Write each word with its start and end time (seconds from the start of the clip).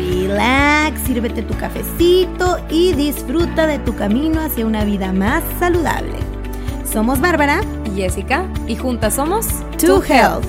relax, 0.00 1.00
sírvete 1.02 1.42
tu 1.42 1.54
cafecito 1.56 2.58
y 2.70 2.92
disfruta 2.94 3.66
de 3.66 3.78
tu 3.78 3.94
camino 3.94 4.40
hacia 4.40 4.66
una 4.66 4.84
vida 4.84 5.12
más 5.12 5.42
saludable. 5.58 6.16
Somos 6.90 7.20
Bárbara 7.20 7.60
y 7.84 8.00
Jessica 8.00 8.46
y 8.66 8.76
juntas 8.76 9.14
somos 9.14 9.46
To 9.78 10.02
Health. 10.02 10.46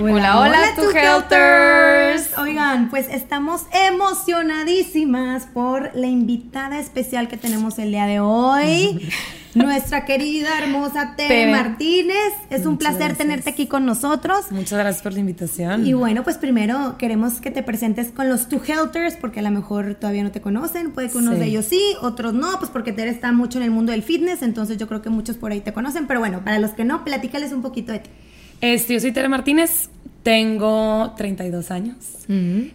Hola, 0.00 0.38
hola, 0.38 0.60
To 0.76 0.92
Healthers. 0.92 2.38
Oigan, 2.38 2.88
pues 2.88 3.08
estamos 3.08 3.62
emocionadísimas 3.72 5.46
por 5.46 5.90
la 5.94 6.06
invitada 6.06 6.78
especial 6.78 7.26
que 7.26 7.36
tenemos 7.36 7.80
el 7.80 7.90
día 7.90 8.06
de 8.06 8.20
hoy. 8.20 9.10
Nuestra 9.58 10.04
querida, 10.04 10.58
hermosa 10.58 11.14
Tere, 11.16 11.50
Martínez. 11.50 12.32
Es 12.50 12.66
un 12.66 12.78
placer 12.78 13.16
tenerte 13.16 13.50
aquí 13.50 13.66
con 13.66 13.84
nosotros. 13.84 14.50
Muchas 14.50 14.78
gracias 14.78 15.02
por 15.02 15.12
la 15.12 15.20
invitación. 15.20 15.86
Y 15.86 15.92
bueno, 15.92 16.22
pues 16.22 16.38
primero 16.38 16.96
queremos 16.98 17.40
que 17.40 17.50
te 17.50 17.62
presentes 17.62 18.08
con 18.08 18.28
los 18.28 18.48
Two 18.48 18.60
Helters, 18.66 19.16
porque 19.16 19.40
a 19.40 19.42
lo 19.42 19.50
mejor 19.50 19.94
todavía 19.94 20.22
no 20.22 20.30
te 20.30 20.40
conocen. 20.40 20.92
Puede 20.92 21.10
que 21.10 21.18
unos 21.18 21.38
de 21.38 21.46
ellos 21.46 21.64
sí, 21.64 21.80
otros 22.00 22.34
no, 22.34 22.58
pues 22.58 22.70
porque 22.70 22.92
Tere 22.92 23.10
está 23.10 23.32
mucho 23.32 23.58
en 23.58 23.64
el 23.64 23.70
mundo 23.70 23.92
del 23.92 24.02
fitness, 24.02 24.42
entonces 24.42 24.78
yo 24.78 24.86
creo 24.86 25.02
que 25.02 25.10
muchos 25.10 25.36
por 25.36 25.52
ahí 25.52 25.60
te 25.60 25.72
conocen. 25.72 26.06
Pero 26.06 26.20
bueno, 26.20 26.42
para 26.44 26.58
los 26.58 26.70
que 26.72 26.84
no, 26.84 27.04
platícales 27.04 27.52
un 27.52 27.62
poquito 27.62 27.92
de 27.92 28.00
ti. 28.00 28.10
Este, 28.60 28.94
yo 28.94 29.00
soy 29.00 29.12
Tere 29.12 29.28
Martínez, 29.28 29.88
tengo 30.22 31.14
32 31.16 31.70
años. 31.70 31.96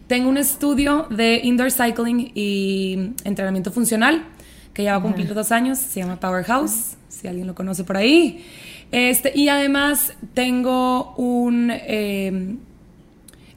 Tengo 0.07 0.29
un 0.29 0.37
estudio 0.37 1.07
de 1.09 1.41
indoor 1.43 1.71
cycling 1.71 2.31
y 2.33 3.11
entrenamiento 3.25 3.71
funcional 3.71 4.25
que 4.73 4.83
ya 4.83 4.93
va 4.93 4.97
a 4.97 5.01
cumplir 5.01 5.33
dos 5.33 5.51
años, 5.51 5.77
se 5.77 5.99
llama 5.99 6.19
Powerhouse, 6.19 6.97
si 7.07 7.27
alguien 7.27 7.47
lo 7.47 7.55
conoce 7.55 7.83
por 7.83 7.97
ahí. 7.97 8.45
Este, 8.91 9.31
y 9.35 9.49
además 9.49 10.13
tengo 10.33 11.13
un 11.15 11.71
em, 11.71 12.57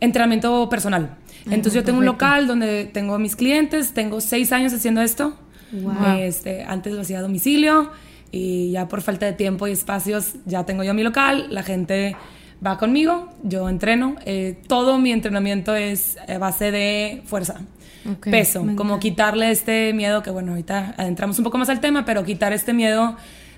entrenamiento 0.01 0.69
personal. 0.69 1.17
Entonces 1.47 1.75
yo 1.75 1.85
tengo 1.85 1.99
un 1.99 2.05
local 2.05 2.47
donde 2.47 2.87
tengo 2.87 3.15
a 3.15 3.19
mis 3.19 3.37
clientes, 3.37 3.93
tengo 3.93 4.21
seis 4.21 4.51
años 4.53 4.73
haciendo 4.73 5.01
esto. 5.01 5.37
Este, 6.19 6.65
antes 6.65 6.93
lo 6.93 7.03
hacía 7.03 7.19
a 7.19 7.23
domicilio 7.23 7.91
y 8.33 8.73
ya 8.73 8.89
por 8.89 9.03
falta 9.03 9.27
de 9.27 9.33
tiempo 9.33 9.67
y 9.69 9.73
espacios 9.73 10.35
ya 10.45 10.65
tengo 10.65 10.85
yo 10.85 10.95
mi 10.95 11.03
local, 11.03 11.49
la 11.51 11.63
gente 11.63 12.17
va 12.65 12.79
conmigo, 12.79 13.29
yo 13.43 13.69
entreno, 13.69 14.17
eh, 14.25 14.59
todo 14.69 14.99
mi 14.99 15.13
entrenamiento 15.13 15.75
es 15.75 16.17
a 16.29 16.39
base 16.39 16.71
de 16.71 17.23
fuerza 17.27 17.61
peso, 18.15 18.67
como 18.77 18.99
quitarle 18.99 19.51
este 19.51 19.93
miedo, 19.93 20.23
que 20.23 20.31
bueno, 20.31 20.53
ahorita 20.53 20.95
adentramos 20.97 21.39
un 21.39 21.45
poco 21.45 21.59
más 21.59 21.69
al 21.69 21.81
tema, 21.81 22.05
pero 22.05 22.25
quitar 22.25 22.53
este 22.53 22.73
miedo 22.73 23.17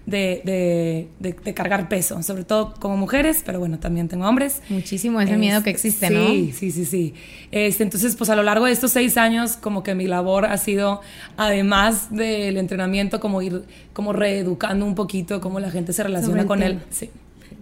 de, 0.09 1.09
de, 1.19 1.55
cargar 1.55 1.89
peso, 1.89 2.23
sobre 2.23 2.45
todo 2.45 2.75
como 2.79 2.97
mujeres, 2.97 3.43
pero 3.45 3.59
bueno, 3.59 3.79
también 3.79 4.09
tengo 4.09 4.27
hombres. 4.27 4.63
Muchísimo 4.71 5.21
ese 5.21 5.37
miedo 5.37 5.63
que 5.63 5.71
existe, 5.71 6.11
¿no? 6.11 6.29
Sí, 6.29 6.53
sí, 6.57 6.71
sí, 6.71 6.85
sí. 6.85 7.15
Este, 7.51 7.83
entonces, 7.83 8.17
pues 8.17 8.31
a 8.31 8.37
lo 8.37 8.43
largo 8.43 8.65
de 8.65 8.73
estos 8.73 8.93
seis 8.93 9.19
años, 9.19 9.57
como 9.57 9.83
que 9.83 9.95
mi 9.95 10.07
labor 10.07 10.47
ha 10.47 10.57
sido, 10.57 11.03
además 11.37 12.11
del 12.11 12.56
entrenamiento, 12.56 13.21
como 13.21 13.43
ir 13.43 13.65
como 13.93 14.12
reeducando 14.12 14.87
un 14.87 14.95
poquito 14.95 15.41
cómo 15.41 15.61
la 15.61 15.71
gente 15.71 15.93
se 15.93 16.03
relaciona 16.03 16.47
con 16.47 16.62
él. 16.62 16.81
Sí. 16.91 17.11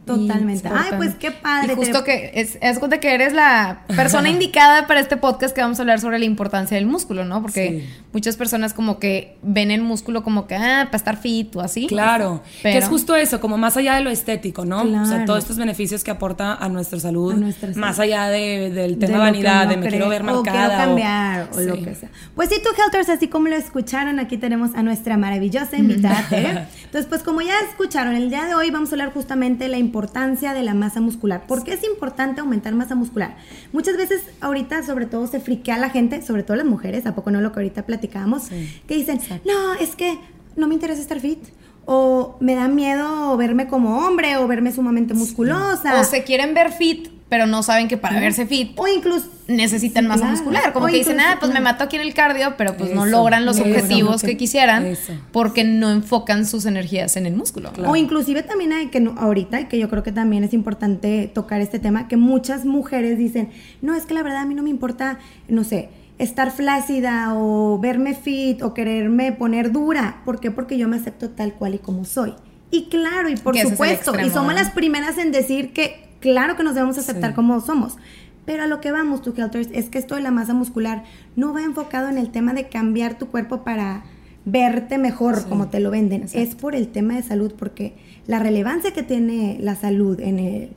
Totalmente. 0.06 0.69
Ay, 0.72 0.93
pues 0.97 1.17
qué 1.17 1.33
padre. 1.33 1.72
Y 1.72 1.77
justo 1.77 2.05
que 2.05 2.31
es, 2.34 2.59
es 2.61 2.78
que 3.00 3.12
eres 3.12 3.33
la 3.33 3.81
persona 3.89 4.28
indicada 4.31 4.87
para 4.87 5.00
este 5.00 5.17
podcast 5.17 5.53
que 5.53 5.61
vamos 5.61 5.81
a 5.81 5.83
hablar 5.83 5.99
sobre 5.99 6.21
la 6.21 6.25
importancia 6.25 6.77
del 6.77 6.87
músculo, 6.87 7.25
¿no? 7.25 7.43
Porque 7.43 7.89
muchas 8.12 8.37
personas 8.37 8.72
como 8.72 9.00
que 9.00 9.37
ven 9.43 9.72
el 9.72 9.83
músculo 9.83 10.22
como 10.22 10.47
que, 10.47 10.55
ah, 10.55 10.84
para 10.87 10.97
estar 10.97 11.16
fit 11.16 11.55
o 11.56 11.61
así. 11.61 11.89
Claro. 11.89 12.41
Que 12.62 12.78
es 12.78 12.87
justo 12.87 13.16
eso, 13.16 13.41
como 13.41 13.59
más 13.59 13.77
allá 13.77 13.97
de 13.97 14.03
lo 14.03 14.11
estético, 14.11 14.65
¿no? 14.65 14.83
O 14.83 15.06
sea, 15.06 15.25
todos 15.25 15.41
estos 15.41 15.56
beneficios 15.56 16.05
que 16.05 16.12
aporta 16.12 16.55
a 16.55 16.69
nuestra 16.69 17.00
salud, 17.00 17.34
más 17.75 17.99
allá 17.99 18.28
de, 18.28 18.71
del 18.71 18.99
tema 18.99 19.15
de 19.15 19.19
vanidad, 19.19 19.66
de 19.66 19.77
me 19.77 19.89
quiero 19.89 20.09
ver 20.09 20.22
marcada. 20.22 20.39
O 20.39 20.69
quiero 20.69 20.84
cambiar 20.84 21.49
o, 21.53 21.61
lo 21.61 21.83
que 21.83 21.95
sea. 21.97 22.11
Pues 22.37 22.49
sí, 22.49 22.56
tú, 22.62 22.71
Helters, 22.81 23.09
así 23.09 23.27
como 23.27 23.49
lo 23.49 23.56
escucharon, 23.56 24.21
aquí 24.21 24.37
tenemos 24.37 24.72
a 24.77 24.84
nuestra 24.84 25.16
maravillosa 25.16 25.77
invitada, 25.77 26.25
Entonces, 26.31 27.06
pues 27.09 27.25
como 27.25 27.41
ya 27.41 27.55
escucharon, 27.69 28.15
el 28.15 28.31
día 28.31 28.45
de 28.45 28.55
hoy 28.55 28.71
vamos 28.71 28.91
a 28.91 28.93
hablar 28.93 29.12
justamente 29.12 29.65
de 29.65 29.71
la 29.71 29.78
importancia 29.78 29.96
importancia 29.97 30.53
de 30.53 30.62
la 30.62 30.75
masa 30.75 31.01
muscular. 31.01 31.47
¿Por 31.47 31.65
qué 31.65 31.73
es 31.73 31.83
importante 31.83 32.43
aumentar 32.43 32.75
masa 32.75 32.95
muscular? 32.95 33.34
Muchas 33.73 33.97
veces 33.97 34.21
ahorita 34.43 34.83
sobre 34.83 35.07
todo 35.07 35.27
se 35.27 35.41
friquea 35.41 35.79
la 35.79 35.89
gente, 35.89 36.21
sobre 36.21 36.43
todo 36.43 36.55
las 36.59 36.67
mujeres, 36.67 37.07
¿a 37.07 37.15
poco 37.15 37.31
no 37.31 37.41
lo 37.41 37.51
que 37.53 37.61
ahorita 37.61 37.87
platicábamos? 37.87 38.51
Que 38.87 38.95
dicen, 38.95 39.19
no, 39.47 39.73
es 39.81 39.97
que 39.97 40.19
no 40.55 40.69
me 40.69 40.75
interesa 40.75 41.01
estar 41.01 41.19
fit 41.19 41.39
o 41.87 42.37
me 42.41 42.55
da 42.55 42.69
miedo 42.69 43.34
verme 43.39 43.69
como 43.69 44.07
hombre 44.07 44.37
o 44.37 44.47
verme 44.47 44.71
sumamente 44.71 45.15
musculosa. 45.15 45.99
O 45.99 46.05
se 46.05 46.25
quieren 46.25 46.53
ver 46.53 46.73
fit, 46.73 47.09
pero 47.28 47.47
no 47.47 47.62
saben 47.62 47.88
que 47.88 47.97
para 47.97 48.20
verse 48.20 48.47
fit 48.47 48.72
o 48.76 48.87
incluso 48.87 49.26
necesitan 49.48 50.06
masa 50.06 50.26
muscular, 50.26 50.72
como 50.72 50.87
que 50.87 50.97
dicen, 50.97 51.19
"Ah, 51.20 51.37
pues 51.41 51.53
me 51.53 51.60
mato 51.60 51.84
aquí 51.84 51.97
en 51.97 52.03
el 52.03 52.14
cardio", 52.14 52.54
pero 52.56 52.76
pues 52.76 52.92
no 52.92 53.06
logran 53.06 53.44
los 53.44 53.59
objetivos 53.60 54.22
que 54.22 54.37
quisieran 54.37 54.97
porque 55.32 55.65
no 55.65 55.91
enfocan 55.91 56.47
sus 56.47 56.66
energías 56.66 57.16
en 57.16 57.26
el 57.26 57.34
músculo. 57.34 57.72
O 57.86 57.97
inclusive 57.97 58.42
también 58.42 58.72
hay 58.72 58.86
que 58.88 59.04
ahorita 59.16 59.69
que 59.69 59.78
yo 59.78 59.88
creo 59.88 60.03
que 60.03 60.12
también 60.12 60.44
es 60.44 60.53
importante 60.53 61.31
tocar 61.32 61.60
este 61.60 61.78
tema 61.78 62.09
que 62.09 62.16
muchas 62.16 62.65
mujeres 62.65 63.19
dicen, 63.19 63.50
"No, 63.82 63.94
es 63.94 64.06
que 64.06 64.15
la 64.15 64.22
verdad 64.22 64.42
a 64.42 64.47
mí 64.47 64.54
no 64.54 64.62
me 64.62 64.70
importa, 64.70 65.19
no 65.48 65.65
sé, 65.65 65.88
estar 66.19 66.50
flácida 66.50 67.34
o 67.34 67.78
verme 67.78 68.15
fit 68.15 68.62
o 68.62 68.72
quererme 68.72 69.32
poner 69.32 69.70
dura. 69.72 70.22
¿Por 70.25 70.41
qué? 70.41 70.50
Porque 70.50 70.78
yo 70.78 70.88
me 70.88 70.97
acepto 70.97 71.31
tal 71.31 71.54
cual 71.54 71.75
y 71.75 71.78
como 71.78 72.04
soy. 72.04 72.34
Y 72.70 72.88
claro, 72.88 73.28
y 73.28 73.36
por 73.36 73.56
supuesto, 73.59 74.12
y 74.25 74.31
somos 74.31 74.54
las 74.54 74.70
primeras 74.70 75.19
en 75.19 75.31
decir 75.31 75.72
que 75.72 76.06
claro 76.26 76.56
que 76.56 76.64
nos 76.64 76.75
debemos 76.75 76.98
aceptar 76.98 77.37
como 77.37 77.60
somos. 77.60 77.97
Pero 78.44 78.64
a 78.64 78.66
lo 78.66 78.81
que 78.81 78.91
vamos, 78.91 79.22
tu 79.22 79.32
Helters, 79.37 79.69
es 79.72 79.91
que 79.91 79.98
esto 79.98 80.16
de 80.16 80.22
la 80.22 80.32
masa 80.32 80.54
muscular 80.54 81.04
no 81.37 81.54
va 81.54 81.62
enfocado 81.62 82.09
en 82.09 82.19
el 82.19 82.31
tema 82.31 82.53
de 82.53 82.69
cambiar 82.69 83.16
tu 83.16 83.28
cuerpo 83.28 83.62
para 83.62 84.03
verte 84.44 84.98
mejor 84.98 85.48
como 85.48 85.69
te 85.69 85.78
lo 85.78 85.92
venden. 85.92 86.26
Es 86.32 86.56
por 86.56 86.75
el 86.75 86.88
tema 86.88 87.15
de 87.15 87.22
salud, 87.22 87.53
porque 87.56 87.94
la 88.26 88.41
relevancia 88.41 88.92
que 88.92 89.04
tiene 89.04 89.59
la 89.60 89.76
salud 89.76 90.19
en, 90.20 90.41
el, 90.41 90.70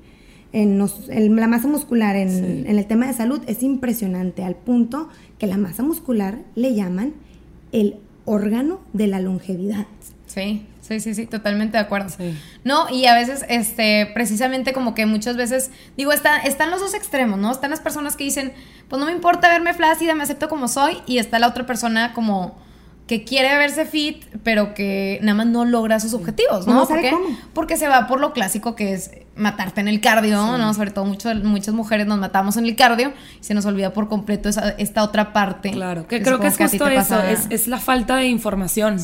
en, 0.52 1.36
la 1.36 1.48
masa 1.48 1.68
muscular, 1.68 2.16
en, 2.16 2.68
en, 2.68 2.78
el 2.78 2.86
tema 2.86 3.08
de 3.08 3.14
salud, 3.14 3.42
es 3.48 3.64
impresionante, 3.64 4.44
al 4.44 4.56
punto 4.56 5.10
que 5.40 5.48
la 5.48 5.58
masa 5.58 5.82
muscular 5.82 6.38
le 6.54 6.76
llaman 6.76 7.14
el 7.72 7.96
órgano 8.26 8.82
de 8.94 9.08
la 9.08 9.20
longevidad. 9.20 9.88
Sí. 10.30 10.66
Sí, 10.82 11.00
sí, 11.00 11.14
sí, 11.14 11.28
totalmente 11.28 11.78
de 11.78 11.84
acuerdo. 11.84 12.12
No, 12.64 12.90
y 12.90 13.06
a 13.06 13.14
veces, 13.14 13.46
este, 13.48 14.10
precisamente 14.14 14.74
como 14.74 14.96
que 14.96 15.06
muchas 15.06 15.38
veces, 15.38 15.70
digo, 15.98 16.12
está, 16.12 16.38
están 16.38 16.72
los 16.72 16.80
dos 16.80 16.96
extremos, 16.96 17.38
¿no? 17.38 17.52
Están 17.52 17.70
las 17.70 17.80
personas 17.80 18.16
que 18.16 18.24
dicen, 18.24 18.54
pues 18.88 19.00
no 19.00 19.06
me 19.06 19.12
importa 19.12 19.50
verme 19.50 19.74
flácida, 19.76 20.16
me 20.16 20.24
acepto 20.24 20.50
como 20.50 20.68
soy, 20.68 20.98
y 21.06 21.20
está 21.20 21.38
la 21.38 21.48
otra 21.48 21.68
persona 21.68 22.14
como 22.14 22.58
que 23.06 23.24
quiere 23.24 23.56
verse 23.58 23.86
fit, 23.86 24.24
pero 24.44 24.74
que 24.74 25.20
nada 25.22 25.36
más 25.36 25.48
no 25.48 25.66
logra 25.66 26.00
sus 26.00 26.14
objetivos, 26.14 26.68
¿no? 26.68 26.88
¿Por 26.88 27.02
qué? 27.02 27.12
Porque 27.54 27.76
se 27.76 27.88
va 27.88 28.08
por 28.08 28.20
lo 28.20 28.34
clásico 28.34 28.76
que 28.76 28.94
es 28.94 29.12
matarte 29.40 29.82
en 29.82 29.88
el 29.88 30.02
cardio, 30.02 30.58
¿no? 30.58 30.74
Sobre 30.74 30.92
todo 30.92 31.06
muchas 31.06 31.74
mujeres 31.74 32.06
nos 32.06 32.20
matamos 32.20 32.58
en 32.58 32.66
el 32.66 32.76
cardio 32.76 33.14
y 33.40 33.44
se 33.44 33.54
nos 33.54 33.66
olvida 33.66 33.94
por 33.94 34.08
completo 34.08 34.50
esa, 34.50 34.70
esta 34.72 35.04
otra 35.04 35.34
parte. 35.34 35.72
Claro, 35.72 36.08
que, 36.08 36.22
creo 36.22 36.40
que 36.40 36.48
es 36.48 36.58
justo 36.58 36.88
eso, 36.88 37.22
es, 37.50 37.68
la 37.68 37.80
falta 37.80 38.18
de 38.18 38.28
información 38.28 38.98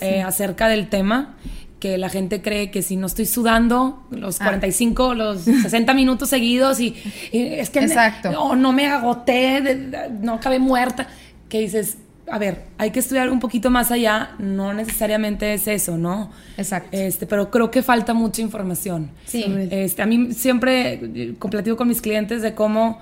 eh, 0.00 0.22
acerca 0.22 0.68
del 0.68 0.88
tema 0.88 1.36
que 1.84 1.98
la 1.98 2.08
gente 2.08 2.40
cree 2.40 2.70
que 2.70 2.80
si 2.80 2.96
no 2.96 3.06
estoy 3.06 3.26
sudando 3.26 4.06
los 4.10 4.38
45, 4.38 5.10
ah. 5.10 5.14
los 5.14 5.42
60 5.62 5.92
minutos 5.92 6.30
seguidos 6.30 6.80
y, 6.80 6.96
es 7.30 7.68
que 7.68 7.80
Exacto. 7.80 8.32
no, 8.32 8.56
no 8.56 8.72
me 8.72 8.86
agoté, 8.86 9.90
no 10.22 10.34
acabé 10.34 10.58
muerta, 10.58 11.08
que 11.50 11.60
dices, 11.60 11.98
a 12.26 12.38
ver, 12.38 12.62
hay 12.78 12.90
que 12.90 13.00
estudiar 13.00 13.30
un 13.30 13.40
poquito 13.40 13.70
más 13.70 13.90
allá, 13.90 14.34
no 14.38 14.72
necesariamente 14.72 15.52
es 15.52 15.68
eso, 15.68 15.98
¿no? 15.98 16.30
Exacto. 16.56 16.88
Este, 16.92 17.26
pero 17.26 17.50
creo 17.50 17.70
que 17.70 17.82
falta 17.82 18.14
mucha 18.14 18.40
información. 18.40 19.10
Sí. 19.26 19.44
Este, 19.70 20.02
a 20.02 20.06
mí 20.06 20.32
siempre 20.32 21.00
eh, 21.02 21.34
completivo 21.38 21.76
con 21.76 21.88
mis 21.88 22.00
clientes 22.00 22.42
de 22.42 22.54
cómo 22.54 22.98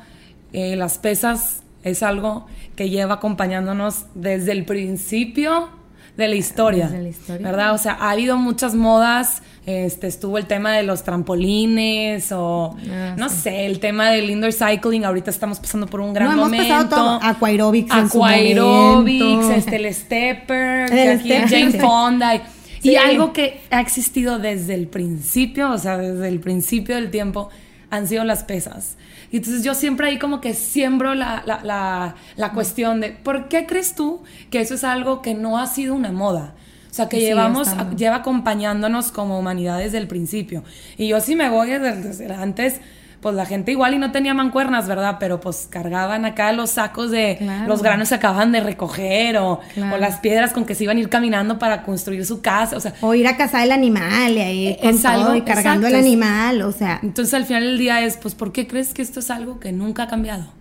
eh, 0.52 0.76
las 0.76 0.98
pesas 0.98 1.62
es 1.84 2.02
algo 2.02 2.46
que 2.76 2.90
lleva 2.90 3.14
acompañándonos 3.14 4.06
desde 4.14 4.52
el 4.52 4.64
principio 4.64 5.68
de 6.16 6.28
la 6.28 6.36
historia, 6.36 6.90
¿verdad? 7.40 7.74
O 7.74 7.78
sea, 7.78 7.94
ha 7.94 8.10
habido 8.10 8.36
muchas 8.36 8.74
modas, 8.74 9.42
este, 9.64 10.08
estuvo 10.08 10.36
el 10.36 10.46
tema 10.46 10.72
de 10.72 10.82
los 10.82 11.04
trampolines 11.04 12.30
o, 12.32 12.76
ah, 12.90 13.14
no 13.16 13.30
sé, 13.30 13.64
el 13.64 13.80
tema 13.80 14.10
del 14.10 14.28
indoor 14.28 14.52
cycling, 14.52 15.04
ahorita 15.04 15.30
estamos 15.30 15.58
pasando 15.58 15.86
por 15.86 16.00
un 16.00 16.12
gran 16.12 16.36
no, 16.36 16.44
momento. 16.44 16.66
Hemos 16.66 16.84
pasado 16.84 17.18
todo. 17.18 17.20
Aquaerobics 17.22 17.94
Aquaerobics, 17.94 19.48
este, 19.56 19.76
el 19.76 19.94
stepper, 19.94 20.92
el 20.92 21.18
aquí 21.18 21.30
Jane 21.30 21.72
Fonda. 21.80 22.42
Y, 22.82 22.96
algo 22.96 23.32
que 23.32 23.60
ha 23.70 23.80
existido 23.80 24.38
desde 24.38 24.74
el 24.74 24.88
principio, 24.88 25.70
o 25.70 25.78
sea, 25.78 25.96
desde 25.96 26.28
el 26.28 26.40
principio 26.40 26.96
del 26.96 27.10
tiempo, 27.10 27.48
han 27.92 28.08
sido 28.08 28.24
las 28.24 28.42
pesas. 28.42 28.96
Y 29.30 29.36
entonces 29.36 29.62
yo 29.64 29.74
siempre 29.74 30.06
ahí 30.06 30.18
como 30.18 30.40
que 30.40 30.54
siembro 30.54 31.14
la, 31.14 31.42
la, 31.44 32.14
la, 32.36 32.52
cuestión 32.52 33.02
de, 33.02 33.10
¿por 33.10 33.48
qué 33.48 33.66
crees 33.66 33.94
tú 33.94 34.22
que 34.50 34.62
eso 34.62 34.74
es 34.74 34.82
algo 34.82 35.20
que 35.20 35.34
no 35.34 35.58
ha 35.58 35.66
sido 35.66 35.94
una 35.94 36.10
moda? 36.10 36.54
O 36.90 36.94
sea, 36.94 37.10
que 37.10 37.20
llevamos, 37.20 37.68
lleva 37.94 38.16
acompañándonos 38.16 39.12
como 39.12 39.38
humanidad 39.38 39.78
desde 39.78 39.98
el 39.98 40.08
principio. 40.08 40.64
Y 40.96 41.08
yo 41.08 41.20
sí 41.20 41.36
me 41.36 41.50
voy 41.50 41.68
desde, 41.68 42.32
antes, 42.32 42.80
pues 43.22 43.36
la 43.36 43.46
gente 43.46 43.70
igual 43.70 43.94
y 43.94 43.98
no 43.98 44.10
tenía 44.10 44.34
mancuernas, 44.34 44.88
¿verdad? 44.88 45.18
Pero 45.20 45.40
pues 45.40 45.68
cargaban 45.70 46.24
acá 46.24 46.52
los 46.52 46.70
sacos 46.70 47.12
de 47.12 47.38
los 47.68 47.80
granos 47.80 48.08
que 48.08 48.16
acababan 48.16 48.50
de 48.50 48.60
recoger 48.60 49.38
o, 49.38 49.60
o, 49.92 49.96
las 49.96 50.18
piedras 50.18 50.52
con 50.52 50.64
que 50.64 50.74
se 50.74 50.84
iban 50.84 50.96
a 50.96 51.00
ir 51.00 51.08
caminando 51.08 51.56
para 51.56 51.84
construir 51.84 52.26
su 52.26 52.42
casa, 52.42 52.76
o 52.76 52.80
sea. 52.80 52.94
O 53.00 53.14
ir 53.14 53.28
a 53.28 53.36
cazar 53.36 53.62
el 53.62 53.70
animal 53.70 54.32
y 54.32 54.40
ahí 54.40 54.78
con 54.82 55.00
todo, 55.00 55.36
y 55.36 55.42
cargando 55.42 55.86
el 55.86 55.94
animal, 55.94 56.62
o 56.62 56.72
sea. 56.72 56.98
Entonces 57.00 57.32
al 57.32 57.46
final 57.46 57.62
del 57.62 57.78
día 57.78 58.00
es, 58.04 58.16
pues, 58.16 58.34
¿por 58.34 58.50
qué 58.50 58.66
crees 58.66 58.92
que 58.92 59.02
esto 59.02 59.20
es 59.20 59.30
algo 59.30 59.60
que 59.60 59.70
nunca 59.70 60.02
ha 60.02 60.08
cambiado? 60.08 60.52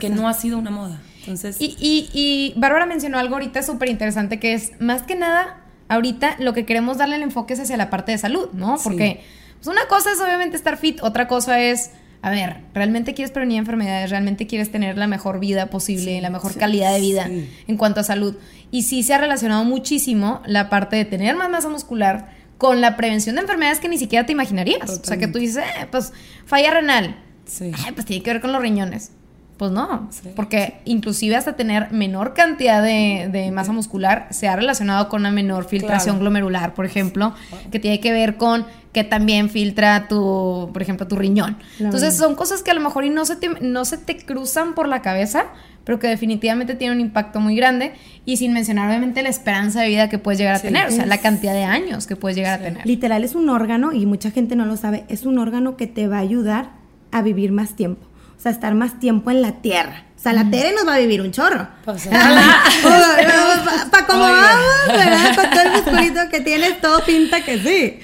Que 0.00 0.10
no 0.10 0.28
ha 0.28 0.34
sido 0.34 0.58
una 0.58 0.72
moda. 0.72 1.00
Entonces... 1.20 1.58
Y, 1.60 1.76
y, 1.78 2.10
y 2.12 2.58
Bárbara 2.58 2.86
mencionó 2.86 3.18
algo 3.18 3.34
ahorita 3.36 3.62
súper 3.62 3.88
interesante 3.88 4.40
que 4.40 4.54
es, 4.54 4.72
más 4.80 5.02
que 5.02 5.14
nada, 5.14 5.58
ahorita 5.88 6.36
lo 6.40 6.54
que 6.54 6.66
queremos 6.66 6.98
darle 6.98 7.14
el 7.16 7.22
enfoque 7.22 7.54
es 7.54 7.60
hacia 7.60 7.76
la 7.76 7.88
parte 7.88 8.10
de 8.10 8.18
salud, 8.18 8.48
¿no? 8.52 8.78
Porque 8.82 9.20
pues 9.62 9.68
una 9.68 9.86
cosa 9.86 10.10
es 10.10 10.20
obviamente 10.20 10.56
estar 10.56 10.76
fit, 10.78 11.00
otra 11.02 11.28
cosa 11.28 11.60
es, 11.60 11.90
a 12.22 12.30
ver, 12.30 12.58
¿realmente 12.74 13.14
quieres 13.14 13.30
prevenir 13.30 13.58
enfermedades? 13.58 14.10
¿Realmente 14.10 14.46
quieres 14.46 14.70
tener 14.70 14.98
la 14.98 15.06
mejor 15.06 15.40
vida 15.40 15.66
posible, 15.66 16.20
la 16.20 16.28
mejor 16.28 16.54
calidad 16.56 16.92
de 16.92 17.00
vida 17.00 17.30
en 17.66 17.76
cuanto 17.76 18.00
a 18.00 18.04
salud? 18.04 18.36
Y 18.70 18.82
sí 18.82 19.02
se 19.02 19.14
ha 19.14 19.18
relacionado 19.18 19.64
muchísimo 19.64 20.42
la 20.44 20.68
parte 20.68 20.96
de 20.96 21.04
tener 21.06 21.34
más 21.34 21.48
masa 21.48 21.68
muscular 21.68 22.28
con 22.58 22.82
la 22.82 22.96
prevención 22.96 23.36
de 23.36 23.42
enfermedades 23.42 23.80
que 23.80 23.88
ni 23.88 23.96
siquiera 23.96 24.26
te 24.26 24.32
imaginarías. 24.32 24.90
O 24.90 25.04
sea, 25.04 25.16
que 25.16 25.28
tú 25.28 25.38
dices, 25.38 25.64
eh, 25.64 25.86
pues 25.90 26.12
falla 26.44 26.70
renal. 26.72 27.16
Sí. 27.46 27.72
pues 27.94 28.06
tiene 28.06 28.22
que 28.22 28.32
ver 28.32 28.42
con 28.42 28.52
los 28.52 28.60
riñones. 28.60 29.12
Pues 29.60 29.72
no, 29.72 30.08
porque 30.36 30.80
inclusive 30.86 31.36
hasta 31.36 31.54
tener 31.54 31.92
menor 31.92 32.32
cantidad 32.32 32.82
de, 32.82 33.50
masa 33.52 33.72
muscular 33.72 34.26
se 34.30 34.48
ha 34.48 34.56
relacionado 34.56 35.10
con 35.10 35.20
una 35.20 35.30
menor 35.30 35.66
filtración 35.66 36.18
glomerular, 36.18 36.72
por 36.72 36.86
ejemplo, 36.86 37.34
que 37.70 37.78
tiene 37.78 38.00
que 38.00 38.10
ver 38.10 38.38
con 38.38 38.64
que 38.94 39.04
también 39.04 39.50
filtra 39.50 40.08
tu, 40.08 40.70
por 40.72 40.80
ejemplo, 40.80 41.06
tu 41.06 41.16
riñón. 41.16 41.58
Entonces 41.78 42.16
son 42.16 42.36
cosas 42.36 42.62
que 42.62 42.70
a 42.70 42.74
lo 42.74 42.80
mejor 42.80 43.04
y 43.04 43.10
no 43.10 43.26
se, 43.26 43.36
te, 43.36 43.50
no 43.60 43.84
se 43.84 43.98
te 43.98 44.16
cruzan 44.16 44.72
por 44.74 44.88
la 44.88 45.02
cabeza, 45.02 45.44
pero 45.84 45.98
que 45.98 46.06
definitivamente 46.08 46.74
tienen 46.74 46.96
un 46.96 47.04
impacto 47.04 47.38
muy 47.38 47.54
grande 47.54 47.92
y 48.24 48.38
sin 48.38 48.54
mencionar 48.54 48.88
obviamente 48.88 49.22
la 49.22 49.28
esperanza 49.28 49.82
de 49.82 49.88
vida 49.88 50.08
que 50.08 50.16
puedes 50.16 50.38
llegar 50.38 50.54
a 50.54 50.60
tener, 50.60 50.86
o 50.86 50.90
sea, 50.90 51.04
la 51.04 51.18
cantidad 51.18 51.52
de 51.52 51.64
años 51.64 52.06
que 52.06 52.16
puedes 52.16 52.34
llegar 52.34 52.60
a 52.60 52.62
tener. 52.62 52.86
Literal 52.86 53.24
es 53.24 53.34
un 53.34 53.50
órgano 53.50 53.92
y 53.92 54.06
mucha 54.06 54.30
gente 54.30 54.56
no 54.56 54.64
lo 54.64 54.78
sabe, 54.78 55.04
es 55.10 55.26
un 55.26 55.38
órgano 55.38 55.76
que 55.76 55.86
te 55.86 56.08
va 56.08 56.16
a 56.16 56.20
ayudar 56.20 56.70
a 57.12 57.20
vivir 57.20 57.52
más 57.52 57.76
tiempo 57.76 58.09
o 58.40 58.42
sea, 58.42 58.52
estar 58.52 58.74
más 58.74 58.98
tiempo 58.98 59.30
en 59.30 59.42
la 59.42 59.60
tierra. 59.60 60.04
O 60.16 60.22
sea, 60.22 60.32
la 60.32 60.48
Tere 60.48 60.72
nos 60.72 60.88
va 60.88 60.94
a 60.94 60.98
vivir 60.98 61.20
un 61.20 61.30
chorro. 61.30 61.68
Pues, 61.84 62.06
Para 62.08 64.06
como 64.06 64.20
vamos, 64.20 64.86
¿verdad? 64.86 65.36
Con 65.36 65.50
todo 65.50 65.60
el 65.60 65.72
musculito 65.72 66.20
que 66.30 66.40
tienes, 66.40 66.80
todo 66.80 67.04
pinta 67.04 67.44
que 67.44 67.58
sí. 67.58 67.98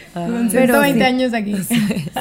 Pero 0.52 0.80
20 0.80 1.02
años 1.02 1.32
aquí. 1.32 1.54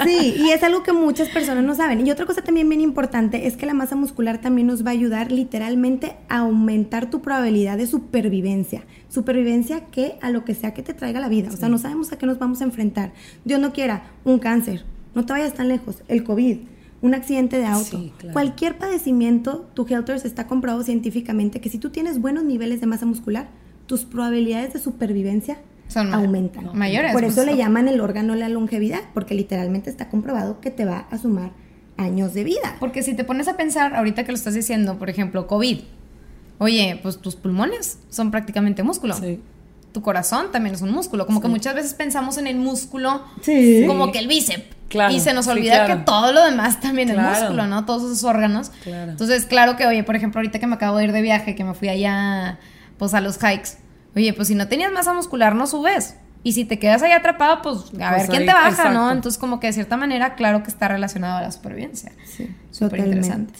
Sí, 0.06 0.36
y 0.38 0.52
es 0.52 0.64
algo 0.64 0.82
que 0.82 0.94
muchas 0.94 1.28
personas 1.28 1.66
no 1.66 1.76
saben. 1.76 2.08
Y 2.08 2.12
otra 2.12 2.26
cosa 2.26 2.42
también 2.42 2.70
bien 2.70 2.80
importante 2.80 3.48
es 3.48 3.58
que 3.58 3.66
la 3.66 3.74
masa 3.74 3.98
muscular 3.98 4.38
también 4.40 4.68
nos 4.68 4.86
va 4.86 4.92
a 4.92 4.94
ayudar 4.94 5.34
literalmente 5.34 6.16
a 6.30 6.38
aumentar 6.38 7.10
tu 7.10 7.22
probabilidad 7.22 7.78
de 7.78 7.86
supervivencia. 7.86 8.86
Supervivencia 9.10 9.88
que 9.92 10.18
a 10.22 10.30
lo 10.30 10.46
que 10.46 10.56
sea 10.56 10.74
que 10.74 10.84
te 10.84 10.94
traiga 10.94 11.20
la 11.20 11.28
vida. 11.28 11.50
O 11.54 11.58
sea, 11.58 11.68
no 11.68 11.80
sabemos 11.80 12.14
a 12.14 12.18
qué 12.18 12.26
nos 12.26 12.40
vamos 12.40 12.62
a 12.62 12.64
enfrentar. 12.64 13.12
Dios 13.44 13.60
no 13.60 13.74
quiera, 13.74 14.04
un 14.24 14.40
cáncer. 14.40 14.86
No 15.16 15.26
te 15.26 15.34
vayas 15.34 15.54
tan 15.54 15.68
lejos. 15.68 15.98
El 16.08 16.24
COVID 16.24 16.75
un 17.06 17.14
accidente 17.14 17.60
de 17.60 17.68
auto, 17.68 18.02
cualquier 18.34 18.80
padecimiento, 18.80 19.70
tu 19.76 19.86
Helters 19.88 20.26
está 20.26 20.48
comprobado 20.48 20.82
científicamente 20.84 21.62
que 21.62 21.70
si 21.70 21.78
tú 21.78 21.92
tienes 21.92 22.20
buenos 22.20 22.44
niveles 22.44 22.82
de 22.82 22.88
masa 22.88 23.06
muscular, 23.06 23.48
tus 23.86 24.06
probabilidades 24.06 24.74
de 24.74 24.80
supervivencia 24.80 25.60
Son 25.88 26.12
aumentan. 26.16 26.72
Mayores. 26.74 27.14
Por 27.14 27.24
eso 27.24 27.46
le 27.46 27.56
llaman 27.56 27.88
el 27.88 28.02
órgano 28.02 28.34
la 28.34 28.50
longevidad, 28.50 29.02
porque 29.14 29.36
literalmente 29.36 29.92
está 29.92 30.10
comprobado 30.10 30.60
que 30.62 30.72
te 30.72 30.84
va 30.84 31.06
a 31.12 31.20
sumar 31.20 31.52
años 31.96 32.34
de 32.34 32.44
vida. 32.44 32.76
Porque 32.80 33.04
si 33.04 33.14
te 33.14 33.24
pones 33.24 33.48
a 33.48 33.56
pensar, 33.56 33.96
ahorita 33.96 34.24
que 34.24 34.32
lo 34.32 34.38
estás 34.38 34.56
diciendo, 34.56 34.98
por 34.98 35.12
ejemplo, 35.12 35.46
COVID, 35.46 35.82
oye, 36.58 37.00
pues 37.04 37.20
tus 37.20 37.36
pulmones 37.36 38.00
son 38.10 38.32
prácticamente 38.32 38.82
músculo. 38.82 39.14
Sí 39.14 39.40
tu 39.96 40.02
corazón 40.02 40.52
también 40.52 40.76
es 40.76 40.82
un 40.82 40.92
músculo. 40.92 41.26
Como 41.26 41.40
que 41.40 41.48
muchas 41.48 41.74
veces 41.74 41.94
pensamos 41.94 42.38
en 42.38 42.48
el 42.48 42.58
músculo 42.58 43.22
como 43.88 44.12
que 44.12 44.20
el 44.20 44.28
bíceps. 44.28 44.75
Y 45.12 45.20
se 45.20 45.34
nos 45.34 45.48
olvida 45.48 45.88
que 45.88 45.96
todo 45.98 46.32
lo 46.32 46.44
demás 46.44 46.80
también 46.80 47.10
es 47.10 47.18
músculo, 47.18 47.68
¿no? 47.68 47.86
Todos 47.86 48.04
esos 48.04 48.24
órganos. 48.24 48.72
Entonces, 48.86 49.46
claro 49.46 49.76
que, 49.76 49.86
oye, 49.86 50.04
por 50.04 50.16
ejemplo, 50.16 50.40
ahorita 50.40 50.60
que 50.60 50.68
me 50.68 50.76
acabo 50.76 50.98
de 50.98 51.06
ir 51.06 51.12
de 51.12 51.22
viaje, 51.22 51.56
que 51.56 51.64
me 51.64 51.74
fui 51.74 51.90
allá, 51.90 52.60
pues 52.98 53.14
a 53.14 53.22
los 53.22 53.38
hikes. 53.38 53.78
Oye, 54.16 54.34
pues 54.34 54.48
si 54.48 54.56
no 54.56 54.68
tenías 54.68 54.92
masa 54.92 55.14
muscular, 55.14 55.56
no 55.56 55.68
subes. 55.68 56.16
Y 56.44 56.54
si 56.54 56.64
te 56.64 56.78
quedas 56.78 57.02
ahí 57.02 57.12
atrapado, 57.12 57.62
pues 57.64 57.78
a 58.00 58.12
ver 58.12 58.18
pues 58.18 58.30
quién 58.30 58.46
te 58.46 58.54
baja, 58.54 58.92
¿no? 58.92 59.12
Entonces, 59.12 59.40
como 59.40 59.60
que 59.60 59.68
de 59.68 59.74
cierta 59.74 59.98
manera, 59.98 60.36
claro 60.36 60.62
que 60.62 60.70
está 60.70 60.88
relacionado 60.88 61.38
a 61.38 61.42
la 61.42 61.52
supervivencia. 61.52 62.12
Sí, 62.24 62.56
súper 62.72 63.00
interesante. 63.00 63.54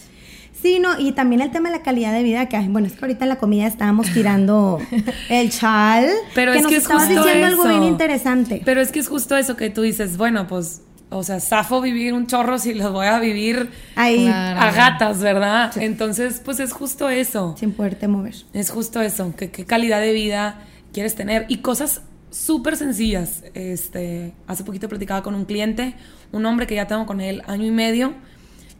Sí, 0.62 0.78
no, 0.78 0.98
y 0.98 1.12
también 1.12 1.42
el 1.42 1.50
tema 1.50 1.68
de 1.68 1.76
la 1.76 1.82
calidad 1.82 2.12
de 2.12 2.22
vida, 2.22 2.46
que 2.46 2.58
bueno, 2.60 2.86
es 2.86 2.94
que 2.94 3.04
ahorita 3.04 3.24
en 3.24 3.28
la 3.28 3.36
comida 3.36 3.66
estábamos 3.66 4.10
tirando 4.12 4.78
el 5.28 5.50
chal. 5.50 6.08
Pero 6.34 6.52
que 6.52 6.58
es 6.58 6.62
nos 6.62 6.70
que 6.70 6.76
es 6.78 6.82
estabas 6.84 7.08
diciendo 7.08 7.46
algo 7.46 7.68
bien 7.68 7.82
interesante. 7.82 8.62
Pero 8.64 8.80
es 8.80 8.90
que 8.90 9.00
es 9.00 9.08
justo 9.08 9.36
eso 9.36 9.56
que 9.56 9.68
tú 9.68 9.82
dices, 9.82 10.16
bueno, 10.16 10.46
pues, 10.46 10.82
o 11.10 11.22
sea, 11.22 11.40
zafo 11.40 11.80
vivir 11.80 12.12
un 12.12 12.26
chorro 12.26 12.58
si 12.58 12.74
los 12.74 12.92
voy 12.92 13.06
a 13.06 13.18
vivir 13.18 13.70
Ahí. 13.94 14.26
a 14.26 14.70
gatas, 14.72 15.20
¿verdad? 15.20 15.72
Entonces, 15.76 16.40
pues 16.44 16.60
es 16.60 16.72
justo 16.72 17.08
eso. 17.08 17.54
Sin 17.58 17.72
poderte 17.72 18.08
mover. 18.08 18.34
Es 18.52 18.70
justo 18.70 19.00
eso, 19.00 19.34
que 19.36 19.50
qué 19.50 19.64
calidad 19.64 20.00
de 20.00 20.12
vida 20.12 20.60
quieres 20.92 21.14
tener. 21.14 21.46
Y 21.48 21.58
cosas 21.58 22.02
súper 22.30 22.76
sencillas. 22.76 23.44
Este, 23.54 24.34
hace 24.46 24.64
poquito 24.64 24.88
platicaba 24.88 25.22
con 25.22 25.34
un 25.34 25.44
cliente, 25.44 25.94
un 26.32 26.44
hombre 26.44 26.66
que 26.66 26.74
ya 26.74 26.86
tengo 26.86 27.06
con 27.06 27.20
él 27.20 27.42
año 27.46 27.66
y 27.66 27.70
medio, 27.70 28.14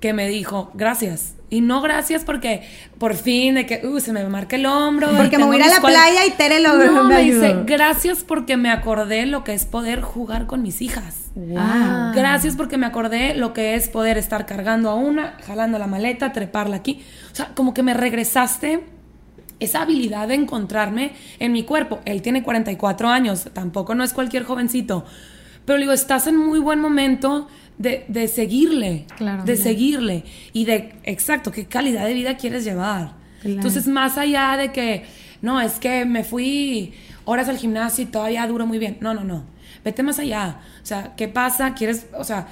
que 0.01 0.13
me 0.13 0.29
dijo, 0.29 0.71
gracias 0.75 1.37
y 1.49 1.61
no 1.61 1.81
gracias 1.81 2.25
porque 2.25 2.63
por 2.99 3.15
fin 3.15 3.55
de 3.55 3.67
que 3.67 3.87
uh, 3.87 4.01
se 4.01 4.13
me 4.13 4.25
marca 4.29 4.57
el 4.57 4.67
hombro. 4.67 5.11
Porque 5.17 5.39
me 5.39 5.45
voy 5.45 5.57
a 5.57 5.59
ir 5.61 5.65
a 5.67 5.75
la 5.75 5.81
playa 5.81 6.27
y 6.27 6.31
Tere 6.33 6.61
lo 6.61 6.77
no, 6.77 7.05
me, 7.09 7.23
dice, 7.23 7.57
gracias 7.65 8.25
porque 8.25 8.57
me 8.57 8.71
acordé 8.71 9.27
lo 9.27 9.45
que 9.45 9.55
es 9.55 9.65
poder 9.65 10.01
jugar 10.01 10.47
con 10.47 10.63
mis 10.63 10.83
hijas. 10.83 11.26
Gracias 12.15 12.57
porque 12.57 12.79
me 12.79 12.87
acordé 12.87 13.35
lo 13.35 13.53
que 13.53 13.75
es 13.75 13.89
poder 13.89 14.17
estar 14.17 14.47
cargando 14.47 14.89
a 14.91 14.95
una, 14.95 15.37
jalando 15.47 15.79
la 15.79 15.87
maleta, 15.87 16.33
treparla 16.33 16.77
aquí. 16.77 17.03
O 17.31 17.35
sea, 17.35 17.53
como 17.55 17.75
que 17.75 17.83
me 17.83 17.93
regresaste 17.93 18.85
esa 19.61 19.83
habilidad 19.83 20.29
de 20.29 20.35
encontrarme 20.35 21.13
en 21.39 21.53
mi 21.53 21.63
cuerpo. 21.65 22.01
Él 22.07 22.23
tiene 22.23 22.43
44 22.43 23.09
años, 23.09 23.49
tampoco 23.53 23.95
no 23.95 24.03
es 24.03 24.15
cualquier 24.15 24.45
jovencito. 24.45 25.05
Pero 25.67 25.79
digo, 25.79 25.93
estás 25.93 26.27
en 26.27 26.37
muy 26.37 26.59
buen 26.59 26.81
momento 26.81 27.49
de, 27.77 28.29
seguirle, 28.29 29.07
de 29.45 29.57
seguirle 29.57 30.25
y 30.53 30.65
de, 30.65 30.95
exacto, 31.05 31.53
qué 31.53 31.67
calidad 31.67 32.07
de 32.07 32.15
vida 32.15 32.37
quieres 32.37 32.65
llevar. 32.65 33.15
Entonces, 33.45 33.87
más 33.87 34.17
allá 34.17 34.57
de 34.57 34.73
que, 34.73 35.05
no, 35.43 35.61
es 35.61 35.75
que 35.75 36.05
me 36.05 36.25
fui 36.25 36.95
horas 37.25 37.49
al 37.49 37.59
gimnasio 37.59 38.05
y 38.05 38.07
todavía 38.07 38.47
duro 38.47 38.67
muy 38.67 38.79
bien. 38.79 38.97
No, 39.01 39.13
no, 39.13 39.23
no. 39.25 39.56
Vete 39.87 40.03
más 40.03 40.19
allá. 40.19 40.59
O 40.83 40.85
sea, 40.85 41.15
¿qué 41.15 41.29
pasa? 41.29 41.75
¿Quieres, 41.75 42.09
o 42.13 42.25
sea, 42.25 42.49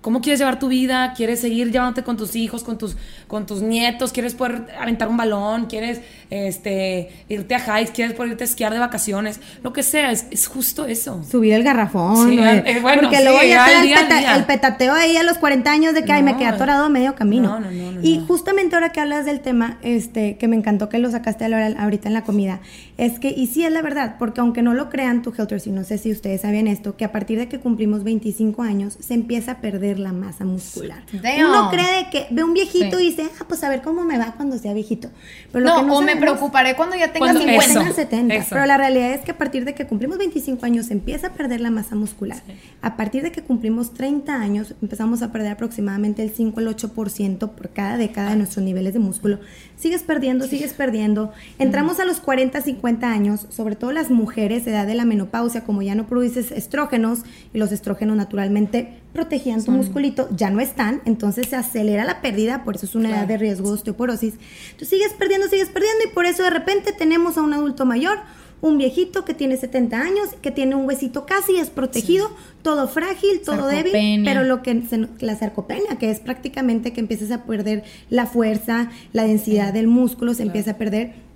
cómo 0.00 0.20
quieres 0.20 0.38
llevar 0.40 0.58
tu 0.58 0.68
vida, 0.68 1.12
quieres 1.14 1.40
seguir 1.40 1.70
llevándote 1.70 2.02
con 2.02 2.16
tus 2.16 2.34
hijos, 2.36 2.64
con 2.64 2.78
tus, 2.78 2.96
con 3.26 3.46
tus 3.46 3.60
nietos, 3.62 4.12
quieres 4.12 4.34
poder 4.34 4.66
aventar 4.78 5.08
un 5.08 5.16
balón, 5.16 5.66
quieres 5.66 6.00
este, 6.30 7.10
irte 7.28 7.54
a 7.54 7.80
hikes, 7.80 7.92
quieres 7.92 8.14
poder 8.14 8.32
irte 8.32 8.44
a 8.44 8.46
esquiar 8.46 8.72
de 8.72 8.78
vacaciones, 8.78 9.40
lo 9.62 9.72
que 9.72 9.82
sea, 9.82 10.10
es, 10.10 10.46
justo 10.46 10.86
eso. 10.86 11.22
Subir 11.24 11.52
el 11.52 11.62
garrafón. 11.62 12.32
Eh, 12.38 12.62
eh, 12.66 12.80
bueno, 12.80 13.02
porque 13.02 13.22
luego 13.22 13.42
ya 13.42 13.66
está 13.82 14.36
el, 14.36 14.44
petateo 14.44 14.94
ahí 14.94 15.16
a 15.16 15.22
los 15.22 15.38
40 15.38 15.70
años 15.70 15.94
de 15.94 16.04
que 16.04 16.12
ay, 16.12 16.22
me 16.22 16.36
quedé 16.36 16.46
atorado 16.46 16.84
a 16.84 16.88
medio 16.88 17.14
camino. 17.14 17.60
No, 17.60 17.70
no, 17.70 17.92
no, 17.92 18.00
y 18.02 18.24
justamente 18.26 18.76
ahora 18.76 18.92
que 18.92 19.00
hablas 19.00 19.26
del 19.26 19.40
tema, 19.40 19.78
este, 19.82 20.36
que 20.38 20.48
me 20.48 20.56
encantó 20.56 20.88
que 20.88 20.98
lo 20.98 21.10
sacaste 21.10 21.44
ahorita 21.44 22.08
en 22.08 22.14
la 22.14 22.22
comida, 22.22 22.60
es 22.96 23.18
que, 23.18 23.28
y 23.28 23.46
sí 23.46 23.64
es 23.64 23.72
la 23.72 23.82
verdad, 23.82 24.16
porque 24.18 24.40
aunque 24.40 24.62
no 24.62 24.74
lo 24.74 24.88
crean 24.88 25.22
tu 25.22 25.32
Helters, 25.36 25.66
y 25.66 25.70
no 25.70 25.84
sé 25.84 25.98
si 25.98 26.10
ustedes 26.10 26.42
saben 26.42 26.66
esto, 26.66 26.96
que 26.96 27.04
a 27.04 27.12
partir 27.12 27.38
de 27.38 27.48
que 27.48 27.58
cumplimos 27.58 28.04
25 28.04 28.62
años 28.62 28.96
se 29.00 29.14
empieza 29.14 29.52
a 29.52 29.60
perder 29.60 29.89
perder 29.90 29.98
la 29.98 30.12
masa 30.12 30.44
muscular. 30.44 31.02
Uno 31.12 31.70
cree 31.70 32.08
que 32.10 32.26
ve 32.30 32.44
un 32.44 32.54
viejito 32.54 33.00
y 33.00 33.10
dice, 33.10 33.28
ah, 33.40 33.44
pues 33.46 33.62
a 33.64 33.68
ver 33.68 33.82
cómo 33.82 34.04
me 34.04 34.18
va 34.18 34.34
cuando 34.36 34.58
sea 34.58 34.72
viejito. 34.72 35.10
Pero 35.52 35.64
no, 35.64 35.96
o 35.96 36.02
me 36.02 36.16
preocuparé 36.16 36.76
cuando 36.76 36.96
ya 36.96 37.12
tenga 37.12 37.34
50. 37.34 37.92
70. 37.92 38.46
Pero 38.48 38.66
la 38.66 38.76
realidad 38.76 39.12
es 39.12 39.22
que 39.22 39.32
a 39.32 39.38
partir 39.38 39.64
de 39.64 39.74
que 39.74 39.86
cumplimos 39.86 40.18
25 40.18 40.64
años 40.64 40.90
empieza 40.90 41.28
a 41.28 41.32
perder 41.32 41.60
la 41.60 41.70
masa 41.70 41.94
muscular. 41.94 42.40
A 42.82 42.96
partir 42.96 43.22
de 43.22 43.32
que 43.32 43.42
cumplimos 43.42 43.94
30 43.94 44.34
años 44.34 44.74
empezamos 44.82 45.22
a 45.22 45.32
perder 45.32 45.52
aproximadamente 45.52 46.22
el 46.22 46.30
5 46.30 46.60
al 46.60 46.68
8% 46.68 47.50
por 47.50 47.70
cada 47.70 47.96
década 47.96 48.30
de 48.30 48.36
nuestros 48.36 48.64
niveles 48.64 48.92
de 48.92 49.00
músculo. 49.00 49.40
Sigues 49.76 50.02
perdiendo, 50.02 50.46
sigues 50.46 50.72
perdiendo. 50.72 51.32
Entramos 51.58 52.00
a 52.00 52.04
los 52.04 52.20
40, 52.20 52.60
50 52.60 53.10
años, 53.10 53.46
sobre 53.50 53.76
todo 53.76 53.92
las 53.92 54.10
mujeres, 54.10 54.66
edad 54.66 54.86
de 54.86 54.94
la 54.94 55.04
menopausia, 55.04 55.64
como 55.64 55.82
ya 55.82 55.94
no 55.94 56.06
produces 56.06 56.52
estrógenos 56.52 57.20
y 57.52 57.58
los 57.58 57.72
estrógenos 57.72 58.16
naturalmente 58.16 58.99
protegían 59.12 59.64
tu 59.64 59.72
musculito, 59.72 60.28
ya 60.36 60.50
no 60.50 60.60
están, 60.60 61.02
entonces 61.04 61.48
se 61.48 61.56
acelera 61.56 62.04
la 62.04 62.20
pérdida, 62.20 62.64
por 62.64 62.76
eso 62.76 62.86
es 62.86 62.94
una 62.94 63.10
edad 63.10 63.26
de 63.26 63.38
riesgo 63.38 63.68
de 63.68 63.74
osteoporosis. 63.74 64.34
Tú 64.78 64.84
sigues 64.84 65.12
perdiendo, 65.12 65.48
sigues 65.48 65.68
perdiendo 65.68 66.04
y 66.08 66.14
por 66.14 66.26
eso 66.26 66.42
de 66.42 66.50
repente 66.50 66.92
tenemos 66.92 67.36
a 67.36 67.42
un 67.42 67.52
adulto 67.52 67.84
mayor, 67.84 68.18
un 68.60 68.78
viejito 68.78 69.24
que 69.24 69.34
tiene 69.34 69.56
70 69.56 69.98
años, 69.98 70.28
que 70.42 70.50
tiene 70.50 70.74
un 70.74 70.86
huesito 70.86 71.26
casi 71.26 71.56
es 71.56 71.70
protegido, 71.70 72.30
todo 72.62 72.88
frágil, 72.88 73.40
todo 73.44 73.66
débil, 73.66 74.22
pero 74.24 74.44
lo 74.44 74.62
que 74.62 74.82
la 75.20 75.36
sarcopenia, 75.36 75.96
que 75.98 76.10
es 76.10 76.20
prácticamente 76.20 76.92
que 76.92 77.00
empiezas 77.00 77.30
a 77.30 77.44
perder 77.44 77.84
la 78.10 78.26
fuerza, 78.26 78.90
la 79.12 79.24
densidad 79.24 79.72
del 79.72 79.86
músculo 79.86 80.34
se 80.34 80.42
empieza 80.42 80.72
a 80.72 80.76
perder 80.76 81.29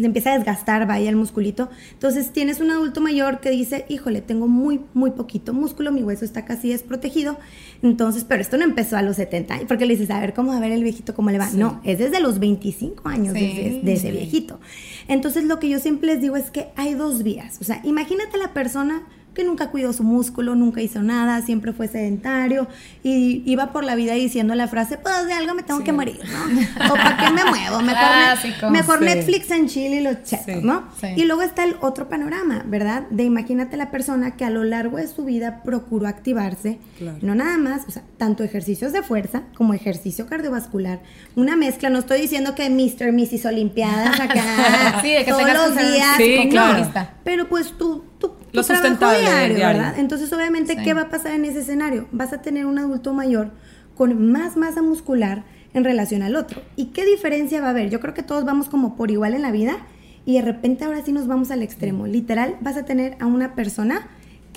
se 0.00 0.06
empieza 0.06 0.32
a 0.32 0.36
desgastar, 0.36 0.86
vaya 0.86 1.08
el 1.08 1.16
musculito. 1.16 1.68
Entonces 1.92 2.32
tienes 2.32 2.60
un 2.60 2.70
adulto 2.70 3.00
mayor 3.00 3.40
que 3.40 3.50
dice, 3.50 3.84
híjole, 3.88 4.20
tengo 4.20 4.48
muy, 4.48 4.80
muy 4.94 5.10
poquito 5.12 5.52
músculo, 5.52 5.92
mi 5.92 6.02
hueso 6.02 6.24
está 6.24 6.44
casi 6.44 6.70
desprotegido. 6.70 7.38
Entonces, 7.82 8.24
pero 8.24 8.40
esto 8.40 8.56
no 8.56 8.64
empezó 8.64 8.96
a 8.96 9.02
los 9.02 9.16
70 9.16 9.54
años, 9.54 9.66
porque 9.68 9.86
le 9.86 9.94
dices, 9.94 10.10
a 10.10 10.20
ver, 10.20 10.34
¿cómo 10.34 10.52
a 10.52 10.60
ver 10.60 10.72
el 10.72 10.82
viejito 10.82 11.14
cómo 11.14 11.30
le 11.30 11.38
va? 11.38 11.50
No, 11.50 11.80
es 11.84 11.98
desde 11.98 12.20
los 12.20 12.38
25 12.38 13.08
años 13.08 13.34
de, 13.34 13.82
ese 13.84 14.10
viejito. 14.10 14.60
Entonces, 15.08 15.44
lo 15.44 15.58
que 15.58 15.68
yo 15.68 15.78
siempre 15.78 16.08
les 16.08 16.20
digo 16.20 16.36
es 16.36 16.50
que 16.50 16.68
hay 16.76 16.94
dos 16.94 17.22
vías. 17.22 17.58
O 17.60 17.64
sea, 17.64 17.80
imagínate 17.84 18.38
la 18.38 18.52
persona 18.52 19.06
que 19.34 19.44
nunca 19.44 19.70
cuidó 19.70 19.92
su 19.92 20.02
músculo, 20.02 20.54
nunca 20.54 20.82
hizo 20.82 21.02
nada, 21.02 21.42
siempre 21.42 21.72
fue 21.72 21.86
sedentario 21.86 22.66
y 23.04 23.42
iba 23.46 23.72
por 23.72 23.84
la 23.84 23.94
vida 23.94 24.14
diciendo 24.14 24.54
la 24.54 24.66
frase, 24.66 24.98
pues 24.98 25.26
de 25.26 25.32
algo 25.32 25.54
me 25.54 25.62
tengo 25.62 25.84
que 25.84 25.92
morir, 25.92 26.20
¿no? 26.24 26.92
O 26.92 26.94
para 26.94 27.16
qué 27.16 27.30
me 27.30 27.44
muevo, 27.44 27.80
mejor, 27.80 28.70
mejor 28.70 29.02
Netflix 29.02 29.50
en 29.50 29.68
Chile 29.68 29.96
y 29.96 30.00
los 30.00 30.24
chetos, 30.24 30.62
¿no? 30.62 30.88
Y 31.16 31.24
luego 31.24 31.42
está 31.42 31.64
el 31.64 31.76
otro 31.80 32.08
panorama, 32.08 32.64
¿verdad? 32.66 33.04
De 33.10 33.24
imagínate 33.24 33.76
la 33.76 33.90
persona 33.90 34.36
que 34.36 34.44
a 34.44 34.50
lo 34.50 34.64
largo 34.64 34.96
de 34.96 35.06
su 35.06 35.24
vida 35.24 35.62
procuró 35.62 36.08
activarse, 36.08 36.78
no 37.22 37.34
nada 37.34 37.58
más, 37.58 37.82
o 37.86 37.90
sea, 37.90 38.02
tanto 38.16 38.42
ejercicios 38.42 38.92
de 38.92 39.02
fuerza 39.02 39.42
como 39.54 39.74
ejercicio 39.74 40.26
cardiovascular, 40.26 41.00
una 41.36 41.56
mezcla, 41.56 41.90
no 41.90 42.00
estoy 42.00 42.20
diciendo 42.20 42.54
que 42.54 42.68
Mr. 42.70 43.12
Mrs. 43.12 43.46
Olimpiadas 43.46 44.18
acá 44.18 44.98
sí, 45.02 45.10
de 45.10 45.24
que 45.24 45.30
todos 45.30 45.52
los 45.52 45.76
días, 45.76 46.16
sí, 46.16 46.48
claro. 46.50 46.90
pero 47.22 47.48
pues 47.48 47.72
tú, 47.78 48.04
tú 48.18 48.32
lo 48.52 48.62
sustentable 48.62 49.20
diario, 49.20 49.58
¿verdad? 49.58 49.98
Entonces, 49.98 50.32
obviamente, 50.32 50.76
¿qué 50.76 50.94
va 50.94 51.02
a 51.02 51.08
pasar 51.08 51.32
en 51.32 51.44
ese 51.44 51.60
escenario? 51.60 52.08
Vas 52.12 52.32
a 52.32 52.42
tener 52.42 52.66
un 52.66 52.78
adulto 52.78 53.12
mayor 53.12 53.50
con 53.94 54.30
más 54.30 54.56
masa 54.56 54.82
muscular 54.82 55.44
en 55.74 55.84
relación 55.84 56.22
al 56.22 56.36
otro. 56.36 56.62
¿Y 56.76 56.86
qué 56.86 57.04
diferencia 57.04 57.60
va 57.60 57.68
a 57.68 57.70
haber? 57.70 57.90
Yo 57.90 58.00
creo 58.00 58.14
que 58.14 58.22
todos 58.22 58.44
vamos 58.44 58.68
como 58.68 58.96
por 58.96 59.10
igual 59.10 59.34
en 59.34 59.42
la 59.42 59.50
vida 59.50 59.78
y 60.24 60.34
de 60.34 60.42
repente 60.42 60.84
ahora 60.84 61.02
sí 61.04 61.12
nos 61.12 61.26
vamos 61.26 61.50
al 61.50 61.62
extremo. 61.62 62.06
Literal, 62.06 62.56
vas 62.60 62.76
a 62.76 62.84
tener 62.84 63.16
a 63.20 63.26
una 63.26 63.54
persona 63.54 64.08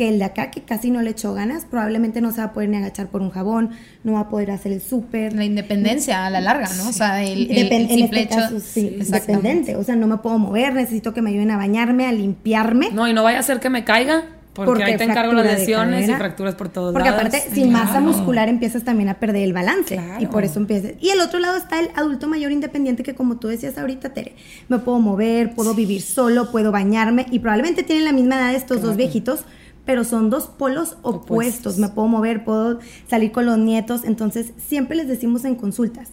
que 0.02 0.10
el 0.10 0.18
de 0.18 0.26
acá, 0.26 0.50
que 0.50 0.64
casi 0.64 0.90
no 0.90 1.04
le 1.04 1.12
echó 1.12 1.36
ganas, 1.36 1.66
probablemente 1.66 2.22
no 2.22 2.32
se 2.32 2.40
va 2.40 2.46
a 2.46 2.54
poder 2.54 2.70
ni 2.70 2.78
agachar 2.78 3.10
por 3.10 3.22
un 3.22 3.30
jabón, 3.30 3.70
no 4.04 4.14
va 4.14 4.22
a 4.22 4.30
poder 4.30 4.50
hacer 4.50 4.72
el 4.72 4.82
súper. 4.82 5.34
La 5.34 5.46
independencia 5.46 6.26
a 6.26 6.32
la 6.32 6.42
larga, 6.42 6.68
¿no? 6.76 6.90
O 6.90 6.92
sea, 6.92 7.24
el, 7.24 7.48
simple 7.88 8.22
este 8.22 8.22
hecho. 8.22 8.60
sí, 8.60 8.98
independiente. 9.00 9.76
O 9.76 9.84
sea, 9.84 9.96
no 9.96 10.08
me 10.08 10.18
puedo 10.18 10.40
mover, 10.40 10.74
necesito 10.74 11.14
que 11.14 11.22
me 11.22 11.30
ayuden 11.30 11.52
a 11.52 11.58
bañarme, 11.58 12.08
a 12.08 12.12
limpiarme. 12.14 12.90
No, 12.92 13.08
y 13.08 13.14
no 13.14 13.22
vaya 13.22 13.38
a 13.38 13.44
ser 13.44 13.60
que 13.60 13.70
me 13.70 13.84
caiga. 13.84 14.24
Porque, 14.54 14.84
ahí 14.84 14.98
te 14.98 15.04
encargo 15.04 15.34
las 15.34 15.46
lesiones 15.46 16.10
y 16.10 16.14
fracturas 16.14 16.56
por 16.56 16.70
todos 16.70 16.94
porque 16.94 17.10
lados. 17.10 17.22
Porque 17.22 17.38
aparte, 17.38 17.56
sin 17.56 17.72
masa 17.72 18.02
muscular 18.02 18.50
empiezas 18.50 18.84
también 18.84 19.08
a 19.08 19.20
perder 19.20 19.44
el 19.44 19.54
balance. 19.54 20.02
Y 20.20 20.26
por 20.26 20.44
eso 20.44 20.60
empiezas. 20.60 20.94
Y 21.00 21.10
el 21.12 21.22
otro 21.22 21.38
lado 21.38 21.58
está 21.58 21.80
el 21.80 21.90
adulto 21.96 22.28
mayor 22.28 22.52
independiente 22.52 23.04
que 23.04 23.14
como 23.14 23.38
tú 23.38 23.50
decías 23.50 23.78
ahorita, 23.78 24.16
Tere, 24.16 24.34
me 24.68 24.80
puedo 24.80 25.00
mover, 25.00 25.54
puedo 25.54 25.76
vivir 25.76 26.02
solo, 26.02 26.52
puedo 26.52 26.72
bañarme. 26.72 27.28
Y 27.30 27.38
probablemente 27.38 27.84
tienen 27.84 28.04
la 28.04 28.14
misma 28.14 28.38
edad 28.38 28.56
estos 28.56 28.82
dos 28.82 28.98
viejitos, 28.98 29.46
pero 29.92 30.06
son 30.06 30.30
dos 30.30 30.46
polos 30.46 30.96
opuestos. 31.02 31.78
Me 31.78 31.90
puedo 31.90 32.08
mover, 32.08 32.46
puedo 32.46 32.80
salir 33.10 33.34
con 33.34 33.46
los 33.46 33.58
nietos. 33.58 34.06
Entonces, 34.06 34.54
siempre 34.56 34.96
les 34.96 35.10
decimos 35.10 35.44
en 35.44 35.56
consultas, 35.56 36.12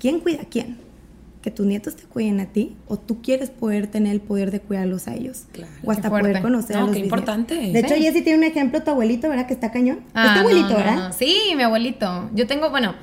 ¿quién 0.00 0.18
cuida 0.18 0.42
a 0.42 0.44
quién? 0.46 0.78
Que 1.40 1.52
tus 1.52 1.64
nietos 1.64 1.94
te 1.94 2.02
cuiden 2.02 2.40
a 2.40 2.46
ti 2.46 2.74
o 2.88 2.96
tú 2.96 3.22
quieres 3.22 3.50
poder 3.50 3.86
tener 3.86 4.10
el 4.10 4.20
poder 4.20 4.50
de 4.50 4.58
cuidarlos 4.58 5.06
a 5.06 5.14
ellos. 5.14 5.44
Claro, 5.52 5.70
o 5.84 5.92
hasta 5.92 6.10
poder 6.10 6.42
conocer 6.42 6.78
a 6.78 6.80
los 6.80 6.90
qué 6.90 6.98
importante. 6.98 7.54
De 7.54 7.78
hecho, 7.78 7.94
Jessy 7.94 8.22
tiene 8.22 8.38
un 8.38 8.44
ejemplo, 8.44 8.82
tu 8.82 8.90
abuelito, 8.90 9.28
¿verdad? 9.28 9.46
Que 9.46 9.54
está 9.54 9.70
cañón. 9.70 10.00
Ah, 10.14 10.32
tu 10.34 10.40
abuelito, 10.40 10.74
¿verdad? 10.74 11.14
Sí, 11.16 11.52
mi 11.54 11.62
abuelito. 11.62 12.28
Yo 12.34 12.48
tengo, 12.48 12.70
bueno, 12.70 12.96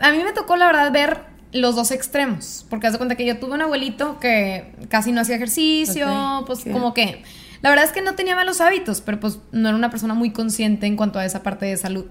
a 0.00 0.12
mí 0.12 0.18
me 0.22 0.34
tocó 0.34 0.56
la 0.56 0.66
verdad 0.66 0.92
ver 0.92 1.20
los 1.52 1.74
dos 1.76 1.92
extremos, 1.92 2.66
porque 2.68 2.88
haz 2.88 2.92
de 2.92 2.98
cuenta 2.98 3.14
que 3.14 3.24
yo 3.24 3.38
tuve 3.38 3.54
un 3.54 3.62
abuelito 3.62 4.20
que 4.20 4.70
casi 4.90 5.12
no 5.12 5.22
hacía 5.22 5.36
ejercicio, 5.36 6.44
pues 6.46 6.62
como 6.70 6.92
que 6.92 7.22
la 7.62 7.70
verdad 7.70 7.84
es 7.84 7.92
que 7.92 8.02
no 8.02 8.14
tenía 8.14 8.36
malos 8.36 8.60
hábitos, 8.60 9.00
pero 9.00 9.18
pues 9.20 9.38
no 9.52 9.68
era 9.68 9.76
una 9.76 9.90
persona 9.90 10.14
muy 10.14 10.30
consciente 10.30 10.86
en 10.86 10.96
cuanto 10.96 11.18
a 11.18 11.24
esa 11.24 11.42
parte 11.42 11.66
de 11.66 11.76
salud. 11.76 12.06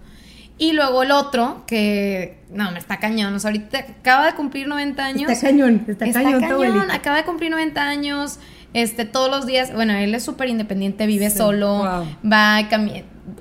Y 0.60 0.74
luego 0.74 1.04
el 1.04 1.12
otro, 1.12 1.64
que 1.68 2.40
no, 2.50 2.72
me 2.72 2.80
está 2.80 2.98
cañón. 2.98 3.34
O 3.36 3.40
sea, 3.40 3.50
ahorita 3.50 3.78
acaba 3.78 4.26
de 4.26 4.34
cumplir 4.34 4.68
90 4.68 5.06
años. 5.06 5.32
Está 5.32 5.48
cañón, 5.48 5.86
está, 5.88 6.06
está 6.06 6.24
cañón. 6.24 6.90
acaba 6.92 7.18
de 7.18 7.24
cumplir 7.26 7.52
90 7.52 7.82
años. 7.82 8.40
Este, 8.74 9.06
todos 9.06 9.30
los 9.30 9.46
días, 9.46 9.74
bueno, 9.74 9.94
él 9.94 10.14
es 10.14 10.24
súper 10.24 10.50
independiente, 10.50 11.06
vive 11.06 11.30
solo, 11.30 12.06
va, 12.24 12.68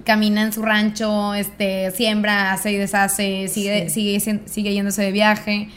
camina 0.04 0.42
en 0.42 0.52
su 0.52 0.62
rancho, 0.62 1.34
este, 1.34 1.90
siembra, 1.90 2.52
hace 2.52 2.72
y 2.72 2.76
deshace, 2.76 3.48
sigue, 3.48 3.90
sigue, 3.90 4.20
sigue 4.20 4.72
yéndose 4.72 5.02
de 5.02 5.12
viaje. 5.12 5.68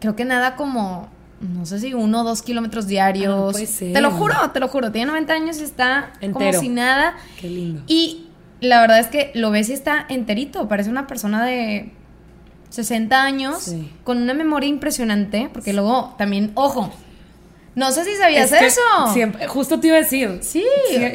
Creo 0.00 0.16
que 0.16 0.24
nada 0.24 0.56
como 0.56 1.08
no 1.40 1.66
sé 1.66 1.80
si 1.80 1.92
uno 1.92 2.22
o 2.22 2.24
dos 2.24 2.42
kilómetros 2.42 2.86
diarios. 2.86 3.56
Ah, 3.56 3.84
te 3.92 4.00
lo 4.00 4.10
juro, 4.10 4.34
te 4.52 4.60
lo 4.60 4.68
juro. 4.68 4.90
Tiene 4.90 5.08
90 5.10 5.32
años 5.32 5.58
y 5.60 5.64
está 5.64 6.12
como 6.32 6.52
si 6.52 6.68
nada. 6.68 7.16
Qué 7.40 7.48
lindo. 7.48 7.82
Y 7.86 8.26
la 8.60 8.80
verdad 8.80 9.00
es 9.00 9.08
que 9.08 9.32
lo 9.34 9.50
ves 9.50 9.68
y 9.68 9.74
está 9.74 10.06
enterito. 10.08 10.66
Parece 10.68 10.88
una 10.88 11.06
persona 11.06 11.44
de 11.44 11.92
60 12.70 13.22
años 13.22 13.74
con 14.04 14.18
una 14.18 14.32
memoria 14.32 14.68
impresionante. 14.68 15.50
Porque 15.52 15.72
luego 15.72 16.14
también, 16.16 16.52
ojo. 16.54 16.90
No 17.74 17.92
sé 17.92 18.06
si 18.06 18.14
sabías 18.14 18.50
eso. 18.52 18.80
Siempre, 19.12 19.46
justo 19.48 19.78
te 19.78 19.88
iba 19.88 19.96
a 19.96 20.00
decir. 20.00 20.38
Sí. 20.40 20.64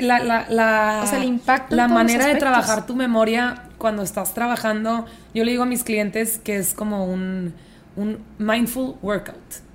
la, 0.01 0.19
la, 0.19 0.45
la, 0.47 1.01
o 1.03 1.07
sea, 1.07 1.17
el 1.17 1.23
impacto. 1.23 1.75
La 1.75 1.87
manera 1.87 2.27
de 2.27 2.35
trabajar 2.35 2.85
tu 2.85 2.95
memoria 2.95 3.63
cuando 3.79 4.03
estás 4.03 4.35
trabajando. 4.35 5.07
Yo 5.33 5.43
le 5.43 5.49
digo 5.49 5.63
a 5.63 5.65
mis 5.65 5.83
clientes 5.83 6.37
que 6.37 6.57
es 6.57 6.75
como 6.75 7.05
un, 7.05 7.55
un 7.95 8.19
mindful 8.37 8.93
workout. 9.01 9.70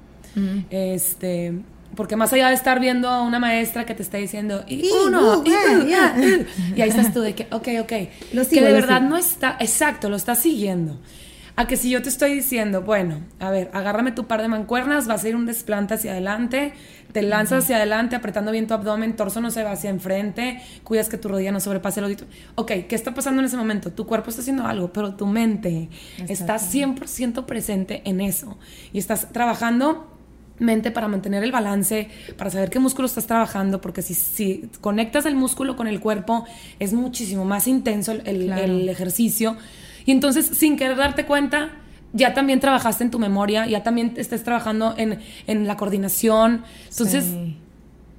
Este, 0.71 1.55
porque 1.95 2.14
más 2.16 2.33
allá 2.33 2.49
de 2.49 2.55
estar 2.55 2.78
viendo 2.78 3.09
a 3.09 3.23
una 3.23 3.38
maestra 3.38 3.87
que 3.87 3.95
te 3.95 4.02
está 4.02 4.19
diciendo, 4.19 4.64
y 4.69 4.88
uno, 5.07 5.43
y, 5.45 6.81
ahí 6.81 6.88
estás 6.88 7.12
tú 7.12 7.21
de 7.21 7.35
que, 7.35 7.49
ok, 7.50 7.69
ok, 7.81 7.93
que 8.50 8.61
de 8.61 8.73
verdad 8.73 9.00
no 9.00 9.16
está, 9.16 9.57
exacto, 9.61 10.09
lo 10.09 10.16
estás 10.16 10.40
siguiendo. 10.40 11.00
A 11.59 11.66
que 11.66 11.78
si 11.78 11.88
yo 11.88 12.02
te 12.02 12.11
estoy 12.11 12.35
diciendo, 12.35 12.83
bueno, 12.83 13.21
a 13.40 13.50
ver, 13.50 13.71
agárrame 13.73 14.12
tu 14.12 14.26
par 14.26 14.43
de 14.43 14.49
mancuernas, 14.49 15.07
vas 15.07 15.25
a 15.25 15.28
ir 15.31 15.37
un 15.37 15.47
desplante 15.47 15.95
hacia 15.95 16.12
adelante, 16.12 16.75
te 17.12 17.23
lanzas 17.23 17.64
hacia 17.64 17.76
adelante 17.76 18.14
apretando 18.14 18.52
bien 18.52 18.66
tu 18.66 18.75
abdomen, 18.75 19.16
torso 19.16 19.40
no 19.40 19.50
se 19.50 19.64
va 19.64 19.71
hacia 19.73 19.88
enfrente, 19.88 20.61
cuidas 20.85 21.09
que 21.09 21.16
tu 21.16 21.28
rodilla 21.28 21.52
no 21.52 21.61
sobrepase 21.61 22.00
el 22.00 22.05
audito. 22.05 22.26
Ok, 22.57 22.73
¿qué 22.87 22.95
está 22.95 23.14
pasando 23.14 23.40
en 23.40 23.47
ese 23.47 23.57
momento? 23.57 23.90
Tu 23.90 24.05
cuerpo 24.05 24.28
está 24.28 24.43
haciendo 24.43 24.66
algo, 24.66 24.93
pero 24.93 25.14
tu 25.14 25.25
mente 25.26 25.88
está 26.28 26.57
100% 26.57 27.47
presente 27.47 28.02
en 28.05 28.21
eso. 28.21 28.59
Y 28.93 28.99
estás 28.99 29.33
trabajando 29.33 30.15
mente 30.58 30.90
para 30.90 31.08
mantener 31.08 31.44
el 31.44 31.52
balance, 31.52 32.08
para 32.36 32.50
saber 32.50 32.70
qué 32.70 32.78
músculo 32.78 33.06
estás 33.06 33.26
trabajando, 33.26 33.80
porque 33.80 34.02
si, 34.02 34.14
si 34.14 34.68
conectas 34.80 35.26
el 35.26 35.34
músculo 35.34 35.76
con 35.76 35.86
el 35.86 36.00
cuerpo 36.00 36.44
es 36.78 36.92
muchísimo 36.92 37.44
más 37.44 37.66
intenso 37.66 38.12
el, 38.12 38.88
ejercicio. 38.88 39.56
Y 40.04 40.12
entonces, 40.12 40.46
sin 40.46 40.76
querer 40.76 40.96
darte 40.96 41.26
cuenta, 41.26 41.70
ya 42.12 42.32
también 42.32 42.60
trabajaste 42.60 43.04
en 43.04 43.10
tu 43.10 43.18
memoria, 43.18 43.66
ya 43.66 43.82
también 43.82 44.14
estás 44.16 44.42
trabajando 44.42 44.94
en, 44.96 45.20
en 45.46 45.66
la 45.66 45.76
coordinación. 45.76 46.62
Entonces, 46.90 47.26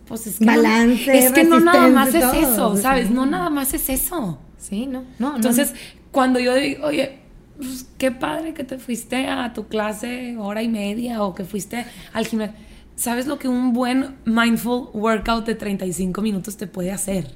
pues 0.07 0.27
es 0.27 0.39
que, 0.39 0.45
balance, 0.45 1.05
no, 1.05 1.13
es 1.13 1.31
que 1.31 1.43
no 1.43 1.59
nada 1.59 1.87
más 1.87 2.13
es 2.13 2.33
eso, 2.33 2.77
¿sabes? 2.77 3.09
No 3.09 3.25
nada 3.25 3.49
más 3.49 3.73
es 3.73 3.89
eso. 3.89 4.39
Sí, 4.57 4.85
no, 4.85 5.03
no. 5.19 5.35
Entonces, 5.35 5.73
cuando 6.11 6.39
yo 6.39 6.55
digo, 6.55 6.87
oye, 6.87 7.19
pues, 7.57 7.87
qué 7.97 8.11
padre 8.11 8.53
que 8.53 8.63
te 8.63 8.77
fuiste 8.77 9.27
a 9.27 9.53
tu 9.53 9.67
clase 9.67 10.35
hora 10.37 10.61
y 10.61 10.69
media 10.69 11.23
o 11.23 11.35
que 11.35 11.43
fuiste 11.43 11.85
al 12.13 12.25
gimnasio. 12.25 12.55
¿Sabes 12.95 13.27
lo 13.27 13.37
que 13.37 13.47
un 13.47 13.73
buen 13.73 14.15
mindful 14.25 14.89
workout 14.93 15.45
de 15.45 15.55
35 15.55 16.21
minutos 16.21 16.57
te 16.57 16.65
puede 16.65 16.91
hacer? 16.91 17.35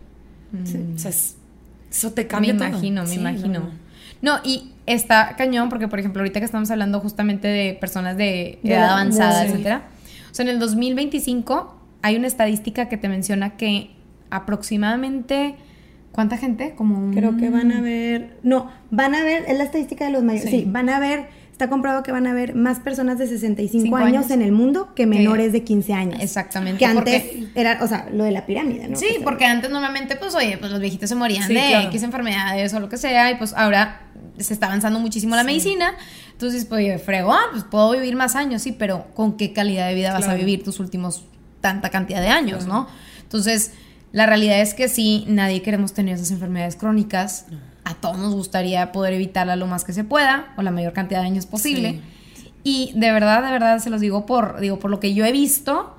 Mm. 0.51 0.95
O 0.95 0.99
sea, 0.99 1.11
eso 1.11 2.11
te 2.13 2.25
cambia 2.27 2.53
Me 2.53 2.67
imagino, 2.67 3.03
me 3.03 3.13
imagino. 3.13 3.69
No, 4.21 4.39
y 4.43 4.71
está 4.85 5.35
cañón 5.35 5.69
porque, 5.69 5.87
por 5.87 5.99
ejemplo, 5.99 6.21
ahorita 6.21 6.39
que 6.39 6.45
estamos 6.45 6.69
hablando 6.71 6.99
justamente 6.99 7.47
de 7.47 7.73
personas 7.73 8.17
de 8.17 8.59
edad 8.63 8.91
avanzada, 8.91 9.45
etcétera. 9.45 9.89
O 10.31 10.33
sea, 10.33 10.43
en 10.43 10.49
el 10.49 10.59
2025 10.59 11.75
hay 12.01 12.15
una 12.15 12.27
estadística 12.27 12.89
que 12.89 12.97
te 12.97 13.09
menciona 13.09 13.57
que 13.57 13.91
aproximadamente 14.29 15.55
¿cuánta 16.11 16.37
gente? 16.37 16.73
Como 16.75 16.97
un- 16.97 17.13
Creo 17.13 17.37
que 17.37 17.49
van 17.49 17.71
a 17.71 17.81
ver, 17.81 18.37
no, 18.43 18.69
van 18.89 19.15
a 19.15 19.23
ver, 19.23 19.45
es 19.47 19.57
la 19.57 19.63
estadística 19.63 20.05
de 20.05 20.11
los 20.11 20.23
mayores, 20.23 20.49
Sí. 20.49 20.59
sí, 20.61 20.65
van 20.67 20.89
a 20.89 20.99
ver, 20.99 21.27
está 21.51 21.69
comprobado 21.69 22.01
que 22.03 22.11
van 22.11 22.25
a 22.27 22.31
haber 22.31 22.55
más 22.55 22.79
personas 22.79 23.17
de 23.19 23.27
65 23.27 23.83
Cinco 23.85 23.95
años, 23.97 24.25
años. 24.25 24.31
en 24.31 24.41
el 24.41 24.51
mundo 24.51 24.93
que 24.95 25.05
menores 25.05 25.51
de 25.51 25.63
15 25.63 25.93
años. 25.93 26.19
Exactamente, 26.21 26.79
Que 26.79 26.85
antes 26.85 27.21
porque- 27.23 27.47
era, 27.55 27.79
o 27.81 27.87
sea, 27.87 28.07
lo 28.11 28.23
de 28.23 28.31
la 28.31 28.45
pirámide, 28.45 28.87
¿no? 28.87 28.95
Sí, 28.97 29.05
Que 29.17 29.23
porque 29.23 29.45
antes 29.45 29.69
normalmente, 29.69 30.15
pues, 30.15 30.33
oye, 30.35 30.57
pues 30.57 30.71
los 30.71 30.81
viejitos 30.81 31.07
se 31.07 31.15
morían 31.15 31.47
Sí, 31.47 31.53
de 31.53 31.59
claro. 31.67 31.87
X 31.89 32.03
enfermedades 32.03 32.73
o 32.73 32.79
lo 32.79 32.89
que 32.89 32.97
sea, 32.97 33.29
y 33.31 33.35
pues 33.35 33.53
ahora 33.53 34.01
se 34.37 34.53
está 34.53 34.65
avanzando 34.65 34.99
muchísimo 34.99 35.35
la 35.35 35.43
medicina. 35.43 35.93
Entonces, 36.31 36.65
pues, 36.65 36.79
oye, 36.83 36.97
fregón, 36.97 37.37
pues 37.51 37.63
puedo 37.65 37.91
vivir 37.91 38.15
más 38.15 38.35
años, 38.35 38.63
sí, 38.63 38.71
pero 38.71 39.05
¿con 39.13 39.37
qué 39.37 39.53
calidad 39.53 39.87
de 39.87 39.93
vida 39.93 40.11
vas 40.13 40.27
a 40.27 40.33
vivir 40.33 40.63
tus 40.63 40.79
últimos 40.79 41.25
tanta 41.61 41.89
cantidad 41.89 42.19
de 42.21 42.29
años, 42.29 42.65
no? 42.65 42.87
Entonces, 43.21 43.71
la 44.11 44.25
realidad 44.25 44.59
es 44.59 44.73
que 44.73 44.89
sí, 44.89 45.25
nadie 45.27 45.61
queremos 45.61 45.93
tener 45.93 46.15
esas 46.15 46.31
enfermedades 46.31 46.75
crónicas. 46.75 47.45
A 47.83 47.95
todos 47.95 48.17
nos 48.17 48.35
gustaría 48.35 48.91
poder 48.91 49.13
evitarla 49.13 49.55
lo 49.55 49.67
más 49.67 49.83
que 49.83 49.93
se 49.93 50.03
pueda, 50.03 50.53
o 50.57 50.61
la 50.61 50.71
mayor 50.71 50.93
cantidad 50.93 51.21
de 51.21 51.27
años 51.27 51.45
posible. 51.45 52.01
Y 52.63 52.91
de 52.95 53.11
verdad, 53.11 53.43
de 53.43 53.51
verdad, 53.51 53.79
se 53.79 53.89
los 53.89 54.01
digo 54.01 54.25
por, 54.25 54.59
digo, 54.59 54.79
por 54.79 54.91
lo 54.91 54.99
que 54.99 55.13
yo 55.13 55.25
he 55.25 55.31
visto. 55.31 55.95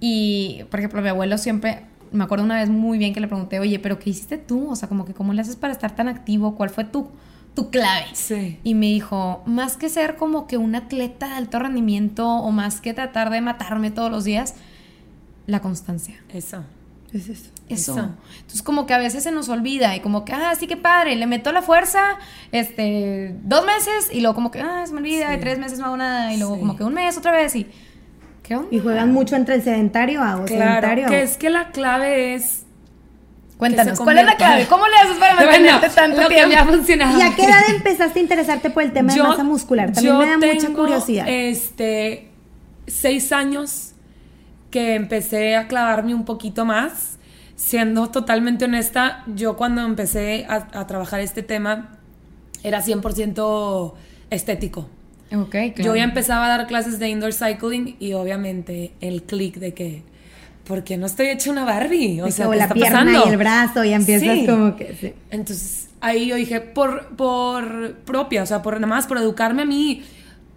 Y, 0.00 0.62
por 0.70 0.78
ejemplo, 0.80 1.02
mi 1.02 1.08
abuelo 1.08 1.36
siempre, 1.36 1.82
me 2.12 2.24
acuerdo 2.24 2.44
una 2.44 2.56
vez 2.56 2.70
muy 2.70 2.96
bien 2.96 3.12
que 3.12 3.20
le 3.20 3.26
pregunté, 3.26 3.58
oye, 3.58 3.78
pero 3.80 3.98
¿qué 3.98 4.10
hiciste 4.10 4.38
tú? 4.38 4.70
O 4.70 4.76
sea, 4.76 4.88
como 4.88 5.04
que 5.04 5.12
¿cómo 5.12 5.32
le 5.32 5.40
haces 5.40 5.56
para 5.56 5.72
estar 5.72 5.94
tan 5.94 6.08
activo? 6.08 6.54
¿Cuál 6.54 6.70
fue 6.70 6.84
tu, 6.84 7.08
tu 7.54 7.70
clave? 7.70 8.06
Sí. 8.12 8.60
Y 8.62 8.74
me 8.74 8.86
dijo, 8.86 9.42
más 9.46 9.76
que 9.76 9.88
ser 9.88 10.16
como 10.16 10.46
que 10.46 10.56
un 10.56 10.76
atleta 10.76 11.26
de 11.26 11.34
alto 11.34 11.58
rendimiento 11.58 12.26
o 12.28 12.52
más 12.52 12.80
que 12.80 12.94
tratar 12.94 13.30
de 13.30 13.40
matarme 13.40 13.90
todos 13.90 14.10
los 14.10 14.22
días, 14.22 14.54
la 15.46 15.60
constancia. 15.60 16.22
Eso. 16.32 16.62
Es 17.12 17.28
eso. 17.28 17.50
Eso. 17.68 17.92
Eso. 17.92 18.10
Entonces 18.36 18.62
como 18.62 18.86
que 18.86 18.94
a 18.94 18.98
veces 18.98 19.22
se 19.22 19.30
nos 19.30 19.48
olvida 19.48 19.94
y 19.96 20.00
como 20.00 20.24
que, 20.24 20.32
ah, 20.32 20.54
sí 20.58 20.66
que 20.66 20.76
padre, 20.76 21.16
le 21.16 21.26
meto 21.26 21.52
la 21.52 21.62
fuerza, 21.62 22.02
este, 22.52 23.34
dos 23.42 23.64
meses 23.64 24.08
y 24.12 24.20
luego 24.20 24.34
como 24.34 24.50
que, 24.50 24.60
ah, 24.60 24.84
se 24.86 24.92
me 24.92 24.98
olvida, 25.00 25.28
Sí. 25.30 25.36
y 25.36 25.40
tres 25.40 25.58
meses 25.58 25.78
no 25.78 25.86
hago 25.86 25.96
nada 25.96 26.32
y 26.34 26.38
luego 26.38 26.54
Sí. 26.54 26.60
como 26.60 26.76
que 26.76 26.84
un 26.84 26.94
mes 26.94 27.16
otra 27.16 27.32
vez 27.32 27.54
y, 27.56 27.66
¿qué 28.42 28.56
onda? 28.56 28.68
Y 28.70 28.78
juegan 28.80 29.12
mucho 29.12 29.36
entre 29.36 29.54
el 29.56 29.62
sedentario 29.62 30.22
a 30.22 30.36
o 30.36 30.44
Claro, 30.44 30.64
sedentario. 30.64 31.08
que 31.08 31.22
es 31.22 31.36
que 31.36 31.50
la 31.50 31.70
clave 31.70 32.34
es... 32.34 32.64
Cuéntanos, 33.56 33.98
¿cuál 33.98 34.18
es 34.18 34.24
la 34.24 34.36
clave? 34.36 34.66
¿Cómo 34.66 34.86
le 34.86 34.96
haces 34.96 35.16
para 35.18 35.34
mantenerte 35.34 35.78
Bueno, 35.88 35.94
tanto 35.94 36.22
lo 36.22 36.28
que 36.28 36.34
tiempo? 36.36 36.48
me 36.54 36.56
ha 36.60 36.64
funcionado. 36.64 37.18
¿Y 37.18 37.22
a 37.22 37.34
qué 37.34 37.42
edad 37.44 37.60
empezaste 37.70 38.18
a 38.20 38.22
interesarte 38.22 38.70
por 38.70 38.82
el 38.84 38.92
tema 38.92 39.12
de 39.12 39.20
masa 39.22 39.42
muscular? 39.42 39.92
También 39.92 40.16
me 40.38 40.46
da 40.46 40.54
mucha 40.54 40.68
curiosidad. 40.72 41.26
Este, 41.28 42.30
seis 42.86 43.32
años 43.32 43.94
que 44.70 44.94
empecé 44.94 45.56
a 45.56 45.66
clavarme 45.68 46.14
un 46.14 46.24
poquito 46.24 46.64
más. 46.64 47.18
Siendo 47.56 48.08
totalmente 48.10 48.66
honesta, 48.66 49.24
yo 49.34 49.56
cuando 49.56 49.82
empecé 49.82 50.46
a, 50.48 50.68
a 50.78 50.86
trabajar 50.86 51.18
este 51.20 51.42
tema 51.42 51.98
era 52.62 52.80
100% 52.82 53.94
estético. 54.30 54.88
Ok, 55.34 55.50
claro. 55.50 55.74
Yo 55.76 55.96
ya 55.96 56.04
empezaba 56.04 56.46
a 56.46 56.48
dar 56.56 56.66
clases 56.68 56.98
de 56.98 57.08
indoor 57.08 57.32
cycling 57.32 57.96
y 57.98 58.12
obviamente 58.12 58.92
el 59.00 59.24
clic 59.24 59.56
de 59.56 59.74
que, 59.74 60.02
¿por 60.64 60.84
qué 60.84 60.96
no 60.96 61.06
estoy 61.06 61.28
hecha 61.28 61.50
una 61.50 61.64
Barbie? 61.64 62.20
O 62.22 62.26
De 62.26 62.30
sea, 62.32 62.46
que 62.46 62.52
¿qué 62.52 62.56
la 62.58 62.62
está 62.64 62.74
pierna 62.74 62.98
pasando? 63.00 63.24
y 63.26 63.28
el 63.30 63.36
brazo 63.36 63.84
y 63.84 63.92
empiezas 63.92 64.38
Sí. 64.38 64.46
como 64.46 64.76
que... 64.76 64.94
sí. 64.94 65.14
Entonces 65.30 65.88
ahí 66.00 66.28
yo 66.28 66.36
dije, 66.36 66.60
por, 66.60 67.08
por 67.16 67.94
propia, 68.04 68.44
o 68.44 68.46
sea, 68.46 68.62
por 68.62 68.74
nada 68.74 68.86
más, 68.86 69.06
por 69.08 69.18
educarme 69.18 69.62
a 69.62 69.66
mí, 69.66 70.02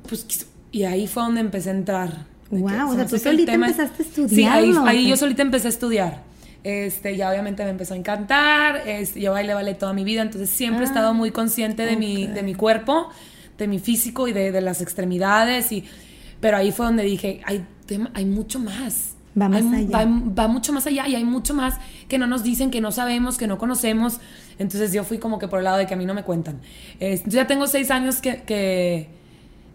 pues, 0.08 0.48
y 0.72 0.84
ahí 0.84 1.08
fue 1.08 1.24
donde 1.24 1.42
empecé 1.42 1.70
a 1.72 1.74
entrar. 1.74 2.26
De 2.52 2.58
que 2.58 2.64
o 2.88 2.90
se 2.92 2.96
sea, 2.98 3.08
tú 3.08 3.18
solita 3.18 3.54
empezaste 3.54 4.04
a 4.04 4.28
Sí, 4.30 4.44
ahí, 4.44 4.74
ahí 4.86 5.08
yo 5.10 5.18
solita 5.18 5.42
empecé 5.42 5.68
a 5.68 5.70
estudiar. 5.70 6.24
Este, 6.64 7.18
ya 7.18 7.32
obviamente 7.32 7.64
me 7.64 7.72
empezó 7.72 7.96
a 7.96 7.98
encantar, 7.98 8.88
este, 8.88 9.20
yo 9.20 9.32
bailé 9.32 9.54
ballet 9.56 9.78
toda 9.80 9.94
mi 9.94 10.04
vida, 10.04 10.22
entonces 10.22 10.50
siempre 10.50 10.82
he 10.84 10.88
Ah, 10.88 10.92
estado 10.92 11.14
muy 11.16 11.32
consciente 11.32 11.86
de, 11.88 11.98
mi, 11.98 12.28
de 12.28 12.44
mi 12.44 12.54
cuerpo, 12.54 13.10
de 13.58 13.68
mi 13.68 13.80
físico 13.80 14.28
y 14.28 14.32
de, 14.34 14.52
de 14.52 14.62
las 14.62 14.80
extremidades, 14.82 15.72
y, 15.72 15.86
pero 16.40 16.58
ahí 16.58 16.72
fue 16.72 16.86
donde 16.86 17.02
dije, 17.04 17.42
hay, 17.46 17.66
tema- 17.88 18.12
hay 18.14 18.26
mucho 18.26 18.60
más. 18.60 19.16
Va 19.42 19.48
más 19.50 19.64
Hay 19.64 19.86
allá. 19.86 20.06
va- 20.06 20.22
va 20.44 20.48
mucho 20.48 20.72
más 20.74 20.86
allá 20.86 21.08
y 21.08 21.16
hay 21.16 21.24
mucho 21.24 21.54
más 21.56 21.80
que 22.08 22.20
no 22.20 22.28
nos 22.28 22.44
dicen, 22.44 22.70
que 22.70 22.80
no 22.82 22.92
sabemos, 22.92 23.38
que 23.40 23.48
no 23.48 23.58
conocemos. 23.58 24.20
Entonces 24.60 24.92
yo 24.94 25.04
fui 25.04 25.18
como 25.18 25.40
que 25.40 25.48
por 25.48 25.60
el 25.60 25.64
lado 25.66 25.78
de 25.78 25.88
que 25.88 25.94
a 25.96 25.98
mí 25.98 26.06
no 26.06 26.14
me 26.14 26.24
cuentan. 26.24 26.60
Eh, 27.00 27.20
yo 27.26 27.32
ya 27.38 27.48
tengo 27.48 27.66
seis 27.66 27.90
años 27.92 28.18
que, 28.22 28.44
que, 28.44 29.08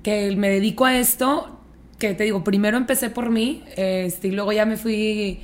que 0.03 0.37
me 0.37 0.51
dedico 0.51 0.85
a 0.85 0.97
esto, 0.99 1.59
que 1.99 2.15
te 2.15 2.25
digo, 2.25 2.45
primero 2.45 2.77
empecé 2.77 3.11
por 3.11 3.31
mí 3.31 3.65
este, 3.77 4.29
y 4.29 4.31
luego 4.33 4.53
ya 4.53 4.67
me 4.67 4.77
fui 4.77 5.41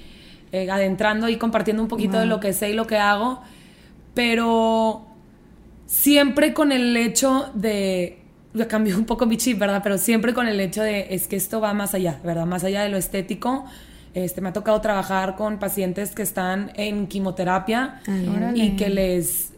eh, 0.52 0.70
adentrando 0.70 1.28
y 1.28 1.36
compartiendo 1.36 1.82
un 1.82 1.88
poquito 1.88 2.18
de 2.18 2.26
lo 2.26 2.40
que 2.40 2.52
sé 2.52 2.70
y 2.70 2.72
lo 2.74 2.86
que 2.86 2.98
hago, 2.98 3.40
pero 4.14 5.06
siempre 5.86 6.52
con 6.52 6.72
el 6.72 6.96
hecho 6.96 7.50
de 7.54 8.18
ya 8.54 8.68
cambió 8.68 8.96
un 8.98 9.06
poco 9.06 9.26
mi 9.26 9.36
chip, 9.36 9.58
¿verdad? 9.58 9.80
Pero 9.82 9.98
siempre 9.98 10.34
con 10.34 10.46
el 10.46 10.60
hecho 10.60 10.82
de, 10.82 11.06
es 11.10 11.26
que 11.26 11.36
esto 11.36 11.60
va 11.60 11.72
más 11.72 11.94
allá, 11.94 12.20
¿verdad? 12.22 12.46
Más 12.46 12.64
allá 12.64 12.82
de 12.82 12.90
lo 12.90 12.96
estético. 12.96 13.64
Este, 14.14 14.42
me 14.42 14.50
ha 14.50 14.52
tocado 14.52 14.78
trabajar 14.82 15.36
con 15.36 15.58
pacientes 15.58 16.14
que 16.14 16.20
están 16.20 16.70
en 16.74 17.06
quimioterapia 17.06 18.02
Ay, 18.06 18.52
y 18.54 18.76
que 18.76 18.90
les 18.90 19.51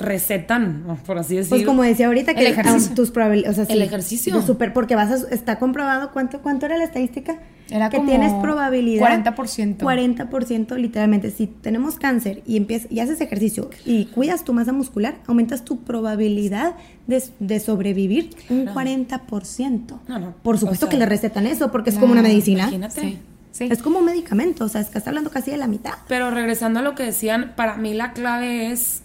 recetan, 0.00 0.86
¿no? 0.86 0.96
por 0.96 1.18
así 1.18 1.36
decirlo. 1.36 1.56
Pues 1.56 1.66
como 1.66 1.82
decía 1.82 2.06
ahorita 2.06 2.34
que 2.34 2.40
El 2.40 2.46
ejercicio. 2.48 2.94
tus 2.94 3.10
probabilidades, 3.10 3.58
o 3.58 3.64
sea, 3.64 3.74
El 3.74 3.82
ejercicio. 3.82 4.34
de 4.34 4.46
súper, 4.46 4.72
porque 4.72 4.96
vas 4.96 5.10
a, 5.24 5.28
está 5.34 5.58
comprobado 5.58 6.10
cuánto 6.12 6.40
cuánto 6.40 6.66
era 6.66 6.76
la 6.78 6.84
estadística 6.84 7.38
Era 7.70 7.90
que 7.90 7.98
como 7.98 8.08
tienes 8.08 8.32
probabilidad 8.34 9.24
40%. 9.24 9.78
40% 9.78 10.76
literalmente 10.76 11.30
si 11.30 11.46
tenemos 11.46 11.96
cáncer 11.96 12.42
y 12.46 12.56
empiezas 12.56 12.90
y 12.90 13.00
haces 13.00 13.20
ejercicio 13.20 13.70
y 13.84 14.06
cuidas 14.06 14.44
tu 14.44 14.52
masa 14.52 14.72
muscular 14.72 15.16
aumentas 15.26 15.64
tu 15.64 15.80
probabilidad 15.80 16.74
de, 17.06 17.22
de 17.38 17.60
sobrevivir 17.60 18.30
un 18.48 18.66
40%. 18.66 20.00
No, 20.08 20.18
no, 20.18 20.34
Por 20.42 20.58
supuesto 20.58 20.86
o 20.86 20.88
sea, 20.88 20.90
que 20.90 20.98
le 20.98 21.06
recetan 21.06 21.46
eso 21.46 21.70
porque 21.70 21.90
es 21.90 21.98
como 21.98 22.12
una 22.12 22.22
medicina. 22.22 22.62
Imagínate. 22.62 23.00
Sí, 23.00 23.18
sí. 23.52 23.68
Es 23.70 23.82
como 23.82 23.98
un 23.98 24.04
medicamento, 24.04 24.64
o 24.64 24.68
sea, 24.68 24.80
es 24.80 24.88
que 24.88 24.98
está 24.98 25.10
hablando 25.10 25.30
casi 25.30 25.50
de 25.50 25.56
la 25.56 25.66
mitad. 25.66 25.92
Pero 26.08 26.30
regresando 26.30 26.80
a 26.80 26.82
lo 26.82 26.94
que 26.94 27.02
decían, 27.02 27.52
para 27.56 27.76
mí 27.76 27.94
la 27.94 28.12
clave 28.12 28.70
es 28.70 29.02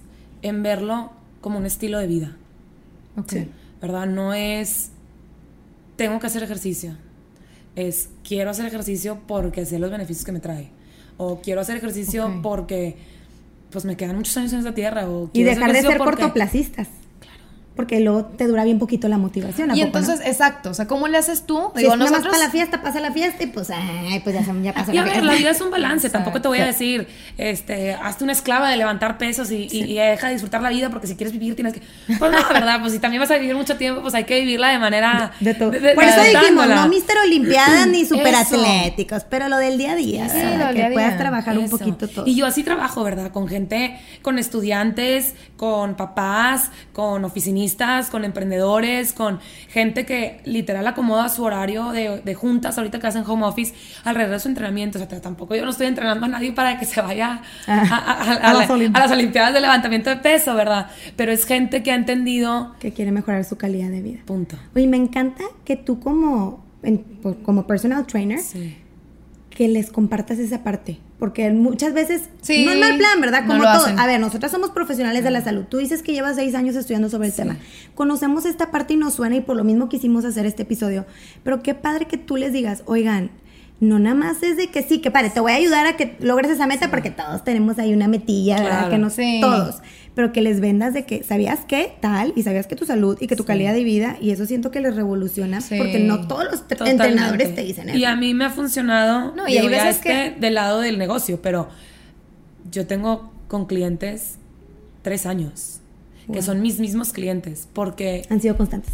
en 0.47 0.63
verlo 0.63 1.11
como 1.41 1.57
un 1.57 1.65
estilo 1.65 1.99
de 1.99 2.07
vida. 2.07 2.37
Ok. 3.17 3.33
¿verdad? 3.81 4.05
No 4.07 4.33
es 4.33 4.89
tengo 5.95 6.19
que 6.19 6.27
hacer 6.27 6.43
ejercicio. 6.43 6.95
Es 7.75 8.09
quiero 8.23 8.49
hacer 8.49 8.65
ejercicio 8.65 9.19
porque 9.27 9.65
sé 9.65 9.79
los 9.79 9.91
beneficios 9.91 10.25
que 10.25 10.31
me 10.31 10.39
trae. 10.39 10.69
O 11.17 11.39
quiero 11.41 11.61
hacer 11.61 11.77
ejercicio 11.77 12.39
porque 12.41 12.97
pues 13.71 13.85
me 13.85 13.95
quedan 13.97 14.15
muchos 14.15 14.35
años 14.37 14.53
en 14.53 14.59
esta 14.59 14.73
tierra. 14.73 15.09
O 15.09 15.29
Y 15.33 15.43
dejar 15.43 15.71
de 15.73 15.81
ser 15.81 15.97
porque- 15.97 16.21
cortoplacistas. 16.23 16.87
Porque 17.75 17.99
luego 17.99 18.23
te 18.23 18.47
dura 18.47 18.63
bien 18.63 18.79
poquito 18.79 19.09
la 19.09 19.17
motivación. 19.17 19.69
¿a 19.69 19.75
Y 19.75 19.81
poco 19.85 19.91
no? 19.99 19.99
entonces, 20.05 20.25
exacto, 20.25 20.69
o 20.69 20.73
sea, 20.73 20.87
¿cómo 20.87 21.09
le 21.09 21.17
haces 21.17 21.45
tú? 21.45 21.59
Si 21.75 21.81
Digo, 21.81 21.91
es 21.93 21.99
más 21.99 22.09
nosotros... 22.09 22.31
para 22.33 22.45
la 22.45 22.49
fiesta, 22.49 22.81
pasa 22.81 23.01
la 23.01 23.11
fiesta 23.11 23.43
y 23.43 23.47
pues, 23.47 23.69
ay, 23.69 24.21
pues 24.23 24.33
ya, 24.33 24.45
se- 24.45 24.61
ya 24.63 24.73
pasó 24.73 24.93
Y 24.93 24.97
a 24.97 25.01
la 25.01 25.03
ver, 25.03 25.11
fiesta. 25.15 25.31
la 25.33 25.37
vida 25.37 25.49
es 25.49 25.59
un 25.59 25.71
balance. 25.71 26.07
Exacto. 26.07 26.23
Tampoco 26.23 26.41
te 26.41 26.47
voy 26.47 26.59
a 26.59 26.65
decir, 26.67 27.05
este, 27.37 27.93
hazte 27.93 28.23
una 28.23 28.31
esclava 28.31 28.69
de 28.69 28.77
levantar 28.77 29.17
pesos 29.17 29.51
y, 29.51 29.67
y- 29.69 29.83
y 29.91 29.95
deja 29.95 30.27
de 30.27 30.33
disfrutar 30.33 30.61
la 30.61 30.69
vida 30.69 30.89
porque 30.89 31.05
si 31.07 31.15
quieres 31.17 31.33
vivir 31.33 31.55
tienes 31.55 31.73
que. 31.73 31.81
Pues 32.17 32.31
no, 32.31 32.37
verdad, 32.53 32.79
pues 32.79 32.93
si 32.93 32.99
también 32.99 33.19
vas 33.21 33.31
a 33.31 33.37
vivir 33.37 33.55
mucho 33.55 33.75
tiempo, 33.75 34.01
pues 34.01 34.13
hay 34.15 34.23
que 34.23 34.39
vivirla 34.39 34.69
de 34.69 34.79
manera. 34.79 35.33
De 35.41 35.53
de- 35.53 35.79
de- 35.81 35.95
Por 35.95 36.03
eso 36.05 36.21
dijimos, 36.23 36.67
no 36.69 36.87
Mister 36.87 37.17
Olimpiadas 37.25 37.87
ni 37.87 38.05
super 38.05 38.33
Eso. 38.35 38.55
atléticos, 38.55 39.25
pero 39.29 39.49
lo 39.49 39.57
del 39.57 39.77
día 39.77 39.91
a 39.91 39.95
día, 39.97 40.29
Sí, 40.29 40.37
lo 40.57 40.67
que 40.67 40.73
día 40.75 40.89
puedas 40.93 41.09
día. 41.09 41.17
trabajar 41.17 41.57
un 41.57 41.69
poquito 41.69 42.07
todo. 42.07 42.25
Y 42.25 42.35
yo 42.35 42.45
así 42.45 42.63
trabajo, 42.63 43.03
¿verdad? 43.03 43.31
Con 43.31 43.49
gente, 43.49 43.99
con 44.21 44.39
estudiantes, 44.39 45.33
con 45.57 45.95
papás, 45.95 46.71
con 46.93 47.25
oficinistas, 47.25 47.64
con 48.11 48.23
emprendedores, 48.25 49.13
con 49.13 49.39
gente 49.69 50.05
que 50.05 50.39
literal 50.45 50.85
acomoda 50.87 51.29
su 51.29 51.43
horario 51.43 51.91
de, 51.91 52.21
de 52.21 52.33
juntas 52.35 52.77
ahorita 52.77 52.99
que 52.99 53.07
hacen 53.07 53.23
home 53.27 53.45
office 53.45 53.73
alrededor 54.03 54.33
de 54.35 54.39
su 54.39 54.47
entrenamiento. 54.49 54.99
O 55.01 55.05
sea, 55.07 55.21
tampoco 55.21 55.55
yo 55.55 55.63
no 55.65 55.71
estoy 55.71 55.87
entrenando 55.87 56.25
a 56.25 56.29
nadie 56.29 56.51
para 56.51 56.79
que 56.79 56.85
se 56.85 57.01
vaya 57.01 57.41
a, 57.67 58.53
las 58.53 58.67
la- 58.69 58.73
Olimpiadas. 58.73 58.95
a 58.95 58.99
las 59.07 59.11
Olimpiadas 59.11 59.53
de 59.53 59.61
levantamiento 59.61 60.09
de 60.09 60.17
peso, 60.17 60.53
¿verdad? 60.55 60.87
Pero 61.15 61.31
es 61.31 61.45
gente 61.45 61.83
que 61.83 61.91
ha 61.91 61.95
entendido, 61.95 62.75
que 62.79 62.93
quiere 62.93 63.11
mejorar 63.11 63.43
su 63.45 63.57
calidad 63.57 63.89
de 63.89 64.01
vida. 64.01 64.19
punto. 64.25 64.57
Oye, 64.75 64.87
me 64.87 64.97
encanta 64.97 65.43
que 65.63 65.75
tú 65.75 65.99
como, 65.99 66.63
en- 66.83 66.99
pues, 67.21 67.35
como 67.43 67.67
personal 67.67 68.05
trainer, 68.05 68.39
Sí. 68.39 68.77
que 69.49 69.67
les 69.67 69.91
compartas 69.91 70.37
esa 70.39 70.63
parte. 70.63 70.99
Porque 71.19 71.49
muchas 71.51 71.93
veces 71.93 72.23
Sí, 72.41 72.65
no 72.65 72.71
es 72.71 72.79
mal 72.79 72.97
plan, 72.97 73.21
¿verdad? 73.21 73.41
no 73.43 73.47
Como 73.47 73.63
lo 73.63 73.71
todo. 73.71 73.85
hacen. 73.85 73.97
A 73.99 74.05
ver, 74.05 74.19
nosotras 74.19 74.51
somos 74.51 74.71
profesionales 74.71 75.23
de 75.23 75.31
la 75.31 75.41
salud. 75.41 75.63
Tú 75.69 75.77
dices 75.77 76.03
que 76.03 76.11
llevas 76.11 76.35
seis 76.35 76.53
años 76.55 76.75
estudiando 76.75 77.09
sobre 77.09 77.27
el 77.29 77.33
tema. 77.33 77.57
Conocemos 77.95 78.45
esta 78.45 78.69
parte 78.69 78.95
y 78.95 78.97
nos 78.97 79.13
suena 79.13 79.35
y 79.37 79.41
por 79.41 79.55
lo 79.55 79.63
mismo 79.63 79.87
quisimos 79.87 80.25
hacer 80.25 80.45
este 80.45 80.63
episodio. 80.63 81.05
Pero 81.43 81.63
qué 81.63 81.73
padre 81.73 82.05
que 82.05 82.17
tú 82.17 82.35
les 82.35 82.51
digas, 82.51 82.83
oigan, 82.85 83.31
no 83.79 83.97
nada 83.99 84.15
más 84.15 84.43
es 84.43 84.57
de 84.57 84.67
que 84.67 84.83
sí, 84.83 84.99
que 84.99 85.09
padre, 85.11 85.29
te 85.29 85.39
voy 85.39 85.53
a 85.53 85.55
ayudar 85.55 85.85
a 85.87 85.95
que 85.97 86.15
logres 86.19 86.51
esa 86.51 86.67
meta 86.67 86.89
porque 86.89 87.11
todos 87.11 87.43
tenemos 87.43 87.79
ahí 87.79 87.93
una 87.93 88.07
metilla, 88.09 88.55
¿verdad? 88.57 88.71
Claro. 88.71 88.89
Que 88.89 88.97
no 88.97 89.09
Sí. 89.09 89.39
todos. 89.41 89.75
Pero 90.15 90.31
que 90.31 90.41
les 90.41 90.61
vendas 90.61 90.93
de 90.93 91.05
que 91.05 91.23
sabías 91.23 91.65
que 91.65 91.93
tal 91.99 92.33
y 92.35 92.43
sabías 92.43 92.67
que 92.67 92.75
tu 92.75 92.85
salud 92.85 93.17
y 93.19 93.27
que 93.27 93.35
tu 93.35 93.45
calidad 93.45 93.73
de 93.73 93.83
vida 93.83 94.17
y 94.21 94.31
eso 94.31 94.45
siento 94.45 94.71
que 94.71 94.79
les 94.79 94.95
revoluciona 94.95 95.59
porque 95.77 95.99
no 95.99 96.27
todos 96.27 96.45
los 96.45 96.63
entrenadores 96.87 97.53
te 97.53 97.61
dicen 97.61 97.89
eso. 97.89 97.97
Y 97.97 98.05
a 98.05 98.15
mí 98.15 98.33
me 98.33 98.45
ha 98.45 98.49
funcionado, 98.49 99.35
no, 99.35 99.47
y 99.47 99.57
hay 99.57 99.67
veces 99.67 99.97
que 99.99 100.33
del 100.39 100.55
lado 100.55 100.79
del 100.79 100.97
negocio, 100.97 101.41
pero 101.41 101.67
yo 102.71 102.87
tengo 102.87 103.31
con 103.47 103.65
clientes 103.65 104.37
tres 105.03 105.25
años 105.25 105.81
que 106.31 106.41
son 106.41 106.61
mis 106.61 106.79
mismos 106.79 107.11
clientes, 107.11 107.67
porque... 107.73 108.25
Han 108.29 108.41
sido 108.41 108.57
constantes. 108.57 108.93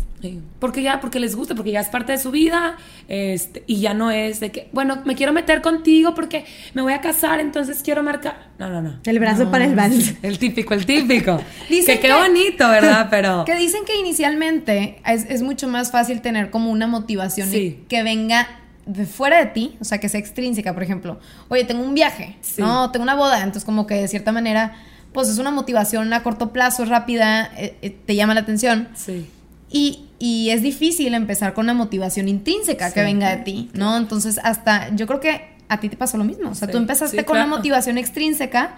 Porque 0.59 0.83
ya, 0.83 0.99
porque 0.99 1.19
les 1.19 1.35
gusta, 1.35 1.55
porque 1.55 1.71
ya 1.71 1.79
es 1.79 1.89
parte 1.89 2.11
de 2.11 2.17
su 2.17 2.31
vida, 2.31 2.77
este, 3.07 3.63
y 3.67 3.79
ya 3.79 3.93
no 3.93 4.11
es 4.11 4.39
de 4.39 4.51
que, 4.51 4.69
bueno, 4.71 5.01
me 5.05 5.15
quiero 5.15 5.33
meter 5.33 5.61
contigo 5.61 6.13
porque 6.13 6.45
me 6.73 6.81
voy 6.81 6.93
a 6.93 7.01
casar, 7.01 7.39
entonces 7.39 7.81
quiero 7.83 8.03
marcar... 8.03 8.51
No, 8.59 8.69
no, 8.69 8.81
no. 8.81 8.99
El 9.03 9.19
brazo 9.19 9.49
para 9.49 9.65
el 9.65 9.75
vals. 9.75 10.13
El 10.21 10.37
típico, 10.37 10.73
el 10.73 10.85
típico. 10.85 11.41
que 11.67 11.99
qué 11.99 12.13
bonito, 12.13 12.67
¿verdad? 12.69 13.07
Pero... 13.09 13.45
Que 13.45 13.55
dicen 13.55 13.83
que 13.85 13.97
inicialmente 13.97 15.01
es, 15.05 15.41
mucho 15.41 15.67
más 15.67 15.91
fácil 15.91 16.21
tener 16.21 16.51
como 16.51 16.71
una 16.71 16.87
motivación 16.87 17.49
que 17.49 18.03
venga 18.03 18.47
de 18.85 19.05
fuera 19.05 19.37
de 19.37 19.47
ti, 19.47 19.77
o 19.79 19.83
sea, 19.83 19.99
que 19.99 20.09
sea 20.09 20.19
extrínseca, 20.19 20.73
por 20.73 20.83
ejemplo. 20.83 21.19
Oye, 21.49 21.63
tengo 21.63 21.83
un 21.83 21.93
viaje, 21.93 22.37
¿no? 22.57 22.91
Tengo 22.91 23.03
una 23.03 23.15
boda, 23.15 23.37
entonces 23.37 23.63
como 23.63 23.87
que 23.87 23.95
de 23.95 24.07
cierta 24.07 24.31
manera 24.31 24.75
pues 25.13 25.29
es 25.29 25.37
una 25.37 25.51
motivación 25.51 26.13
a 26.13 26.23
corto 26.23 26.51
plazo, 26.51 26.85
rápida, 26.85 27.51
eh, 27.57 27.77
eh, 27.81 27.89
te 27.89 28.15
llama 28.15 28.33
la 28.33 28.41
atención. 28.41 28.89
Sí. 28.95 29.29
Y, 29.69 30.07
es 30.51 30.61
difícil 30.61 31.15
empezar 31.15 31.55
con 31.55 31.65
una 31.65 31.73
motivación 31.73 32.27
intrínseca 32.27 32.93
que 32.93 33.01
venga 33.01 33.35
de 33.35 33.37
ti, 33.37 33.71
¿no? 33.73 33.97
Entonces, 33.97 34.39
hasta 34.43 34.95
yo 34.95 35.07
creo 35.07 35.19
que 35.19 35.49
a 35.67 35.79
ti 35.79 35.89
te 35.89 35.97
pasó 35.97 36.15
lo 36.17 36.23
mismo. 36.23 36.51
O 36.51 36.53
sea, 36.53 36.67
tú 36.67 36.77
empezaste 36.77 37.25
con 37.25 37.37
una 37.37 37.47
motivación 37.47 37.97
extrínseca, 37.97 38.75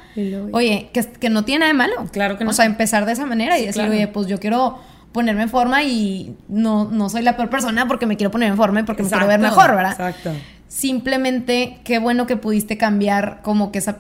oye, 0.54 0.90
que, 0.94 1.04
que, 1.04 1.30
no 1.30 1.44
tiene 1.44 1.60
nada 1.60 1.74
de 1.74 1.78
malo. 1.78 2.10
Claro 2.14 2.38
que 2.38 2.46
no. 2.46 2.52
O 2.52 2.54
sea, 2.54 2.64
empezar 2.64 3.06
de 3.06 3.12
esa 3.12 3.26
manera 3.26 3.60
y 3.60 3.66
decir, 3.66 3.82
oye, 3.82 4.08
pues 4.08 4.28
yo 4.28 4.40
quiero 4.40 4.80
ponerme 5.12 5.44
en 5.44 5.50
forma 5.50 5.84
y 5.84 6.34
no, 6.48 6.86
no 6.86 7.10
soy 7.10 7.24
la 7.24 7.36
peor 7.36 7.50
persona 7.50 7.90
porque 7.90 8.06
me 8.06 8.16
quiero 8.16 8.32
poner 8.32 8.50
en 8.50 8.56
forma 8.56 8.80
y 8.80 8.84
porque 8.84 9.04
me 9.04 9.10
quiero 9.10 9.28
ver 9.28 9.40
mejor, 9.42 9.76
¿verdad? 9.76 9.92
Exacto 9.92 10.32
simplemente 10.74 11.78
qué 11.84 12.00
bueno 12.00 12.26
que 12.26 12.36
pudiste 12.36 12.78
cambiar 12.78 13.42
como 13.44 13.72
que 13.72 13.78
esa 13.78 13.98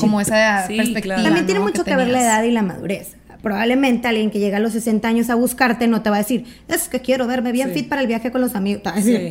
como 0.00 0.20
esa 0.20 0.64
perspectiva. 0.66 1.22
También 1.22 1.46
tiene 1.46 1.60
mucho 1.60 1.84
que, 1.84 1.94
ver 1.94 2.08
la 2.08 2.22
edad 2.22 2.42
y 2.42 2.50
la 2.50 2.62
madurez. 2.62 3.16
Probablemente 3.40 4.08
alguien 4.08 4.30
que 4.30 4.40
llega 4.40 4.56
a 4.56 4.60
los 4.60 4.72
60 4.72 5.06
años 5.06 5.30
a 5.30 5.36
buscarte 5.36 5.86
no 5.86 6.02
te 6.02 6.10
va 6.10 6.16
a 6.16 6.18
decir, 6.18 6.44
es 6.68 6.88
que 6.88 7.00
quiero 7.00 7.26
verme 7.26 7.52
bien 7.52 7.70
fit 7.70 7.88
para 7.88 8.00
el 8.00 8.08
viaje 8.08 8.32
con 8.32 8.40
los 8.40 8.54
amigos. 8.56 8.82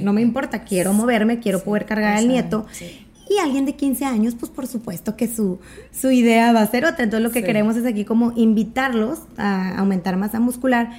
no 0.01 0.13
me 0.13 0.21
importa, 0.21 0.63
quiero 0.63 0.93
moverme, 0.93 1.39
quiero 1.39 1.61
poder 1.61 1.85
cargar 1.85 2.17
al 2.17 2.27
nieto. 2.27 2.65
Y 3.29 3.37
alguien 3.37 3.65
de 3.65 3.75
15 3.75 4.05
años, 4.05 4.35
pues 4.37 4.51
por 4.51 4.67
supuesto 4.67 5.15
que 5.15 5.27
su, 5.27 5.59
su 5.93 6.11
idea 6.11 6.51
va 6.51 6.61
a 6.61 6.67
ser 6.67 6.85
otra. 6.85 7.03
Entonces 7.03 7.23
lo 7.23 7.31
que 7.31 7.43
queremos 7.43 7.77
es 7.77 7.85
aquí 7.85 8.03
como 8.03 8.33
invitarlos 8.35 9.19
a 9.37 9.77
aumentar 9.77 10.17
masa 10.17 10.39
muscular 10.41 10.89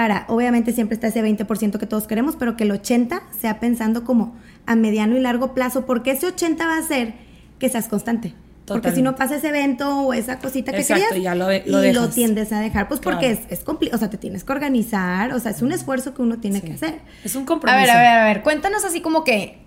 para, 0.00 0.24
obviamente 0.28 0.72
siempre 0.72 0.94
está 0.94 1.08
ese 1.08 1.22
20% 1.22 1.78
que 1.78 1.84
todos 1.84 2.06
queremos, 2.06 2.34
pero 2.34 2.56
que 2.56 2.64
el 2.64 2.70
80% 2.70 3.20
sea 3.38 3.60
pensando 3.60 4.02
como 4.02 4.34
a 4.64 4.74
mediano 4.74 5.14
y 5.14 5.20
largo 5.20 5.52
plazo, 5.52 5.84
porque 5.84 6.12
ese 6.12 6.26
80 6.26 6.66
va 6.66 6.78
a 6.78 6.82
ser 6.82 7.12
que 7.58 7.68
seas 7.68 7.86
constante. 7.86 8.32
Porque 8.64 8.92
si 8.92 9.02
no 9.02 9.14
pasa 9.14 9.36
ese 9.36 9.48
evento 9.48 10.00
o 10.00 10.14
esa 10.14 10.38
cosita 10.38 10.72
que 10.72 10.86
querías 10.86 11.14
ya 11.20 11.34
lo, 11.34 11.48
lo 11.66 11.84
y 11.84 11.92
lo 11.92 12.08
tiendes 12.08 12.50
a 12.50 12.60
dejar, 12.60 12.88
pues 12.88 12.98
porque 12.98 13.30
es, 13.30 13.40
es 13.50 13.62
complicado, 13.62 13.98
o 13.98 13.98
sea, 13.98 14.08
te 14.08 14.16
tienes 14.16 14.42
que 14.42 14.52
organizar, 14.52 15.34
o 15.34 15.38
sea, 15.38 15.50
es 15.50 15.60
un 15.60 15.70
esfuerzo 15.70 16.14
que 16.14 16.22
uno 16.22 16.38
tiene 16.38 16.62
que 16.62 16.72
hacer. 16.72 17.00
Es 17.22 17.34
un 17.34 17.44
compromiso. 17.44 17.78
A 17.78 17.82
ver, 17.82 17.90
a 17.90 17.98
ver, 17.98 18.20
a 18.20 18.24
ver, 18.24 18.42
cuéntanos 18.42 18.86
así 18.86 19.02
como 19.02 19.22
que, 19.22 19.58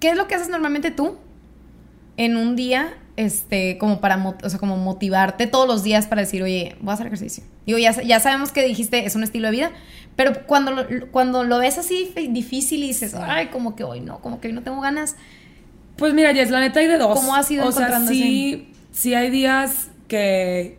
¿qué 0.00 0.10
es 0.10 0.18
lo 0.18 0.28
que 0.28 0.34
haces 0.34 0.50
normalmente 0.50 0.90
tú 0.90 1.16
en 2.18 2.36
un 2.36 2.56
día, 2.56 2.92
este, 3.18 3.78
como 3.78 4.00
para, 4.00 4.36
o 4.44 4.48
sea, 4.48 4.60
como 4.60 4.76
motivarte 4.76 5.48
todos 5.48 5.66
los 5.66 5.82
días 5.82 6.06
para 6.06 6.20
decir, 6.20 6.40
oye, 6.40 6.76
voy 6.80 6.92
a 6.92 6.94
hacer 6.94 7.08
ejercicio? 7.08 7.42
Digo, 7.66 7.76
ya, 7.76 8.00
ya 8.00 8.20
sabemos 8.20 8.52
que 8.52 8.64
dijiste, 8.64 9.04
es 9.06 9.16
un 9.16 9.24
estilo 9.24 9.48
de 9.48 9.50
vida, 9.50 9.72
pero 10.14 10.46
cuando 10.46 10.70
lo, 10.70 10.86
cuando 11.10 11.42
lo 11.42 11.58
ves 11.58 11.78
así 11.78 12.12
difícil 12.30 12.84
y 12.84 12.86
dices, 12.86 13.16
ay, 13.16 13.48
como 13.48 13.74
que 13.74 13.82
hoy 13.82 13.98
no, 13.98 14.20
como 14.20 14.40
que 14.40 14.46
hoy 14.46 14.54
no 14.54 14.62
tengo 14.62 14.80
ganas. 14.80 15.16
Pues 15.96 16.14
mira, 16.14 16.32
Jess, 16.32 16.50
la 16.50 16.60
neta 16.60 16.78
hay 16.78 16.86
de 16.86 16.96
dos. 16.96 17.18
¿Cómo 17.18 17.34
ha 17.34 17.42
sido 17.42 17.66
o 17.66 17.72
sea, 17.72 18.00
sí, 18.06 18.72
sí 18.92 19.14
hay 19.14 19.30
días 19.30 19.88
que, 20.06 20.78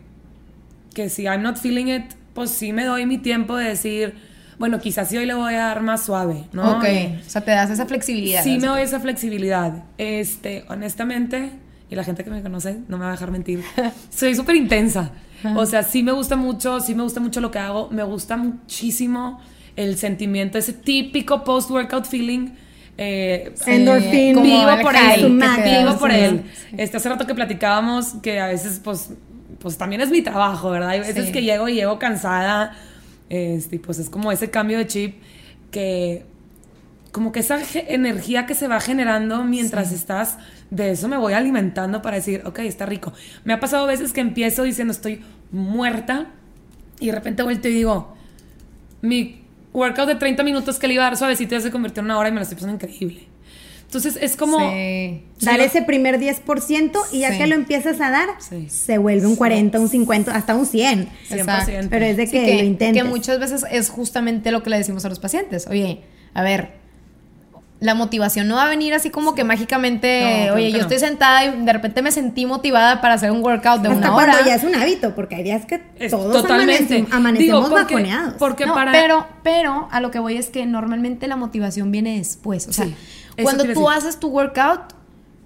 que 0.94 1.10
si 1.10 1.24
I'm 1.24 1.42
not 1.42 1.58
feeling 1.58 1.88
it, 1.88 2.04
pues 2.32 2.48
sí 2.48 2.72
me 2.72 2.86
doy 2.86 3.04
mi 3.04 3.18
tiempo 3.18 3.54
de 3.54 3.68
decir, 3.68 4.14
bueno, 4.58 4.80
quizás 4.80 5.10
sí 5.10 5.18
hoy 5.18 5.26
le 5.26 5.34
voy 5.34 5.52
a 5.56 5.58
dar 5.58 5.82
más 5.82 6.06
suave, 6.06 6.46
¿no? 6.52 6.78
Ok, 6.78 6.84
o 7.20 7.28
sea, 7.28 7.42
te 7.42 7.50
das 7.50 7.68
esa 7.68 7.84
flexibilidad. 7.84 8.42
Sí 8.42 8.56
me 8.56 8.68
doy 8.68 8.80
esa 8.80 8.98
flexibilidad. 8.98 9.84
Este, 9.98 10.64
honestamente, 10.68 11.50
y 11.90 11.96
la 11.96 12.04
gente 12.04 12.22
que 12.24 12.30
me 12.30 12.42
conoce 12.42 12.78
no 12.88 12.96
me 12.96 13.04
va 13.04 13.10
a 13.10 13.12
dejar 13.12 13.30
mentir, 13.30 13.62
soy 14.10 14.34
súper 14.34 14.56
intensa. 14.56 15.10
O 15.56 15.64
sea, 15.64 15.82
sí 15.82 16.02
me 16.02 16.12
gusta 16.12 16.36
mucho, 16.36 16.80
sí 16.80 16.94
me 16.94 17.02
gusta 17.02 17.18
mucho 17.18 17.40
lo 17.40 17.50
que 17.50 17.58
hago, 17.58 17.88
me 17.90 18.02
gusta 18.02 18.36
muchísimo 18.36 19.40
el 19.74 19.96
sentimiento, 19.96 20.58
ese 20.58 20.74
típico 20.74 21.44
post-workout 21.44 22.06
feeling. 22.06 22.50
Eh, 22.98 23.54
Endorfin, 23.66 24.42
vivo 24.42 24.70
por 24.82 24.94
él, 24.94 25.40
vivo 25.64 25.98
por 25.98 26.10
él. 26.10 26.42
Este, 26.76 26.98
hace 26.98 27.08
rato 27.08 27.26
que 27.26 27.34
platicábamos 27.34 28.14
que 28.22 28.38
a 28.38 28.48
veces, 28.48 28.80
pues, 28.84 29.14
pues 29.58 29.78
también 29.78 30.02
es 30.02 30.10
mi 30.10 30.20
trabajo, 30.20 30.70
¿verdad? 30.70 30.90
Hay 30.90 31.00
veces 31.00 31.30
que 31.30 31.42
llego 31.42 31.68
y 31.68 31.74
llego 31.74 31.98
cansada, 31.98 32.76
este, 33.30 33.78
pues 33.78 33.98
es 33.98 34.10
como 34.10 34.30
ese 34.30 34.50
cambio 34.50 34.76
de 34.76 34.86
chip 34.86 35.16
que, 35.70 36.26
como 37.12 37.32
que 37.32 37.40
esa 37.40 37.58
energía 37.88 38.46
que 38.46 38.54
se 38.54 38.68
va 38.68 38.80
generando 38.80 39.44
mientras 39.44 39.92
estás 39.92 40.38
de 40.70 40.92
eso 40.92 41.08
me 41.08 41.16
voy 41.16 41.32
alimentando 41.32 42.02
para 42.02 42.16
decir, 42.16 42.42
ok, 42.44 42.60
está 42.60 42.86
rico. 42.86 43.12
Me 43.44 43.52
ha 43.52 43.60
pasado 43.60 43.86
veces 43.86 44.12
que 44.12 44.20
empiezo 44.20 44.62
diciendo 44.62 44.92
estoy 44.92 45.22
muerta 45.50 46.28
y 47.00 47.06
de 47.06 47.12
repente 47.12 47.42
vuelto 47.42 47.68
y 47.68 47.72
digo, 47.72 48.14
mi 49.02 49.42
workout 49.72 50.08
de 50.08 50.14
30 50.16 50.42
minutos 50.44 50.78
que 50.78 50.86
le 50.86 50.94
iba 50.94 51.04
a 51.04 51.10
dar 51.10 51.16
suavecito 51.16 51.56
ya 51.56 51.60
se 51.60 51.70
convirtió 51.70 52.00
en 52.00 52.06
una 52.06 52.18
hora 52.18 52.28
y 52.28 52.32
me 52.32 52.36
lo 52.36 52.42
estoy 52.42 52.56
pasando 52.56 52.74
increíble. 52.74 53.30
Entonces 53.86 54.16
es 54.20 54.36
como 54.36 54.58
dar 55.40 55.60
ese 55.60 55.82
primer 55.82 56.20
10% 56.20 56.92
y 57.10 57.18
ya 57.20 57.36
que 57.36 57.48
lo 57.48 57.56
empiezas 57.56 58.00
a 58.00 58.10
dar, 58.10 58.28
se 58.68 58.98
vuelve 58.98 59.26
un 59.26 59.34
40, 59.34 59.80
un 59.80 59.88
50, 59.88 60.32
hasta 60.32 60.54
un 60.54 60.64
100. 60.64 61.08
100%. 61.28 61.88
Pero 61.90 62.04
es 62.04 62.16
de 62.16 62.26
que, 62.26 62.44
que 62.44 62.58
lo 62.58 62.62
intentes. 62.62 63.02
Que 63.02 63.08
muchas 63.08 63.40
veces 63.40 63.64
es 63.68 63.88
justamente 63.88 64.52
lo 64.52 64.62
que 64.62 64.70
le 64.70 64.76
decimos 64.76 65.04
a 65.06 65.08
los 65.08 65.18
pacientes. 65.18 65.66
Oye, 65.66 66.02
a 66.34 66.42
ver, 66.44 66.70
la 67.80 67.94
motivación 67.94 68.46
no 68.46 68.56
va 68.56 68.64
a 68.64 68.68
venir 68.68 68.92
así 68.92 69.08
como 69.08 69.34
que 69.34 69.42
mágicamente, 69.42 70.50
oye, 70.52 70.70
yo 70.70 70.80
estoy 70.80 70.98
sentada 70.98 71.46
y 71.46 71.64
de 71.64 71.72
repente 71.72 72.02
me 72.02 72.12
sentí 72.12 72.44
motivada 72.44 73.00
para 73.00 73.14
hacer 73.14 73.30
un 73.30 73.42
workout 73.42 73.80
de 73.80 73.88
una 73.88 74.14
hora. 74.14 74.44
ya 74.44 74.54
es 74.54 74.64
un 74.64 74.74
hábito, 74.74 75.14
porque 75.14 75.36
hay 75.36 75.42
días 75.42 75.64
que 75.64 75.78
todos 76.10 76.42
totalmente. 76.42 77.06
amanecemos 77.10 77.70
bajoneados. 77.70 78.34
Porque 78.38 78.66
para... 78.66 78.92
pero, 78.92 79.26
pero 79.42 79.88
a 79.90 80.00
lo 80.00 80.10
que 80.10 80.18
voy 80.18 80.36
es 80.36 80.50
que 80.50 80.66
normalmente 80.66 81.26
la 81.26 81.36
motivación 81.36 81.90
viene 81.90 82.18
después. 82.18 82.68
O 82.68 82.72
sea, 82.72 82.86
cuando 83.42 83.64
tú 83.64 83.88
haces 83.88 84.20
tu 84.20 84.28
workout, 84.28 84.92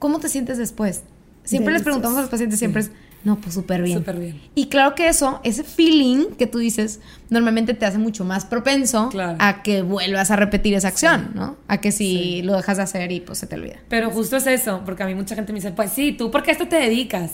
¿cómo 0.01 0.19
te 0.19 0.29
sientes 0.29 0.59
después? 0.59 1.05
Siempre 1.45 1.73
les 1.73 1.83
preguntamos 1.83 2.19
a 2.19 2.23
los 2.23 2.31
pacientes, 2.31 2.59
siempre 2.59 2.83
es 2.83 2.91
no, 3.25 3.37
pues 3.37 3.55
súper 3.55 3.83
bien. 3.83 3.99
Súper 3.99 4.19
bien. 4.19 4.41
Y 4.55 4.67
claro 4.67 4.95
que 4.95 5.09
eso, 5.09 5.41
ese 5.45 5.65
feeling 5.65 6.33
que 6.37 6.47
tú 6.47 6.59
dices, 6.59 7.01
normalmente 7.31 7.73
te 7.73 7.87
hace 7.87 7.97
mucho 7.97 8.25
más 8.25 8.45
propenso 8.45 9.11
a 9.39 9.63
que 9.63 9.81
vuelvas 9.81 10.31
a 10.31 10.37
repetir 10.37 10.75
esa 10.75 10.89
acción, 10.89 11.31
¿no? 11.35 11.57
A 11.67 11.79
que 11.79 11.91
si 11.91 12.43
lo 12.43 12.55
dejas 12.55 12.77
de 12.77 12.83
hacer 12.83 13.11
y 13.13 13.21
pues 13.21 13.39
se 13.39 13.47
te 13.47 13.57
olvida. 13.57 13.77
Pero 13.89 14.11
justo 14.11 14.37
es 14.37 14.47
eso, 14.47 14.83
porque 14.85 15.03
a 15.03 15.07
mí 15.07 15.15
mucha 15.15 15.35
gente 15.35 15.53
me 15.53 15.59
dice, 15.59 15.73
pues 15.73 15.91
sí, 15.91 16.13
tú, 16.13 16.31
¿por 16.31 16.43
qué 16.43 16.51
a 16.51 16.53
esto 16.53 16.69
te 16.69 16.77
dedicas? 16.77 17.33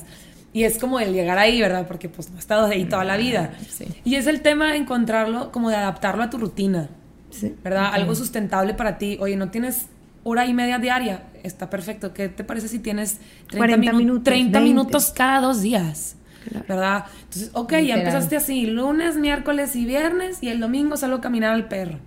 Y 0.53 0.65
es 0.65 0.79
como 0.79 1.01
el 1.01 1.13
llegar 1.13 1.39
ahí, 1.39 1.61
¿verdad? 1.61 1.87
Porque 1.87 2.09
pues 2.09 2.31
no 2.31 2.37
he 2.37 2.41
estado 2.41 2.67
ahí 2.67 2.85
toda 2.85 3.05
la 3.05 3.17
vida. 3.17 3.53
Sí. 3.69 3.87
Y 4.05 4.15
es 4.15 4.27
el 4.27 4.43
tema 4.43 4.73
de 4.73 4.79
encontrarlo, 4.79 5.51
como 5.51 5.71
de 5.71 5.77
adaptarlo 5.77 6.23
a 6.23 6.31
tu 6.31 6.39
rutina. 6.39 6.89
Sí. 7.31 7.55
¿Verdad? 7.63 7.91
Algo 7.93 8.15
sustentable 8.15 8.75
para 8.75 8.99
ti. 8.99 9.17
Oye, 9.21 9.37
no 9.37 9.51
tienes 9.51 9.87
hora 10.23 10.47
y 10.47 10.55
media 10.55 10.79
diaria, 10.79 11.25
está 11.43 11.71
perfecto. 11.71 12.13
¿Qué 12.13 12.29
te 12.29 12.45
parece 12.45 12.69
si 12.69 12.79
tienes 12.79 13.19
30, 13.49 13.93
minutos, 13.93 14.25
30 14.25 14.61
minutos 14.61 15.13
cada 15.15 15.41
dos 15.41 15.63
días? 15.63 16.17
¿Verdad? 16.67 17.05
Entonces, 17.25 17.51
ok, 17.53 17.73
ya 17.73 17.97
empezaste 17.97 18.37
así, 18.37 18.67
lunes, 18.67 19.17
miércoles 19.17 19.77
y 19.77 19.85
viernes, 19.85 20.43
y 20.43 20.49
el 20.49 20.59
domingo 20.59 20.97
salgo 20.97 21.17
a 21.17 21.21
caminar 21.21 21.53
al 21.53 21.69
perro. 21.69 21.99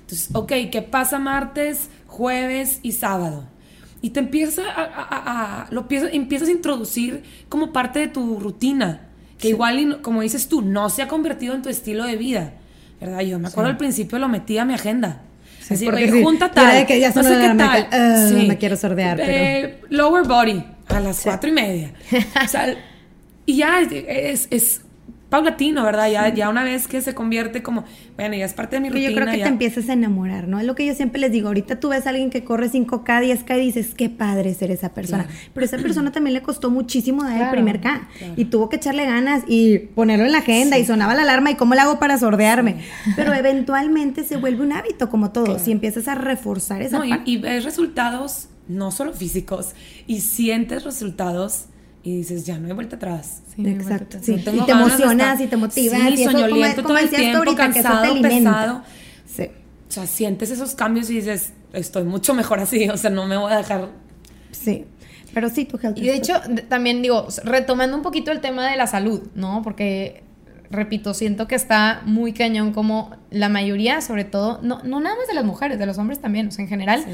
Entonces, 0.00 0.30
ok, 0.34 0.52
¿qué 0.70 0.82
pasa 0.82 1.18
martes, 1.18 1.90
jueves 2.06 2.78
y 2.82 2.92
sábado? 2.92 3.44
Y 4.02 4.10
te 4.10 4.20
empieza 4.20 4.62
a, 4.66 5.66
lo 5.70 5.80
empiezas, 5.80 6.48
a 6.48 6.52
introducir 6.52 7.24
como 7.48 7.72
parte 7.72 7.98
de 7.98 8.08
tu 8.08 8.38
rutina, 8.38 9.08
que 9.38 9.48
igual, 9.48 10.00
como 10.00 10.22
dices 10.22 10.48
tú, 10.48 10.62
no 10.62 10.88
se 10.88 11.02
ha 11.02 11.08
convertido 11.08 11.54
en 11.54 11.62
tu 11.62 11.68
estilo 11.68 12.04
de 12.04 12.16
vida. 12.16 12.54
¿Verdad? 13.00 13.20
Yo 13.20 13.38
me 13.38 13.48
acuerdo 13.48 13.68
al 13.68 13.76
principio 13.76 14.18
lo 14.18 14.28
metí 14.28 14.56
a 14.58 14.64
mi 14.64 14.74
agenda 14.74 15.25
Así, 15.70 15.84
porque 15.84 16.22
junta 16.22 16.50
tal. 16.50 16.86
que 16.86 17.00
ya 17.00 17.10
no 17.10 17.22
sé 17.22 17.28
qué 17.28 17.54
tal. 17.56 17.88
Uh, 17.92 18.28
sí. 18.28 18.46
Me 18.46 18.58
quiero 18.58 18.76
sordear. 18.76 19.18
Eh, 19.20 19.80
lower 19.88 20.26
body, 20.26 20.64
a 20.88 21.00
las 21.00 21.22
cuatro 21.22 21.50
y 21.50 21.52
media. 21.52 21.92
o 22.44 22.48
sea, 22.48 22.76
y 23.46 23.56
ya 23.58 23.80
es, 23.80 24.48
es, 24.50 24.82
paulatino, 25.28 25.84
¿verdad? 25.84 26.10
Ya, 26.10 26.32
ya 26.32 26.48
una 26.48 26.62
vez 26.62 26.86
que 26.86 27.00
se 27.00 27.14
convierte 27.14 27.62
como, 27.62 27.84
bueno, 28.16 28.36
ya 28.36 28.44
es 28.44 28.54
parte 28.54 28.76
de 28.76 28.80
mi 28.80 28.88
rutina. 28.90 29.10
Yo 29.10 29.16
creo 29.16 29.26
que 29.26 29.38
te 29.38 29.48
empiezas 29.48 29.88
a 29.88 29.92
enamorar, 29.92 30.46
¿no? 30.46 30.60
Es 30.60 30.66
lo 30.66 30.74
que 30.74 30.86
yo 30.86 30.94
siempre 30.94 31.20
les 31.20 31.32
digo. 31.32 31.48
Ahorita 31.48 31.80
tú 31.80 31.88
ves 31.88 32.06
a 32.06 32.10
alguien 32.10 32.30
que 32.30 32.44
corre 32.44 32.70
5K, 32.70 33.04
10K 33.04 33.56
y 33.56 33.66
dices, 33.66 33.94
qué 33.94 34.08
padre 34.08 34.54
ser 34.54 34.70
esa 34.70 34.90
persona. 34.90 35.26
Pero 35.52 35.66
esa 35.66 35.78
persona 35.78 36.12
también 36.12 36.34
le 36.34 36.42
costó 36.42 36.70
muchísimo 36.70 37.24
dar 37.24 37.42
el 37.42 37.50
primer 37.50 37.80
K. 37.80 38.08
Y 38.36 38.46
tuvo 38.46 38.68
que 38.68 38.76
echarle 38.76 39.04
ganas 39.04 39.42
y 39.46 39.78
ponerlo 39.78 40.26
en 40.26 40.32
la 40.32 40.38
agenda 40.38 40.78
y 40.78 40.84
sonaba 40.84 41.14
la 41.14 41.22
alarma 41.22 41.50
y 41.50 41.56
cómo 41.56 41.74
le 41.74 41.80
hago 41.80 41.98
para 41.98 42.18
sordearme. 42.18 42.76
Pero 43.16 43.34
eventualmente 43.34 44.24
se 44.24 44.36
vuelve 44.36 44.62
un 44.62 44.72
hábito 44.72 45.10
como 45.10 45.32
todo. 45.32 45.58
Si 45.58 45.72
empiezas 45.72 46.08
a 46.08 46.14
reforzar 46.14 46.82
esa 46.82 46.98
no, 46.98 47.04
Y, 47.24 47.38
ves 47.38 47.64
resultados, 47.64 48.48
no 48.68 48.90
solo 48.90 49.12
físicos, 49.12 49.74
y 50.06 50.20
sientes 50.20 50.84
resultados 50.84 51.66
y 52.06 52.18
dices, 52.18 52.46
ya 52.46 52.56
no 52.56 52.68
hay 52.68 52.72
vuelta 52.72 52.94
atrás. 52.94 53.42
Sí, 53.52 53.66
Exacto. 53.66 54.18
Sí. 54.22 54.34
y 54.34 54.38
te 54.38 54.50
emocionas 54.70 55.40
y 55.40 55.48
te 55.48 55.56
motivas. 55.56 56.00
Sí, 56.00 56.14
y 56.20 56.22
eso, 56.22 56.30
como, 56.30 56.86
todo 56.86 56.98
el 56.98 57.10
tiempo, 57.10 57.38
ahorita, 57.38 57.56
cansado, 57.56 58.22
pesado. 58.22 58.82
Sí. 59.26 59.50
O 59.88 59.90
sea, 59.90 60.06
sientes 60.06 60.52
esos 60.52 60.76
cambios 60.76 61.10
y 61.10 61.14
dices, 61.14 61.52
estoy 61.72 62.04
mucho 62.04 62.32
mejor 62.32 62.60
así, 62.60 62.88
o 62.88 62.96
sea, 62.96 63.10
no 63.10 63.26
me 63.26 63.36
voy 63.36 63.52
a 63.52 63.56
dejar. 63.56 63.88
Sí. 64.52 64.84
Pero 65.34 65.48
sí, 65.48 65.64
tu 65.64 65.80
health. 65.82 65.98
Y 65.98 66.02
de 66.02 66.14
hecho, 66.14 66.34
también 66.68 67.02
digo, 67.02 67.26
retomando 67.42 67.96
un 67.96 68.04
poquito 68.04 68.30
el 68.30 68.40
tema 68.40 68.70
de 68.70 68.76
la 68.76 68.86
salud, 68.86 69.22
¿no? 69.34 69.62
Porque, 69.64 70.22
repito, 70.70 71.12
siento 71.12 71.48
que 71.48 71.56
está 71.56 72.02
muy 72.04 72.32
cañón 72.32 72.72
como 72.72 73.16
la 73.32 73.48
mayoría, 73.48 74.00
sobre 74.00 74.22
todo, 74.22 74.60
no, 74.62 74.80
no 74.84 75.00
nada 75.00 75.16
más 75.16 75.26
de 75.26 75.34
las 75.34 75.44
mujeres, 75.44 75.76
de 75.76 75.86
los 75.86 75.98
hombres 75.98 76.20
también, 76.20 76.46
o 76.46 76.50
sea, 76.52 76.62
en 76.62 76.68
general, 76.68 77.04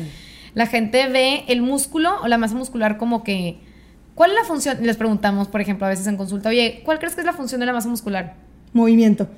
la 0.52 0.66
gente 0.66 1.09
ve 1.09 1.44
el 1.48 1.62
músculo 1.62 2.20
o 2.22 2.28
la 2.28 2.37
masa 2.37 2.57
muscular 2.57 2.98
como 2.98 3.24
que 3.24 3.71
¿Cuál 4.14 4.31
es 4.31 4.37
la 4.37 4.44
función? 4.44 4.79
Les 4.83 4.96
preguntamos, 4.96 5.48
por 5.48 5.61
ejemplo, 5.61 5.87
a 5.87 5.88
veces 5.88 6.07
en 6.07 6.16
consulta, 6.16 6.48
oye, 6.48 6.83
¿cuál 6.85 6.98
crees 6.98 7.14
que 7.14 7.20
es 7.20 7.27
la 7.27 7.33
función 7.33 7.61
de 7.61 7.66
la 7.66 7.72
masa 7.72 7.88
muscular? 7.88 8.35
Movimiento. 8.72 9.29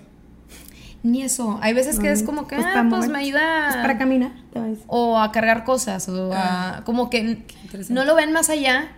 Ni 1.04 1.22
eso. 1.22 1.58
Hay 1.60 1.74
veces 1.74 2.00
que 2.00 2.10
es 2.10 2.22
como 2.22 2.48
que, 2.48 2.56
pues, 2.56 2.66
ah, 2.66 2.86
pues 2.88 3.10
me 3.10 3.18
ayuda. 3.18 3.66
Pues 3.68 3.76
para 3.76 3.98
caminar. 3.98 4.32
O 4.86 5.18
a 5.18 5.32
cargar 5.32 5.64
cosas. 5.64 6.08
O 6.08 6.32
a. 6.32 6.78
Ah, 6.78 6.82
como 6.84 7.10
que 7.10 7.44
no 7.90 8.04
lo 8.06 8.14
ven 8.14 8.32
más 8.32 8.48
allá. 8.48 8.90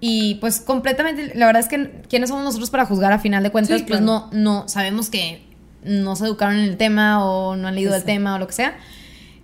Y 0.00 0.36
pues 0.36 0.60
completamente. 0.60 1.34
La 1.34 1.46
verdad 1.46 1.60
es 1.60 1.68
que, 1.68 2.02
¿quiénes 2.08 2.28
somos 2.28 2.44
nosotros 2.44 2.70
para 2.70 2.86
juzgar 2.86 3.12
a 3.12 3.18
final 3.18 3.42
de 3.42 3.50
cuentas? 3.50 3.82
pues 3.82 4.00
no, 4.00 4.30
no. 4.30 4.68
Sabemos 4.68 5.10
que 5.10 5.42
no 5.82 6.14
se 6.14 6.26
educaron 6.26 6.58
en 6.58 6.64
el 6.64 6.76
tema 6.76 7.24
o 7.24 7.56
no 7.56 7.66
han 7.66 7.74
leído 7.74 7.96
el 7.96 8.04
tema 8.04 8.36
o 8.36 8.38
lo 8.38 8.46
que 8.46 8.52
sea. 8.52 8.76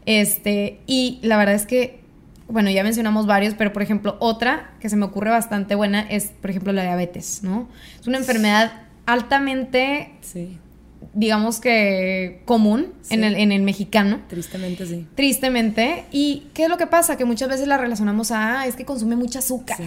Este. 0.07 0.81
Y 0.87 1.19
la 1.23 1.37
verdad 1.37 1.57
es 1.57 1.67
que 1.67 2.04
bueno, 2.55 2.71
ya 2.71 2.85
mencionamos 2.85 3.27
varios, 3.27 3.55
pero 3.55 3.73
por 3.73 3.83
ejemplo, 3.83 4.17
otra 4.21 4.71
que 4.79 4.89
se 4.89 4.95
me 4.95 5.05
ocurre 5.05 5.29
bastante 5.29 5.75
buena 5.75 6.03
es, 6.03 6.27
por 6.41 6.51
ejemplo, 6.51 6.73
la 6.73 6.85
diabetes, 6.85 7.41
¿no? 7.43 7.69
Es 8.01 8.07
una 8.07 8.17
enfermedad 8.17 8.71
altamente, 9.07 10.13
digamos 11.15 11.59
que 11.59 12.43
común 12.45 12.93
en, 13.11 13.25
el, 13.25 13.35
en 13.35 13.51
el 13.51 13.63
mexicano. 13.63 14.21
Tristemente, 14.29 14.87
sí. 14.87 15.05
Tristemente. 15.17 16.05
¿Y 16.13 16.47
qué 16.55 16.63
es 16.63 16.69
lo 16.69 16.79
que 16.79 16.87
pasa? 16.87 17.17
Que 17.17 17.25
muchas 17.25 17.49
veces 17.49 17.67
la 17.67 17.77
relacionamos 17.77 18.31
a, 18.31 18.61
ah, 18.61 18.67
es 18.69 18.77
que 18.77 18.85
consume 18.85 19.17
mucha 19.17 19.41
azúcar. 19.41 19.79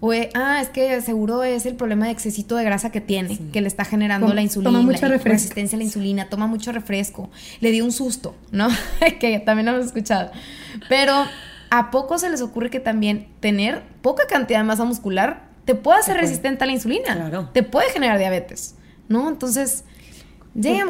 O, 0.00 0.12
ah, 0.32 0.60
es 0.62 0.70
que 0.70 1.02
seguro 1.02 1.44
es 1.44 1.66
el 1.66 1.74
problema 1.74 2.06
de 2.06 2.12
excesito 2.12 2.56
de 2.56 2.64
grasa 2.64 2.90
que 2.90 3.02
tiene, 3.02 3.38
que 3.52 3.60
le 3.60 3.68
está 3.68 3.84
generando 3.84 4.32
la 4.32 4.40
insulina. 4.40 4.70
Toma 4.70 4.82
mucha 4.82 5.08
resistencia 5.08 5.76
a 5.76 5.78
la 5.78 5.84
insulina, 5.84 6.30
toma 6.30 6.46
mucho 6.46 6.72
refresco. 6.72 7.28
Le 7.60 7.70
dio 7.70 7.84
un 7.84 7.92
susto, 7.92 8.34
¿no? 8.50 8.68
que 9.20 9.40
también 9.40 9.66
lo 9.66 9.72
hemos 9.72 9.84
escuchado. 9.84 10.30
Pero 10.88 11.26
¿a 11.70 11.90
poco 11.90 12.18
se 12.18 12.30
les 12.30 12.40
ocurre 12.40 12.70
que 12.70 12.80
también 12.80 13.28
tener 13.40 13.82
poca 14.02 14.26
cantidad 14.26 14.60
de 14.60 14.64
masa 14.64 14.84
muscular 14.84 15.48
te 15.64 15.74
puede 15.74 15.98
hacer 15.98 16.16
resistente 16.16 16.64
a 16.64 16.66
la 16.66 16.72
insulina? 16.72 17.14
Claro. 17.14 17.50
Te 17.52 17.62
puede 17.62 17.90
generar 17.90 18.18
diabetes, 18.18 18.74
¿no? 19.08 19.28
Entonces, 19.28 19.84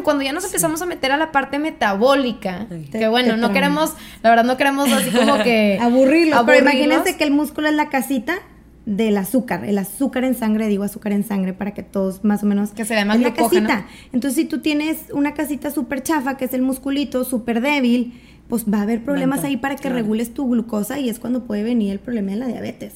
cuando 0.03 0.23
ya 0.23 0.33
nos 0.33 0.45
empezamos 0.45 0.81
a 0.83 0.87
meter 0.87 1.13
a 1.13 1.17
la 1.17 1.33
parte 1.33 1.59
metabólica, 1.59 2.67
que 2.91 3.09
bueno, 3.09 3.37
no 3.37 3.53
queremos, 3.53 3.93
la 4.23 4.31
verdad 4.31 4.45
no 4.45 4.57
queremos 4.57 4.91
así 4.93 5.11
como 5.11 5.43
que 5.43 5.79
aburrirlo, 5.83 6.45
pero 6.47 6.61
imagínense 6.61 7.17
que 7.17 7.25
el 7.25 7.31
músculo 7.31 7.69
es 7.69 7.75
la 7.75 7.89
casita 7.89 8.39
del 8.87 9.19
azúcar, 9.19 9.67
el 9.67 9.77
azúcar 9.77 10.25
en 10.25 10.35
sangre, 10.35 10.67
digo 10.69 10.83
azúcar 10.83 11.13
en 11.13 11.23
sangre 11.23 11.53
para 11.53 11.75
que 11.75 11.83
todos 11.83 12.25
más 12.25 12.43
o 12.43 12.47
menos 12.47 12.71
que 12.71 12.87
se 12.87 12.95
vea 12.95 13.05
más 13.05 13.21
la 13.21 13.35
casita. 13.35 13.87
Entonces, 14.13 14.37
si 14.37 14.45
tú 14.47 14.61
tienes 14.61 14.99
una 15.13 15.35
casita 15.35 15.71
súper 15.71 16.03
chafa, 16.03 16.39
que 16.39 16.47
es 16.47 16.55
el 16.55 16.63
musculito 16.63 17.25
súper 17.25 17.61
débil, 17.61 18.19
pues 18.49 18.65
va 18.65 18.79
a 18.79 18.83
haber 18.83 19.05
problemas 19.05 19.45
ahí 19.45 19.59
para 19.59 19.77
que 19.77 19.91
regules 19.91 20.33
tu 20.33 20.49
glucosa 20.49 20.99
y 20.99 21.11
es 21.11 21.19
cuando 21.19 21.45
puede 21.45 21.63
venir 21.63 21.93
el 21.93 21.99
problema 21.99 22.33
de 22.33 22.37
la 22.39 22.47
diabetes. 22.47 22.95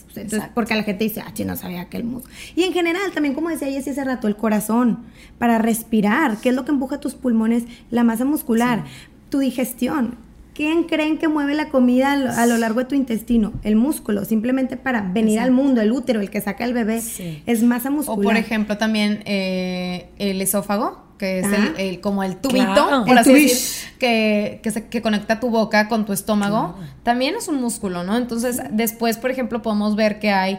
porque 0.54 0.74
la 0.74 0.82
gente 0.82 1.04
dice, 1.04 1.20
ah, 1.20 1.32
no 1.44 1.56
sabía 1.56 1.86
que 1.86 1.98
el 1.98 2.04
músculo. 2.04 2.34
Y 2.56 2.62
en 2.62 2.72
general, 2.72 3.12
también 3.12 3.34
como 3.34 3.50
decía 3.50 3.68
Jessy 3.68 3.90
hace 3.90 4.04
rato, 4.04 4.28
el 4.28 4.36
corazón, 4.36 5.00
para 5.38 5.58
respirar, 5.58 6.38
¿qué 6.38 6.48
es 6.48 6.54
lo 6.54 6.64
que 6.64 6.70
empuja 6.70 7.00
tus 7.00 7.14
pulmones? 7.14 7.64
La 7.90 8.02
masa 8.02 8.24
muscular, 8.24 8.84
tu 9.28 9.40
digestión. 9.40 10.16
¿Quién 10.54 10.84
creen 10.84 11.16
que 11.16 11.28
mueve 11.28 11.54
la 11.54 11.68
comida 11.70 12.12
a 12.12 12.46
lo 12.46 12.58
largo 12.58 12.80
de 12.80 12.86
tu 12.86 12.94
intestino? 12.94 13.54
El 13.62 13.74
músculo, 13.76 14.24
simplemente 14.26 14.76
para 14.76 15.00
venir 15.00 15.40
al 15.40 15.50
mundo, 15.50 15.80
el 15.80 15.92
útero, 15.92 16.20
el 16.20 16.28
que 16.28 16.42
saca 16.42 16.64
el 16.64 16.74
bebé, 16.74 17.02
es 17.46 17.62
masa 17.62 17.90
muscular. 17.90 18.18
O 18.18 18.22
por 18.22 18.36
ejemplo 18.36 18.76
también 18.76 19.22
eh, 19.24 20.08
el 20.18 20.42
esófago 20.42 21.02
que 21.22 21.38
es 21.38 21.46
el, 21.78 22.00
como 22.00 22.24
el 22.24 22.34
tubito, 22.34 23.04
por 23.06 23.16
así 23.16 23.32
decir, 23.32 23.56
que, 24.00 24.60
que, 24.90 25.02
conecta 25.02 25.38
tu 25.38 25.50
boca 25.50 25.86
con 25.86 26.04
tu 26.04 26.12
estómago, 26.12 26.74
también 27.04 27.36
es 27.36 27.46
un 27.46 27.60
músculo, 27.60 28.02
¿no? 28.02 28.16
Entonces, 28.16 28.60
después, 28.72 29.18
por 29.18 29.30
ejemplo, 29.30 29.62
podemos 29.62 29.94
ver 29.94 30.18
que 30.18 30.32
hay 30.32 30.58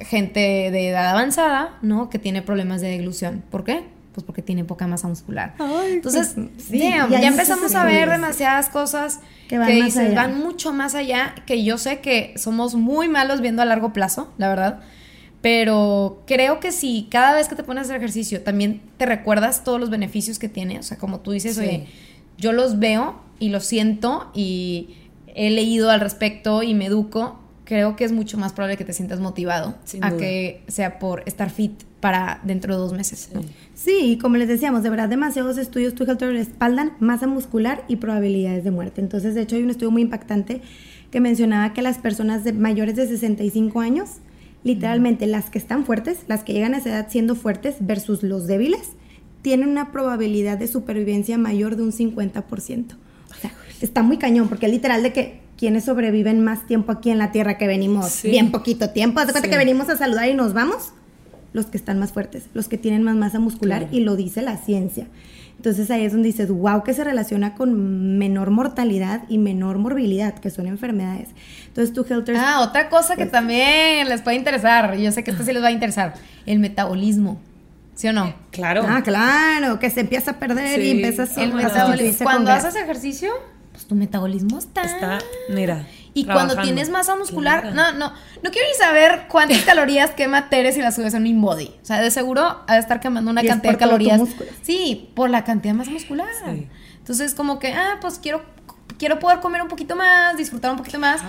gente 0.00 0.40
de 0.40 0.88
edad 0.88 1.10
avanzada, 1.10 1.78
¿no? 1.82 2.10
Que 2.10 2.18
tiene 2.18 2.42
problemas 2.42 2.80
de 2.80 2.88
deglución. 2.88 3.44
¿Por 3.48 3.62
qué? 3.62 3.84
Pues 4.12 4.26
porque 4.26 4.42
tiene 4.42 4.64
poca 4.64 4.88
masa 4.88 5.06
muscular. 5.06 5.54
Entonces, 5.86 6.34
pues, 6.34 6.68
ya, 6.68 7.06
empezamos 7.22 7.76
a 7.76 7.84
ver 7.84 8.10
demasiadas 8.10 8.68
cosas 8.70 9.20
que, 9.46 9.56
van, 9.56 9.70
van 10.16 10.36
mucho 10.36 10.72
más 10.72 10.96
allá, 10.96 11.32
que 11.46 11.62
yo 11.62 11.78
sé 11.78 12.00
que 12.00 12.34
somos 12.36 12.74
muy 12.74 13.08
malos 13.08 13.40
viendo 13.40 13.62
a 13.62 13.64
largo 13.64 13.92
plazo, 13.92 14.32
la 14.36 14.48
verdad 14.48 14.80
pero 15.46 16.24
creo 16.26 16.58
que 16.58 16.72
si 16.72 17.06
cada 17.08 17.36
vez 17.36 17.46
que 17.46 17.54
te 17.54 17.62
pones 17.62 17.82
a 17.82 17.84
hacer 17.84 17.96
ejercicio 17.98 18.42
también 18.42 18.82
te 18.96 19.06
recuerdas 19.06 19.62
todos 19.62 19.78
los 19.78 19.90
beneficios 19.90 20.40
que 20.40 20.48
tiene, 20.48 20.80
o 20.80 20.82
sea, 20.82 20.98
como 20.98 21.20
tú 21.20 21.30
dices, 21.30 21.56
oye, 21.56 21.86
yo 22.36 22.50
los 22.50 22.80
veo 22.80 23.20
y 23.38 23.50
los 23.50 23.64
siento 23.64 24.28
y 24.34 24.96
he 25.36 25.50
leído 25.50 25.90
al 25.90 26.00
respecto 26.00 26.64
y 26.64 26.74
me 26.74 26.86
educo, 26.86 27.38
creo 27.62 27.94
que 27.94 28.02
es 28.02 28.10
mucho 28.10 28.38
más 28.38 28.54
probable 28.54 28.76
que 28.76 28.84
te 28.84 28.92
sientas 28.92 29.20
motivado 29.20 29.76
a 30.00 30.16
que 30.16 30.64
sea 30.66 30.98
por 30.98 31.22
estar 31.26 31.48
fit 31.50 31.80
para 32.00 32.40
dentro 32.42 32.74
de 32.74 32.80
dos 32.80 32.92
meses. 32.92 33.30
Sí. 33.72 33.98
y 34.02 34.18
como 34.18 34.38
les 34.38 34.48
decíamos, 34.48 34.82
de 34.82 34.90
verdad, 34.90 35.08
demasiados 35.08 35.58
estudios 35.58 35.94
tu 35.94 36.06
respaldan 36.06 36.94
masa 36.98 37.28
muscular 37.28 37.84
y 37.86 37.96
probabilidades 37.96 38.64
de 38.64 38.72
muerte. 38.72 39.00
Entonces, 39.00 39.36
de 39.36 39.42
hecho, 39.42 39.54
hay 39.54 39.62
un 39.62 39.70
estudio 39.70 39.92
muy 39.92 40.02
impactante 40.02 40.60
que 41.12 41.20
mencionaba 41.20 41.72
que 41.72 41.82
las 41.82 41.98
personas 41.98 42.42
de 42.42 42.52
mayores 42.52 42.96
de 42.96 43.06
65 43.06 43.78
años 43.78 44.08
Literalmente, 44.66 45.28
las 45.28 45.48
que 45.48 45.58
están 45.58 45.86
fuertes, 45.86 46.18
las 46.26 46.42
que 46.42 46.52
llegan 46.52 46.74
a 46.74 46.78
esa 46.78 46.88
edad 46.88 47.06
siendo 47.08 47.36
fuertes 47.36 47.76
versus 47.78 48.24
los 48.24 48.48
débiles, 48.48 48.94
tienen 49.40 49.68
una 49.68 49.92
probabilidad 49.92 50.58
de 50.58 50.66
supervivencia 50.66 51.38
mayor 51.38 51.76
de 51.76 51.84
un 51.84 51.92
50%. 51.92 52.94
O 53.30 53.34
sea, 53.40 53.52
está 53.80 54.02
muy 54.02 54.16
cañón, 54.16 54.48
porque 54.48 54.66
literal 54.66 55.04
de 55.04 55.12
que 55.12 55.40
quienes 55.56 55.84
sobreviven 55.84 56.42
más 56.42 56.66
tiempo 56.66 56.90
aquí 56.90 57.10
en 57.10 57.18
la 57.18 57.30
Tierra 57.30 57.58
que 57.58 57.68
venimos 57.68 58.24
bien 58.24 58.50
poquito 58.50 58.90
tiempo. 58.90 59.20
Haz 59.20 59.28
de 59.28 59.34
cuenta 59.34 59.48
que 59.48 59.56
venimos 59.56 59.88
a 59.88 59.96
saludar 59.96 60.28
y 60.28 60.34
nos 60.34 60.52
vamos. 60.52 60.94
Los 61.52 61.66
que 61.66 61.76
están 61.76 62.00
más 62.00 62.10
fuertes, 62.10 62.46
los 62.52 62.66
que 62.66 62.76
tienen 62.76 63.04
más 63.04 63.14
masa 63.14 63.38
muscular, 63.38 63.86
y 63.92 64.00
lo 64.00 64.16
dice 64.16 64.42
la 64.42 64.56
ciencia. 64.56 65.06
Entonces 65.56 65.90
ahí 65.90 66.04
es 66.04 66.12
donde 66.12 66.28
dices, 66.28 66.48
wow, 66.50 66.82
que 66.84 66.92
se 66.94 67.02
relaciona 67.02 67.54
con 67.54 68.18
menor 68.18 68.50
mortalidad 68.50 69.22
y 69.28 69.38
menor 69.38 69.78
morbilidad, 69.78 70.34
que 70.34 70.50
son 70.50 70.66
enfermedades. 70.66 71.30
Entonces 71.66 71.94
tu 71.94 72.04
Helter... 72.08 72.36
Ah, 72.36 72.60
otra 72.60 72.88
cosa 72.88 73.16
que 73.16 73.22
pues 73.22 73.32
también 73.32 74.08
les 74.08 74.22
puede 74.22 74.36
interesar, 74.36 74.96
yo 74.96 75.10
sé 75.12 75.24
que 75.24 75.30
esto 75.30 75.44
sí 75.44 75.52
les 75.52 75.62
va 75.62 75.68
a 75.68 75.72
interesar, 75.72 76.14
el 76.44 76.58
metabolismo. 76.58 77.40
¿Sí 77.94 78.06
o 78.08 78.12
no? 78.12 78.34
Claro. 78.50 78.84
Ah, 78.86 79.02
claro, 79.02 79.78
que 79.78 79.88
se 79.88 80.00
empieza 80.00 80.32
a 80.32 80.38
perder 80.38 80.78
y 80.82 80.90
empiezas 80.90 81.36
a... 81.38 81.42
El 81.42 81.54
metabolismo. 81.54 82.24
Cuando 82.24 82.52
haces 82.52 82.76
ejercicio, 82.76 83.32
pues 83.72 83.86
tu 83.86 83.94
metabolismo 83.94 84.58
está... 84.58 84.82
Está, 84.82 85.18
mira. 85.48 85.86
Y 86.16 86.24
cuando 86.24 86.56
tienes 86.62 86.88
masa 86.88 87.14
muscular, 87.14 87.74
no, 87.74 87.92
no, 87.92 88.10
no 88.42 88.50
quiero 88.50 88.66
ni 88.66 88.74
saber 88.74 89.26
cuántas 89.28 89.58
calorías 89.66 90.12
quema 90.12 90.48
Teres 90.48 90.74
y 90.78 90.80
las 90.80 90.94
subes 90.94 91.12
en 91.12 91.26
un 91.26 91.42
body. 91.42 91.74
O 91.82 91.84
sea, 91.84 92.00
de 92.00 92.10
seguro 92.10 92.64
ha 92.66 92.74
de 92.74 92.80
estar 92.80 93.00
quemando 93.00 93.30
una 93.30 93.42
cantidad 93.42 93.72
de 93.72 93.78
calorías. 93.78 94.22
Sí, 94.62 95.10
por 95.14 95.28
la 95.28 95.44
cantidad 95.44 95.74
de 95.74 95.78
masa 95.78 95.90
muscular. 95.90 96.26
Entonces, 96.96 97.34
como 97.34 97.58
que, 97.58 97.74
ah, 97.74 97.98
pues 98.00 98.18
quiero 98.18 98.42
quiero 98.98 99.18
poder 99.18 99.40
comer 99.40 99.60
un 99.60 99.68
poquito 99.68 99.94
más, 99.94 100.38
disfrutar 100.38 100.70
un 100.70 100.78
poquito 100.78 100.98
más. 100.98 101.20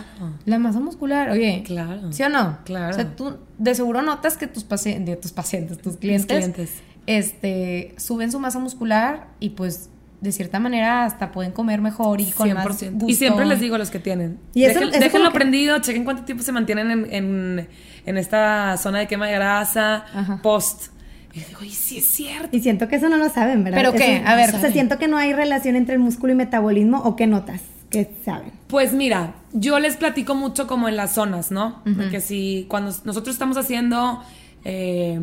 La 0.45 0.57
masa 0.57 0.79
muscular, 0.79 1.31
oye. 1.31 1.63
Claro. 1.65 2.13
¿Sí 2.13 2.23
o 2.23 2.29
no? 2.29 2.59
Claro. 2.63 2.91
O 2.91 2.93
sea, 2.93 3.13
tú 3.13 3.37
de 3.57 3.75
seguro 3.75 4.01
notas 4.01 4.37
que 4.37 4.47
tus 4.47 4.63
pacientes, 4.63 5.19
tus 5.19 5.33
pacientes, 5.33 5.79
tus 5.79 5.97
clientes, 5.97 6.37
clientes, 6.37 6.81
este, 7.07 7.93
suben 7.97 8.31
su 8.31 8.39
masa 8.39 8.59
muscular 8.59 9.27
y 9.41 9.49
pues 9.49 9.89
de 10.21 10.31
cierta 10.31 10.59
manera 10.59 11.05
hasta 11.05 11.31
pueden 11.31 11.51
comer 11.51 11.79
mejor 11.81 12.19
y 12.21 12.31
con 12.31 12.51
más 12.53 12.65
gusto. 12.67 13.07
Y 13.07 13.13
siempre 13.15 13.45
les 13.45 13.59
digo 13.59 13.75
a 13.75 13.77
los 13.77 13.91
que 13.91 13.99
tienen. 13.99 14.39
¿Y 14.53 14.63
déjenlo 14.63 15.31
prendido, 15.31 15.79
chequen 15.79 16.03
cuánto 16.03 16.23
tiempo 16.23 16.43
se 16.43 16.51
mantienen 16.51 17.07
en, 17.11 17.67
en, 18.05 18.17
esta 18.17 18.77
zona 18.77 18.99
de 18.99 19.07
quema 19.07 19.27
de 19.27 19.33
grasa, 19.33 20.05
post 20.41 20.87
Y 21.33 21.41
digo, 21.41 21.63
y 21.63 21.69
sí 21.69 21.99
es 21.99 22.05
cierto. 22.05 22.49
Y 22.55 22.61
siento 22.61 22.87
que 22.87 22.95
eso 22.95 23.09
no 23.09 23.17
lo 23.17 23.29
saben, 23.29 23.63
¿verdad? 23.63 23.77
¿Pero 23.79 23.93
qué? 23.93 24.17
Eso- 24.17 24.27
A 24.27 24.35
ver. 24.35 24.55
O 24.55 24.59
sea, 24.59 24.71
siento 24.71 24.97
que 24.97 25.07
no 25.07 25.17
hay 25.17 25.33
relación 25.33 25.75
entre 25.75 25.93
el 25.93 25.99
músculo 25.99 26.33
y 26.33 26.35
metabolismo, 26.35 26.99
¿o 27.03 27.15
qué 27.15 27.27
notas? 27.27 27.61
¿Qué 27.91 28.09
saben? 28.25 28.51
Pues 28.67 28.93
mira, 28.93 29.35
yo 29.53 29.79
les 29.79 29.97
platico 29.97 30.33
mucho 30.35 30.67
como 30.67 30.89
en 30.89 30.97
las 30.97 31.13
zonas, 31.13 31.51
¿no? 31.51 31.83
Porque 31.95 32.21
si 32.21 32.65
cuando 32.67 32.91
nosotros 33.05 33.35
estamos 33.35 33.55
haciendo, 33.55 34.21
eh, 34.65 35.19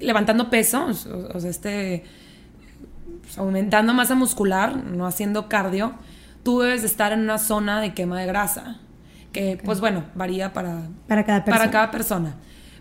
levantando 0.00 0.50
peso, 0.50 0.86
o, 0.86 1.36
o 1.36 1.40
sea, 1.40 1.48
este, 1.50 2.04
aumentando 3.36 3.94
masa 3.94 4.14
muscular, 4.14 4.76
no 4.76 5.06
haciendo 5.06 5.48
cardio, 5.48 5.94
tú 6.42 6.60
debes 6.60 6.82
de 6.82 6.86
estar 6.88 7.12
en 7.12 7.20
una 7.20 7.38
zona 7.38 7.80
de 7.80 7.92
quema 7.94 8.20
de 8.20 8.26
grasa, 8.26 8.78
que 9.32 9.58
pues 9.64 9.80
bueno, 9.80 10.04
varía 10.14 10.52
para, 10.52 10.82
Para 11.08 11.24
cada 11.24 11.44
persona. 11.44 11.58
para 11.58 11.70
cada 11.70 11.90
persona. 11.90 12.34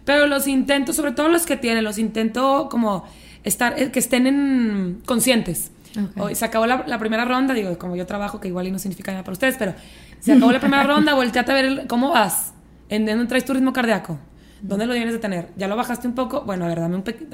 Pero 0.05 0.27
los 0.27 0.47
intento, 0.47 0.93
sobre 0.93 1.11
todo 1.13 1.29
los 1.29 1.45
que 1.45 1.57
tienen, 1.57 1.83
los 1.83 1.97
intento 1.97 2.67
como 2.69 3.05
estar, 3.43 3.79
eh, 3.79 3.91
que 3.91 3.99
estén 3.99 4.27
en, 4.27 5.01
conscientes. 5.05 5.71
Ok. 5.97 6.21
Hoy 6.21 6.35
se 6.35 6.45
acabó 6.45 6.65
la, 6.67 6.83
la 6.87 6.99
primera 6.99 7.25
ronda, 7.25 7.53
digo, 7.53 7.77
como 7.77 7.95
yo 7.95 8.05
trabajo, 8.05 8.39
que 8.39 8.47
igual 8.49 8.67
y 8.67 8.71
no 8.71 8.79
significa 8.79 9.11
nada 9.11 9.23
para 9.23 9.33
ustedes, 9.33 9.55
pero 9.57 9.73
se 10.19 10.33
acabó 10.33 10.51
la 10.51 10.59
primera 10.59 10.83
ronda, 10.93 11.13
volteate 11.15 11.51
a 11.51 11.55
ver 11.55 11.65
el- 11.65 11.87
cómo 11.87 12.11
vas, 12.11 12.53
en 12.89 13.05
dónde 13.05 13.25
traes 13.25 13.45
tu 13.45 13.53
ritmo 13.53 13.73
cardíaco, 13.73 14.19
dónde 14.61 14.85
lo 14.85 14.93
tienes 14.93 15.13
de 15.13 15.19
tener. 15.19 15.49
Ya 15.57 15.67
lo 15.67 15.75
bajaste 15.75 16.07
un 16.07 16.13
poco, 16.13 16.41
bueno, 16.41 16.65
a 16.65 16.67
ver, 16.67 16.79
dame 16.81 16.95
un 16.97 17.01
pequeño. 17.03 17.29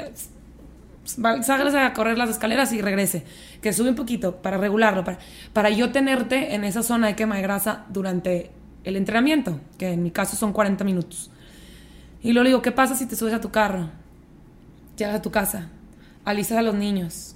Sácales 1.04 1.74
a 1.74 1.94
correr 1.94 2.18
las 2.18 2.30
escaleras 2.30 2.72
y 2.74 2.82
regrese. 2.82 3.24
Que 3.62 3.74
sube 3.74 3.90
un 3.90 3.96
poquito 3.96 4.38
para 4.42 4.58
regularlo, 4.58 5.04
para, 5.04 5.20
para 5.54 5.70
yo 5.70 5.92
tenerte 5.92 6.56
en 6.56 6.64
esa 6.64 6.84
zona 6.84 7.08
de 7.08 7.16
quema 7.16 7.36
de 7.36 7.42
grasa 7.42 7.86
durante 7.90 8.52
el 8.84 8.96
entrenamiento, 8.96 9.60
que 9.78 9.92
en 9.92 10.04
mi 10.04 10.12
caso 10.12 10.36
son 10.36 10.54
40 10.54 10.84
minutos. 10.84 11.32
Y 12.22 12.34
luego 12.34 12.44
le 12.44 12.50
digo, 12.50 12.62
¿qué 12.62 12.72
pasa 12.72 12.96
si 12.96 13.06
te 13.06 13.16
subes 13.16 13.34
a 13.34 13.42
tu 13.42 13.52
carro? 13.52 13.90
Llegas 14.98 15.16
a 15.16 15.22
tu 15.22 15.32
casa, 15.32 15.70
alistas 16.26 16.58
a 16.58 16.62
los 16.62 16.76
niños, 16.76 17.36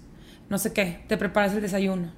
no 0.50 0.58
sé 0.58 0.74
qué, 0.74 1.04
te 1.08 1.18
preparas 1.18 1.54
el 1.54 1.62
desayuno. 1.62 2.12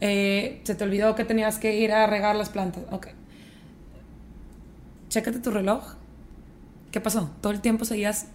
Eh, 0.00 0.60
se 0.64 0.74
te 0.74 0.84
olvidó 0.84 1.14
que 1.14 1.24
tenías 1.24 1.58
que 1.58 1.78
ir 1.78 1.92
a 1.92 2.06
regar 2.06 2.36
las 2.36 2.50
plantas. 2.50 2.84
Ok. 2.90 3.08
Chécate 5.08 5.40
tu 5.40 5.50
reloj. 5.50 5.94
¿Qué 6.90 7.00
pasó? 7.00 7.30
Todo 7.40 7.52
el 7.52 7.60
tiempo 7.60 7.84
seguías. 7.84 8.26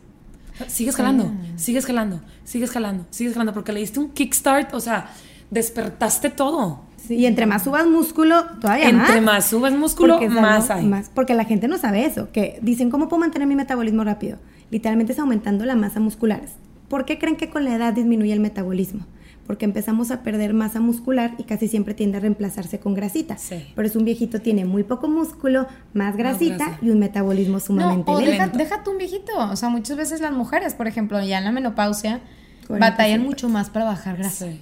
Sigues 0.67 0.95
jalando, 0.95 1.31
sigues 1.55 1.85
jalando, 1.85 2.21
sigues 2.43 2.71
jalando, 2.71 3.05
sigues 3.09 3.33
jalando, 3.33 3.53
porque 3.53 3.71
le 3.73 3.79
diste 3.79 3.99
un 3.99 4.09
kickstart, 4.11 4.73
o 4.73 4.79
sea, 4.79 5.09
despertaste 5.51 6.29
todo. 6.29 6.81
Sí, 7.07 7.15
y 7.15 7.25
entre 7.25 7.45
más 7.45 7.63
subas 7.65 7.85
músculo, 7.85 8.45
todavía 8.61 8.91
más. 8.93 9.09
Entre 9.09 9.21
más 9.21 9.45
subes 9.47 9.73
músculo, 9.77 10.13
Porque 10.19 10.29
más 10.29 10.69
hay. 10.69 10.85
más- 10.85 11.09
porque 11.13 11.33
la 11.33 11.43
gente 11.43 11.67
no 11.67 11.77
sabe 11.77 12.05
eso, 12.05 12.31
que 12.31 12.59
dicen, 12.61 12.89
¿cómo 12.89 13.09
puedo 13.09 13.19
mantener 13.19 13.47
mi 13.47 13.55
metabolismo 13.55 14.03
rápido? 14.05 14.37
Literalmente 14.71 15.11
es 15.13 15.19
aumentando 15.19 15.65
la 15.65 15.75
masa 15.75 15.99
muscular. 15.99 16.41
¿Por 16.87 17.03
qué 17.05 17.19
creen 17.19 17.35
que 17.35 17.49
con 17.49 17.65
la 17.65 17.75
edad 17.75 17.91
disminuye 17.93 18.31
el 18.31 18.39
metabolismo? 18.39 19.05
Porque 19.47 19.65
empezamos 19.65 20.09
a 20.09 20.23
perder 20.23 20.53
masa 20.53 20.79
muscular 20.79 21.35
y 21.37 21.43
casi 21.43 21.67
siempre 21.67 21.93
tiende 21.93 22.17
a 22.17 22.21
reemplazarse 22.21 22.79
con 22.79 22.93
grasita. 22.93 23.37
Sí. 23.37 23.65
Por 23.75 23.85
eso 23.85 23.99
un 23.99 24.05
viejito 24.05 24.39
tiene 24.39 24.63
muy 24.63 24.83
poco 24.83 25.09
músculo, 25.09 25.67
más 25.93 26.15
grasita 26.15 26.55
grasa. 26.67 26.79
y 26.81 26.89
un 26.89 26.99
metabolismo 26.99 27.55
No, 27.55 27.59
sumamente 27.59 28.09
o 28.11 28.21
lento. 28.21 28.31
deja, 28.31 28.47
deja 28.47 28.83
tú 28.83 28.91
un 28.91 28.97
viejito. 28.99 29.31
O 29.37 29.55
sea, 29.57 29.67
muchas 29.69 29.97
veces 29.97 30.21
las 30.21 30.31
mujeres, 30.31 30.73
por 30.75 30.87
ejemplo, 30.87 31.21
ya 31.23 31.39
en 31.39 31.43
la 31.43 31.51
menopausia, 31.51 32.21
40, 32.67 32.89
batallan 32.89 33.19
50. 33.21 33.29
mucho 33.29 33.49
más 33.49 33.69
para 33.69 33.83
bajar 33.85 34.17
grasa. 34.17 34.45
Sí. 34.47 34.61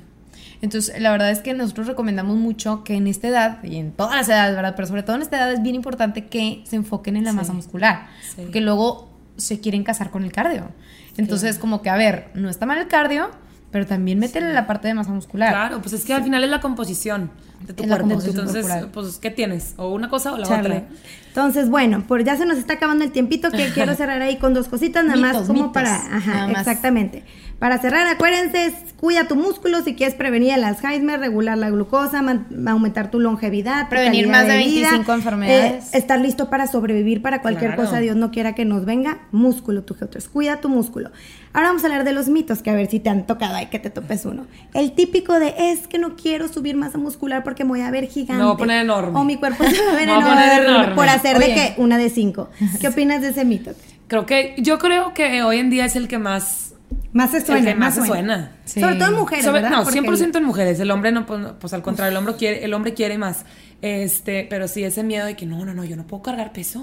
Entonces, 0.63 0.99
la 0.99 1.11
verdad 1.11 1.29
es 1.31 1.39
que 1.39 1.53
nosotros 1.53 1.87
recomendamos 1.87 2.37
mucho 2.37 2.83
que 2.83 2.95
en 2.95 3.07
esta 3.07 3.27
edad, 3.27 3.63
y 3.63 3.77
en 3.77 3.91
todas 3.91 4.15
las 4.15 4.29
edades, 4.29 4.55
¿verdad? 4.55 4.73
Pero 4.75 4.87
sobre 4.87 5.03
todo 5.03 5.15
en 5.15 5.21
esta 5.23 5.37
edad 5.37 5.51
es 5.53 5.61
bien 5.61 5.75
importante 5.75 6.25
que 6.27 6.63
se 6.65 6.75
enfoquen 6.75 7.17
en 7.17 7.23
la 7.23 7.31
Sí. 7.31 7.37
masa 7.37 7.53
muscular. 7.53 8.07
Sí. 8.23 8.41
Porque 8.43 8.61
luego 8.61 9.11
se 9.37 9.59
quieren 9.59 9.83
casar 9.83 10.09
con 10.11 10.23
el 10.23 10.31
cardio. 10.31 10.69
Entonces, 11.17 11.57
como 11.59 11.81
que, 11.81 11.89
a 11.89 11.95
ver, 11.97 12.29
no 12.35 12.49
está 12.49 12.65
mal 12.65 12.77
el 12.79 12.87
cardio, 12.87 13.29
pero 13.71 13.87
también 13.87 14.19
métele 14.19 14.53
la 14.53 14.67
parte 14.67 14.87
de 14.87 14.93
masa 14.93 15.11
muscular. 15.11 15.51
Claro, 15.51 15.81
pues 15.81 15.93
es 15.93 16.05
que 16.05 16.13
al 16.13 16.23
final 16.23 16.43
es 16.43 16.49
la 16.49 16.61
composición 16.61 17.31
de 17.67 17.73
tu 17.73 17.83
cuerpo. 17.87 18.09
Entonces, 18.11 18.53
corporal. 18.63 18.89
pues, 18.93 19.17
¿qué 19.17 19.29
tienes? 19.31 19.73
O 19.77 19.93
una 19.93 20.09
cosa 20.09 20.33
o 20.33 20.37
la 20.37 20.47
Charla. 20.47 20.75
otra. 20.77 20.87
Entonces, 21.27 21.69
bueno, 21.69 22.03
pues 22.07 22.25
ya 22.25 22.35
se 22.35 22.45
nos 22.45 22.57
está 22.57 22.73
acabando 22.73 23.05
el 23.05 23.11
tiempito 23.11 23.51
que 23.51 23.69
quiero 23.73 23.95
cerrar 23.95 24.21
ahí 24.21 24.37
con 24.37 24.53
dos 24.53 24.67
cositas, 24.67 25.03
nada 25.05 25.17
más 25.19 25.37
como 25.47 25.53
mitos, 25.53 25.71
para, 25.73 25.95
ajá, 25.95 26.51
exactamente. 26.51 27.23
Para 27.59 27.77
cerrar, 27.77 28.07
acuérdense, 28.07 28.73
cuida 28.99 29.27
tu 29.27 29.35
músculo 29.35 29.83
si 29.83 29.93
quieres 29.93 30.15
prevenir 30.15 30.51
el 30.55 30.63
Alzheimer, 30.63 31.19
regular 31.19 31.59
la 31.59 31.69
glucosa, 31.69 32.19
aumentar 32.67 33.11
tu 33.11 33.19
longevidad, 33.19 33.87
Prevenir 33.87 34.27
más 34.27 34.47
de 34.47 34.57
vida, 34.57 34.89
25 34.89 35.13
enfermedades. 35.13 35.93
eh, 35.93 35.97
estar 35.99 36.19
listo 36.19 36.49
para 36.49 36.65
sobrevivir 36.65 37.21
para 37.21 37.41
cualquier 37.43 37.75
Claro. 37.75 37.83
cosa, 37.87 37.99
Dios 37.99 38.15
no 38.15 38.31
quiera 38.31 38.55
que 38.55 38.65
nos 38.65 38.83
venga, 38.85 39.19
músculo, 39.31 39.83
tu 39.83 39.93
G3, 39.93 40.27
cuida 40.29 40.59
tu 40.59 40.69
músculo. 40.69 41.11
Ahora 41.53 41.67
vamos 41.67 41.83
a 41.83 41.87
hablar 41.87 42.03
de 42.03 42.13
los 42.13 42.29
mitos, 42.29 42.63
que 42.63 42.71
a 42.71 42.73
ver 42.73 42.89
si 42.89 42.99
te 42.99 43.09
han 43.09 43.27
tocado, 43.27 43.53
hay 43.55 43.67
que 43.67 43.77
te 43.77 43.91
topes 43.91 44.25
uno. 44.25 44.47
El 44.73 44.93
típico 44.93 45.39
de, 45.39 45.53
es 45.71 45.87
que 45.87 45.99
no 45.99 46.15
quiero 46.15 46.47
subir 46.47 46.75
masa 46.75 46.97
muscular 46.97 47.43
porque 47.51 47.63
me 47.65 47.69
voy 47.69 47.81
a 47.81 47.91
ver 47.91 48.07
gigante. 48.07 48.39
Me 48.41 48.43
voy 48.45 48.53
a 48.53 48.57
poner 48.57 48.81
enorme. 48.81 49.19
O 49.19 49.23
mi 49.23 49.35
cuerpo 49.37 49.63
se 49.63 49.83
va 49.85 49.91
a 49.91 49.95
ver 49.95 50.07
Me 50.07 50.13
voy 50.15 50.23
a 50.23 50.27
poner 50.27 50.51
enorme, 50.61 50.73
enorme. 50.75 50.95
por 50.95 51.09
hacer 51.09 51.37
de 51.37 51.45
Oye. 51.45 51.53
que 51.53 51.73
una 51.81 51.97
de 51.97 52.09
cinco. 52.09 52.49
¿Qué 52.79 52.87
opinas 52.89 53.21
de 53.21 53.29
ese 53.29 53.45
mito? 53.45 53.71
Creo 54.07 54.25
que, 54.25 54.55
yo 54.57 54.79
creo 54.79 55.13
que 55.13 55.43
hoy 55.43 55.57
en 55.57 55.69
día 55.69 55.85
es 55.85 55.95
el 55.95 56.07
que 56.07 56.17
más, 56.17 56.73
Más 57.13 57.31
se 57.31 57.37
el 57.37 57.45
suena, 57.45 57.71
que 57.71 57.75
más 57.75 57.95
se 57.95 58.05
suena. 58.05 58.51
Sí. 58.65 58.79
Sobre 58.81 58.95
todo 58.95 59.09
en 59.09 59.15
mujeres, 59.15 59.45
Sobre- 59.45 59.61
¿verdad? 59.61 59.77
no, 59.77 59.83
Porque 59.83 60.01
100% 60.01 60.35
en 60.37 60.43
mujeres. 60.43 60.79
El 60.79 60.91
hombre 60.91 61.11
no, 61.11 61.25
pues, 61.25 61.39
pues, 61.59 61.73
al 61.73 61.81
contrario, 61.81 62.11
el 62.11 62.17
hombre 62.17 62.35
quiere, 62.35 62.63
el 62.65 62.73
hombre 62.73 62.93
quiere 62.93 63.17
más. 63.17 63.45
Este, 63.81 64.45
pero 64.49 64.67
sí 64.67 64.83
ese 64.83 65.03
miedo 65.03 65.25
de 65.25 65.35
que 65.35 65.45
no, 65.45 65.63
no, 65.65 65.73
no, 65.73 65.83
yo 65.83 65.95
no 65.95 66.05
puedo 66.07 66.23
cargar 66.23 66.51
peso. 66.53 66.79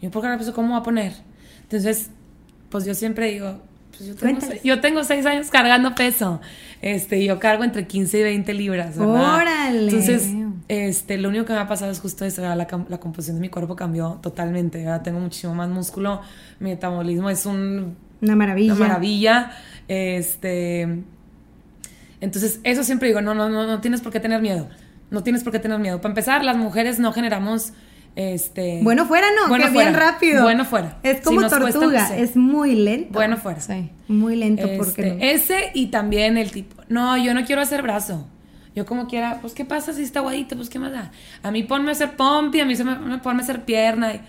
Yo 0.00 0.08
no 0.08 0.10
puedo 0.10 0.22
cargar 0.22 0.38
peso, 0.38 0.54
¿cómo 0.54 0.68
voy 0.70 0.78
a 0.80 0.82
poner? 0.82 1.12
Entonces, 1.62 2.10
pues 2.68 2.84
yo 2.84 2.94
siempre 2.94 3.30
digo, 3.30 3.60
pues 4.00 4.62
yo 4.62 4.80
tengo, 4.80 5.00
yo 5.00 5.04
seis 5.04 5.26
años 5.26 5.50
cargando 5.50 5.94
peso. 5.94 6.40
Este, 6.82 7.22
yo 7.22 7.38
cargo 7.38 7.62
entre 7.62 7.86
15 7.86 8.20
y 8.20 8.22
20 8.22 8.54
libras, 8.54 8.96
¿verdad? 8.96 9.36
¡Órale! 9.36 9.84
Entonces, 9.90 10.30
este, 10.68 11.18
lo 11.18 11.28
único 11.28 11.44
que 11.44 11.52
me 11.52 11.58
ha 11.58 11.68
pasado 11.68 11.92
es 11.92 12.00
justo 12.00 12.24
eso, 12.24 12.40
la, 12.40 12.56
la 12.56 12.66
composición 12.98 13.36
de 13.36 13.40
mi 13.42 13.50
cuerpo 13.50 13.76
cambió 13.76 14.18
totalmente, 14.22 14.78
¿verdad? 14.78 15.02
Tengo 15.02 15.20
muchísimo 15.20 15.54
más 15.54 15.68
músculo, 15.68 16.22
mi 16.58 16.70
metabolismo 16.70 17.28
es 17.28 17.44
un 17.44 17.96
Una 18.22 18.34
maravilla. 18.34 18.72
una 18.74 18.86
maravilla. 18.88 19.50
Este. 19.88 21.02
Entonces, 22.22 22.60
eso 22.64 22.82
siempre 22.84 23.08
digo, 23.08 23.20
no, 23.20 23.34
no, 23.34 23.48
no, 23.48 23.66
no 23.66 23.80
tienes 23.80 24.00
por 24.00 24.12
qué 24.12 24.20
tener 24.20 24.40
miedo. 24.40 24.68
No 25.10 25.22
tienes 25.22 25.42
por 25.42 25.52
qué 25.52 25.58
tener 25.58 25.78
miedo. 25.78 26.00
Para 26.00 26.12
empezar, 26.12 26.44
las 26.44 26.56
mujeres 26.56 26.98
no 26.98 27.12
generamos. 27.12 27.72
Este. 28.16 28.80
Bueno 28.82 29.06
fuera, 29.06 29.26
no, 29.40 29.48
Bueno 29.48 29.66
que 29.66 29.70
bien 29.72 29.90
fuera. 29.92 30.10
rápido. 30.12 30.42
Bueno 30.42 30.64
fuera. 30.64 30.98
Es 31.02 31.20
como 31.22 31.46
tortuga, 31.48 32.08
sí. 32.08 32.14
es 32.18 32.36
muy 32.36 32.74
lento. 32.74 33.12
Bueno 33.12 33.36
fuera. 33.36 33.60
Sí. 33.60 33.90
Muy 34.08 34.36
lento, 34.36 34.66
¿por 34.76 34.88
Este, 34.88 35.14
no? 35.14 35.22
Ese 35.24 35.70
y 35.74 35.86
también 35.86 36.36
el 36.36 36.50
tipo, 36.50 36.82
no, 36.88 37.16
yo 37.16 37.32
no 37.34 37.44
quiero 37.44 37.62
hacer 37.62 37.82
brazo. 37.82 38.26
Yo 38.74 38.86
como 38.86 39.06
quiera, 39.08 39.38
pues 39.40 39.52
¿qué 39.54 39.64
pasa 39.64 39.92
si 39.92 40.02
está 40.02 40.20
aguadito? 40.20 40.56
Pues 40.56 40.68
¿qué 40.70 40.78
más 40.78 40.92
da? 40.92 41.10
A 41.42 41.50
mí 41.50 41.62
ponme 41.62 41.88
a 41.88 41.92
hacer 41.92 42.16
pompi, 42.16 42.60
a 42.60 42.64
mí 42.64 42.76
se 42.76 42.84
me, 42.84 42.96
me 42.98 43.18
ponme 43.18 43.40
a 43.40 43.44
hacer 43.44 43.64
pierna. 43.64 44.14
y- 44.14 44.20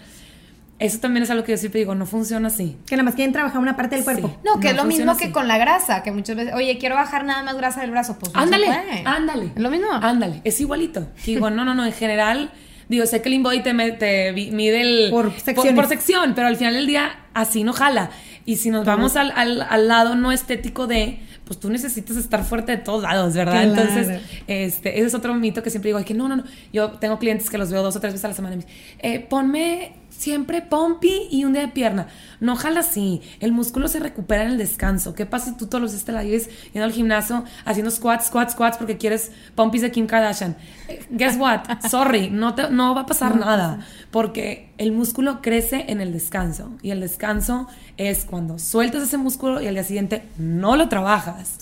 Eso 0.79 0.99
también 0.99 1.21
es 1.23 1.29
algo 1.29 1.43
que 1.43 1.51
yo 1.51 1.57
siempre 1.59 1.79
digo, 1.79 1.93
no 1.93 2.05
funciona 2.07 2.47
así. 2.47 2.75
Que 2.87 2.95
nada 2.95 3.03
más 3.03 3.13
quieren 3.15 3.33
trabajar 3.33 3.59
una 3.61 3.75
parte 3.77 3.95
del 3.95 4.03
cuerpo. 4.03 4.29
Sí. 4.29 4.35
No, 4.43 4.59
que 4.59 4.69
es 4.69 4.75
No 4.75 4.81
lo 4.83 4.87
mismo 4.87 5.15
que 5.17 5.25
así. 5.25 5.33
con 5.33 5.47
la 5.47 5.57
grasa, 5.59 6.01
que 6.01 6.11
muchas 6.11 6.35
veces, 6.35 6.53
oye, 6.55 6.77
quiero 6.79 6.95
bajar 6.95 7.23
nada 7.23 7.43
más 7.43 7.55
grasa 7.55 7.81
del 7.81 7.91
brazo, 7.91 8.17
pues 8.19 8.33
no 8.33 8.39
se 8.39 8.43
Ándale, 8.45 8.65
puede. 8.65 9.03
ándale. 9.05 9.51
Es 9.55 9.61
lo 9.61 9.69
mismo. 9.69 9.87
Ándale, 9.91 10.41
es 10.43 10.59
igualito. 10.59 11.07
Que 11.23 11.33
Digo, 11.35 11.49
no, 11.51 11.63
no, 11.65 11.75
no, 11.75 11.85
en 11.85 11.93
general, 11.93 12.51
digo, 12.91 13.05
sé 13.07 13.21
que 13.21 13.29
el 13.29 13.35
InBody 13.35 13.63
te, 13.63 13.73
te 13.93 14.31
mide 14.33 14.81
el... 14.81 15.09
Por 15.11 15.31
por 15.75 15.87
sección, 15.87 16.33
pero 16.35 16.47
al 16.47 16.55
final 16.57 16.73
del 16.75 16.85
día 16.87 17.11
así 17.33 17.63
no 17.63 17.73
jala. 17.73 18.11
Y 18.45 18.55
si 18.57 18.69
nos 18.69 18.85
vamos 18.85 19.15
al, 19.15 19.31
al- 19.35 19.61
al 19.67 19.87
lado 19.87 20.15
no 20.15 20.31
estético 20.31 20.87
de, 20.87 21.19
pues 21.45 21.59
tú 21.59 21.69
necesitas 21.69 22.17
estar 22.17 22.43
fuerte 22.43 22.71
de 22.71 22.77
todos 22.79 23.03
lados, 23.03 23.33
¿verdad? 23.35 23.63
Claro. 23.63 23.81
Entonces, 23.89 24.21
este, 24.47 24.97
ese 24.97 25.07
es 25.07 25.13
otro 25.13 25.33
mito 25.35 25.61
que 25.63 25.69
siempre 25.69 25.89
digo, 25.89 25.99
ay, 25.99 26.05
que 26.05 26.13
no, 26.15 26.27
no, 26.27 26.37
no. 26.37 26.43
Yo 26.73 26.89
tengo 26.93 27.19
clientes 27.19 27.49
que 27.49 27.57
los 27.59 27.71
veo 27.71 27.83
dos 27.83 27.95
o 27.95 27.99
tres 27.99 28.13
veces 28.13 28.25
a 28.25 28.29
la 28.29 28.33
semana 28.33 28.55
y 28.55 28.57
me 28.57 28.63
dicen, 28.65 28.77
eh, 28.99 29.19
ponme 29.19 29.93
siempre 30.21 30.61
pompi 30.61 31.27
y 31.31 31.45
un 31.45 31.53
día 31.53 31.63
de 31.63 31.67
pierna. 31.69 32.07
No 32.39 32.55
jala 32.55 32.81
así. 32.81 33.21
El 33.39 33.51
músculo 33.51 33.87
se 33.87 33.99
recupera 33.99 34.43
en 34.43 34.51
el 34.51 34.57
descanso. 34.59 35.15
¿Qué 35.15 35.25
pasa 35.25 35.51
si 35.51 35.57
tú 35.57 35.65
todos 35.65 35.81
los 35.81 35.91
días 35.91 36.03
te 36.03 36.11
la 36.11 36.21
vives 36.21 36.49
yendo 36.73 36.85
al 36.85 36.91
gimnasio 36.91 37.43
haciendo 37.65 37.89
squats, 37.89 38.27
squats, 38.27 38.53
squats 38.53 38.77
porque 38.77 38.97
quieres 38.97 39.31
pompis 39.55 39.81
de 39.81 39.91
Kim 39.91 40.05
Kardashian? 40.05 40.55
Eh, 40.87 41.03
Guess 41.09 41.37
what? 41.37 41.61
Sorry, 41.89 42.29
no, 42.29 42.53
te, 42.53 42.69
no 42.69 42.93
va 42.93 43.01
a 43.01 43.05
pasar 43.07 43.35
nada. 43.35 43.79
Porque 44.11 44.69
el 44.77 44.91
músculo 44.91 45.41
crece 45.41 45.85
en 45.87 46.01
el 46.01 46.13
descanso. 46.13 46.71
Y 46.83 46.91
el 46.91 46.99
descanso 46.99 47.67
es 47.97 48.25
cuando 48.25 48.59
sueltas 48.59 49.01
ese 49.01 49.17
músculo 49.17 49.59
y 49.59 49.67
al 49.67 49.73
día 49.73 49.83
siguiente 49.83 50.23
no 50.37 50.75
lo 50.75 50.87
trabajas. 50.87 51.57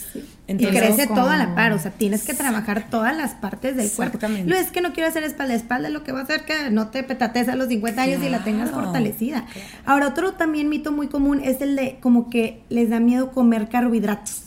Entonces, 0.49 0.81
crece 0.81 1.07
como- 1.07 1.21
toda 1.21 1.37
la 1.37 1.53
par, 1.55 1.71
o 1.73 1.79
sea, 1.79 1.91
tienes 1.91 2.23
que 2.25 2.33
trabajar 2.33 2.87
todas 2.89 3.15
las 3.15 3.35
partes 3.35 3.75
del 3.75 3.89
cuerpo. 3.91 4.15
Exactamente. 4.17 4.49
Lo 4.49 4.55
es 4.57 4.71
que 4.71 4.81
no 4.81 4.93
quiero 4.93 5.07
hacer 5.07 5.23
espalda 5.23 5.53
a 5.53 5.57
espalda, 5.57 5.89
lo 5.89 6.03
que 6.03 6.11
va 6.11 6.21
a 6.21 6.23
hacer 6.23 6.43
que 6.45 6.69
no 6.71 6.87
te 6.89 7.03
petates 7.03 7.47
a 7.49 7.55
los 7.55 7.67
50 7.67 8.01
años 8.01 8.23
y 8.23 8.29
la 8.29 8.43
tengas 8.43 8.69
Claro, 8.69 8.85
fortalecida. 8.85 9.45
Ahora, 9.85 10.07
otro 10.07 10.33
también 10.33 10.67
mito 10.69 10.91
muy 10.91 11.07
común 11.07 11.41
es 11.43 11.61
el 11.61 11.75
de 11.75 11.97
como 12.01 12.29
que 12.29 12.63
les 12.69 12.89
da 12.89 12.99
miedo 12.99 13.31
comer 13.31 13.69
carbohidratos. 13.69 14.43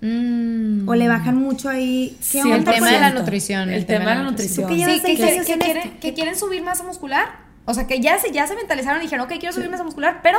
Mm. 0.00 0.88
O 0.88 0.94
le 0.96 1.06
bajan 1.06 1.36
mucho 1.36 1.68
ahí. 1.68 2.16
¿Qué 2.32 2.42
Sí, 2.42 2.50
el 2.50 2.64
tema 2.64 2.90
de 2.90 2.98
la 3.00 3.10
nutrición. 3.10 3.70
El 3.70 3.86
tema 3.86 4.10
de 4.10 4.16
la 4.16 4.22
nutrición. 4.22 4.68
¿Tú 4.68 4.74
llevas 4.74 4.94
Sí, 4.96 5.00
que, 5.02 5.16
que- 5.16 5.42
que 5.44 5.58
quieren, 5.58 5.90
que 6.00 6.12
quieren 6.14 6.36
subir 6.36 6.62
masa 6.62 6.82
muscular. 6.82 7.26
O 7.66 7.74
sea, 7.74 7.86
que 7.86 8.00
ya 8.00 8.18
se, 8.18 8.32
ya 8.32 8.46
se 8.48 8.56
mentalizaron 8.56 9.00
y 9.00 9.04
dijeron, 9.04 9.26
ok, 9.26 9.34
quiero 9.38 9.52
subir 9.52 9.70
masa 9.70 9.84
muscular, 9.84 10.18
pero 10.22 10.38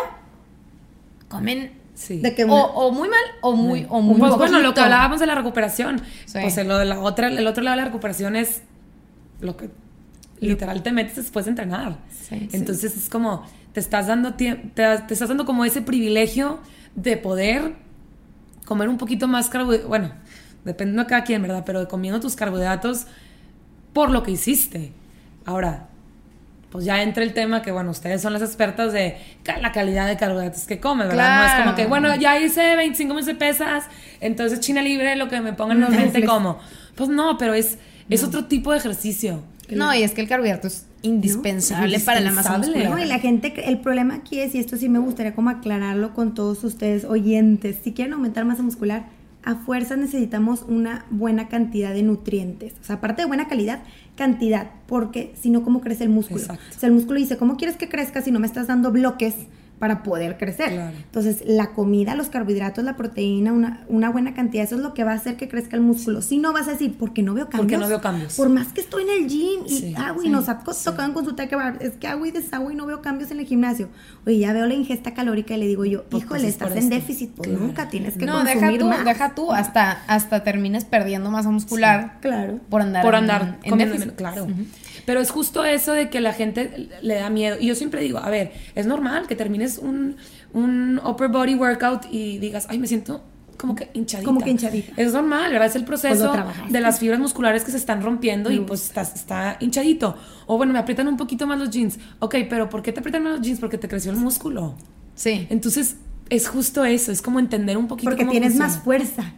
comen 1.29 1.71
Sí. 1.95 2.19
De 2.19 2.33
que 2.33 2.45
O, 2.47 2.91
muy 2.91 3.07
mal 3.07 3.19
o 3.41 3.55
muy, 3.55 3.85
o 3.89 4.01
muy 4.01 4.19
Pues 4.19 4.35
bueno, 4.35 4.59
lo 4.59 4.73
que 4.73 4.81
hablábamos 4.81 5.19
de 5.19 5.27
la 5.27 5.35
recuperación. 5.35 6.01
Sí. 6.25 6.39
Pues 6.41 6.57
el, 6.57 6.67
lo 6.67 6.77
de 6.77 6.85
la 6.85 6.99
otra, 6.99 7.27
el 7.27 7.45
otro 7.47 7.63
lado 7.63 7.75
de 7.75 7.81
la 7.81 7.85
recuperación 7.85 8.35
es 8.35 8.63
lo 9.41 9.57
que 9.57 9.69
literal 10.39 10.83
te 10.83 10.91
metes 10.91 11.15
después 11.15 11.45
de 11.45 11.51
entrenar. 11.51 11.97
Sí, 12.09 12.47
sí. 12.49 12.57
Entonces 12.57 12.97
es 12.97 13.09
como, 13.09 13.45
te 13.73 13.79
estás 13.79 14.07
dando 14.07 14.33
te, 14.33 14.55
te 14.55 14.93
estás 14.93 15.29
dando 15.29 15.45
como 15.45 15.65
ese 15.65 15.81
privilegio 15.81 16.59
de 16.95 17.17
poder 17.17 17.75
comer 18.65 18.89
un 18.89 18.97
poquito 18.97 19.27
más 19.27 19.49
carbohidratos. 19.49 19.89
Bueno, 19.89 20.13
dependiendo 20.65 21.03
de 21.03 21.09
cada 21.09 21.23
quien, 21.23 21.41
¿verdad? 21.41 21.63
Pero 21.65 21.81
de 21.81 21.87
comiendo 21.87 22.19
tus 22.19 22.35
carbohidratos 22.35 23.05
por 23.93 24.09
lo 24.09 24.23
que 24.23 24.31
hiciste. 24.31 24.91
Ahora, 25.45 25.89
pues 26.73 26.85
ya 26.85 27.03
entra 27.03 27.23
el 27.23 27.33
tema 27.33 27.61
que, 27.61 27.71
bueno, 27.71 27.91
ustedes 27.91 28.19
son 28.19 28.33
las 28.33 28.41
expertas 28.41 28.91
de 28.91 29.15
la 29.61 29.71
calidad 29.71 30.07
de 30.07 30.17
carbohidratos 30.17 30.63
que 30.63 30.79
comen, 30.79 31.07
¿verdad? 31.07 31.37
No 31.37 31.45
es 31.45 31.63
como 31.63 31.75
que, 31.75 31.85
bueno, 31.85 32.15
ya 32.15 32.39
hice 32.39 32.75
25 32.75 33.13
minutos 33.13 33.27
de 33.27 33.35
pesas, 33.35 33.85
entonces 34.21 34.59
China 34.59 34.81
libre, 34.81 35.15
lo 35.15 35.29
que 35.29 35.39
me 35.39 35.53
pongan 35.53 35.79
No, 35.79 35.85
enfrente 35.89 36.21
no, 36.21 36.33
como. 36.33 36.57
Pues 36.95 37.11
no, 37.11 37.37
pero 37.37 37.53
es, 37.53 37.77
es 38.09 38.23
otro 38.23 38.45
tipo 38.45 38.71
de 38.71 38.79
ejercicio. 38.79 39.43
No, 39.69 39.93
y 39.93 40.01
es 40.01 40.13
que 40.13 40.21
el 40.21 40.27
carbohidrato 40.27 40.65
es 40.65 40.87
indispensable 41.03 41.99
para 41.99 42.21
la 42.21 42.31
masa 42.31 42.57
muscular. 42.57 42.89
No, 42.89 42.97
y 42.97 43.05
la 43.05 43.19
gente, 43.19 43.53
el 43.69 43.77
problema 43.77 44.15
aquí 44.15 44.39
es, 44.39 44.55
y 44.55 44.57
esto 44.57 44.75
sí 44.75 44.89
me 44.89 44.97
gustaría 44.97 45.35
como 45.35 45.51
aclararlo 45.51 46.15
con 46.15 46.33
todos 46.33 46.63
ustedes 46.63 47.05
oyentes, 47.05 47.75
si 47.83 47.93
quieren 47.93 48.15
aumentar 48.15 48.45
masa 48.45 48.63
muscular, 48.63 49.05
a 49.43 49.55
fuerza 49.55 49.95
necesitamos 49.95 50.63
una 50.67 51.05
buena 51.09 51.47
cantidad 51.49 51.93
de 51.93 52.03
nutrientes. 52.03 52.73
O 52.81 52.83
sea, 52.83 52.97
aparte 52.97 53.21
de 53.21 53.27
buena 53.27 53.47
calidad, 53.47 53.83
cantidad, 54.15 54.71
porque 54.87 55.33
si 55.39 55.49
no, 55.49 55.63
¿cómo 55.63 55.81
crece 55.81 56.03
el 56.05 56.09
músculo? 56.09 56.41
Exacto. 56.41 56.63
O 56.69 56.79
sea, 56.79 56.87
el 56.87 56.95
músculo 56.95 57.19
dice, 57.19 57.37
¿cómo 57.37 57.57
quieres 57.57 57.75
que 57.75 57.89
crezca 57.89 58.21
si 58.21 58.31
no 58.31 58.39
me 58.39 58.47
estás 58.47 58.67
dando 58.67 58.91
bloques 58.91 59.35
para 59.83 60.01
poder 60.01 60.37
crecer? 60.37 60.71
Claro. 60.71 60.95
Entonces, 60.95 61.43
la 61.45 61.71
comida, 61.71 62.15
los 62.15 62.29
carbohidratos, 62.29 62.85
la 62.85 62.95
proteína, 62.95 63.51
una, 63.51 63.83
una 63.89 64.09
buena 64.09 64.33
cantidad, 64.33 64.63
eso 64.63 64.75
es 64.75 64.81
lo 64.81 64.93
que 64.93 65.03
va 65.03 65.11
a 65.11 65.15
hacer 65.15 65.35
que 65.35 65.49
crezca 65.49 65.75
el 65.75 65.81
músculo. 65.81 66.21
Si 66.21 66.37
no 66.37 66.53
vas 66.53 66.69
a 66.69 66.71
decir, 66.71 66.97
¿por 66.97 67.11
qué 67.11 67.21
no 67.21 67.33
veo 67.33 67.49
cambios? 67.49 67.63
Porque 67.63 67.77
no 67.77 67.89
veo 67.89 67.99
cambios. 67.99 68.35
Por 68.37 68.47
más 68.47 68.69
que 68.69 68.79
estoy 68.79 69.03
en 69.03 69.09
el 69.09 69.27
gym 69.27 69.65
y 69.65 69.69
Sí, 69.69 69.95
sí, 70.21 70.29
nos 70.29 70.47
ha 70.47 70.59
tocado 70.59 71.03
en 71.05 71.11
consulta 71.13 71.47
que 71.47 71.57
va, 71.57 71.73
es 71.81 71.91
que 71.99 72.07
hago 72.07 72.25
y 72.25 72.31
deshago 72.31 72.71
y 72.71 72.75
no 72.75 72.85
veo 72.85 73.01
cambios 73.01 73.29
en 73.31 73.41
el 73.41 73.45
gimnasio. 73.45 73.89
Oye, 74.25 74.39
ya 74.39 74.53
veo 74.53 74.65
la 74.67 74.73
ingesta 74.73 75.13
calórica 75.13 75.53
y 75.55 75.57
le 75.59 75.67
digo 75.67 75.83
yo, 75.83 76.05
Pues, 76.05 76.23
híjole, 76.23 76.39
pues, 76.43 76.53
es 76.53 76.57
por 76.57 76.67
estás 76.69 76.77
en 76.85 76.93
esto. 76.93 76.95
déficit, 76.95 77.31
pues 77.31 77.49
Claro. 77.49 77.65
nunca 77.65 77.89
tienes 77.89 78.17
que 78.17 78.25
no, 78.25 78.35
consumir 78.35 78.61
deja 78.63 78.77
tú, 78.79 78.85
más. 78.87 79.03
deja 79.03 79.35
tú, 79.35 79.51
hasta, 79.51 79.91
hasta 80.07 80.43
termines 80.45 80.85
perdiendo 80.85 81.29
masa 81.29 81.49
muscular 81.49 82.19
Claro. 82.21 82.61
por 82.69 82.81
andar, 82.81 83.03
por 83.03 83.15
en- 83.15 83.19
andar 83.21 83.59
en 83.63 83.69
comiendo 83.69 83.95
déficit. 83.95 84.15
claro. 84.15 84.47
Pero 85.05 85.19
es 85.19 85.31
justo 85.31 85.63
eso 85.65 85.93
de 85.93 86.09
que 86.09 86.21
la 86.21 86.33
gente 86.33 86.89
le 87.01 87.15
da 87.15 87.29
miedo. 87.29 87.57
Y 87.59 87.67
yo 87.67 87.75
siempre 87.75 88.01
digo, 88.01 88.19
a 88.19 88.29
ver, 88.29 88.51
es 88.75 88.85
normal 88.85 89.27
que 89.27 89.35
termines 89.35 89.77
un, 89.77 90.17
un 90.53 90.99
upper 91.03 91.29
body 91.29 91.55
workout 91.55 92.05
y 92.11 92.37
digas, 92.39 92.67
ay, 92.69 92.79
me 92.79 92.87
siento 92.87 93.23
como 93.57 93.75
que 93.75 93.89
hinchadita. 93.93 94.25
Como 94.25 94.41
que 94.41 94.49
hinchadita. 94.49 94.93
Es 94.97 95.13
normal, 95.13 95.51
¿verdad? 95.51 95.67
Es 95.67 95.75
el 95.75 95.85
proceso 95.85 96.33
de 96.69 96.81
las 96.81 96.99
fibras 96.99 97.19
musculares 97.19 97.63
que 97.63 97.71
se 97.71 97.77
están 97.77 98.01
rompiendo 98.01 98.51
y 98.51 98.59
pues 98.59 98.83
está, 98.85 99.01
está 99.01 99.57
hinchadito. 99.59 100.17
O 100.47 100.57
bueno, 100.57 100.73
me 100.73 100.79
aprietan 100.79 101.07
un 101.07 101.17
poquito 101.17 101.47
más 101.47 101.59
los 101.59 101.69
jeans. 101.69 101.97
Ok, 102.19 102.35
pero 102.49 102.69
¿por 102.69 102.81
qué 102.81 102.91
te 102.91 102.99
aprietan 102.99 103.23
más 103.23 103.33
los 103.37 103.41
jeans? 103.41 103.59
Porque 103.59 103.77
te 103.77 103.87
creció 103.87 104.11
el 104.11 104.17
músculo. 104.17 104.75
Sí. 105.15 105.47
Entonces, 105.49 105.97
es 106.29 106.47
justo 106.47 106.83
eso, 106.83 107.11
es 107.11 107.21
como 107.21 107.39
entender 107.39 107.77
un 107.77 107.87
poquito 107.87 108.09
Porque 108.09 108.23
cómo 108.23 108.31
tienes 108.31 108.53
funciona. 108.53 108.73
más 108.73 108.83
fuerza. 108.83 109.33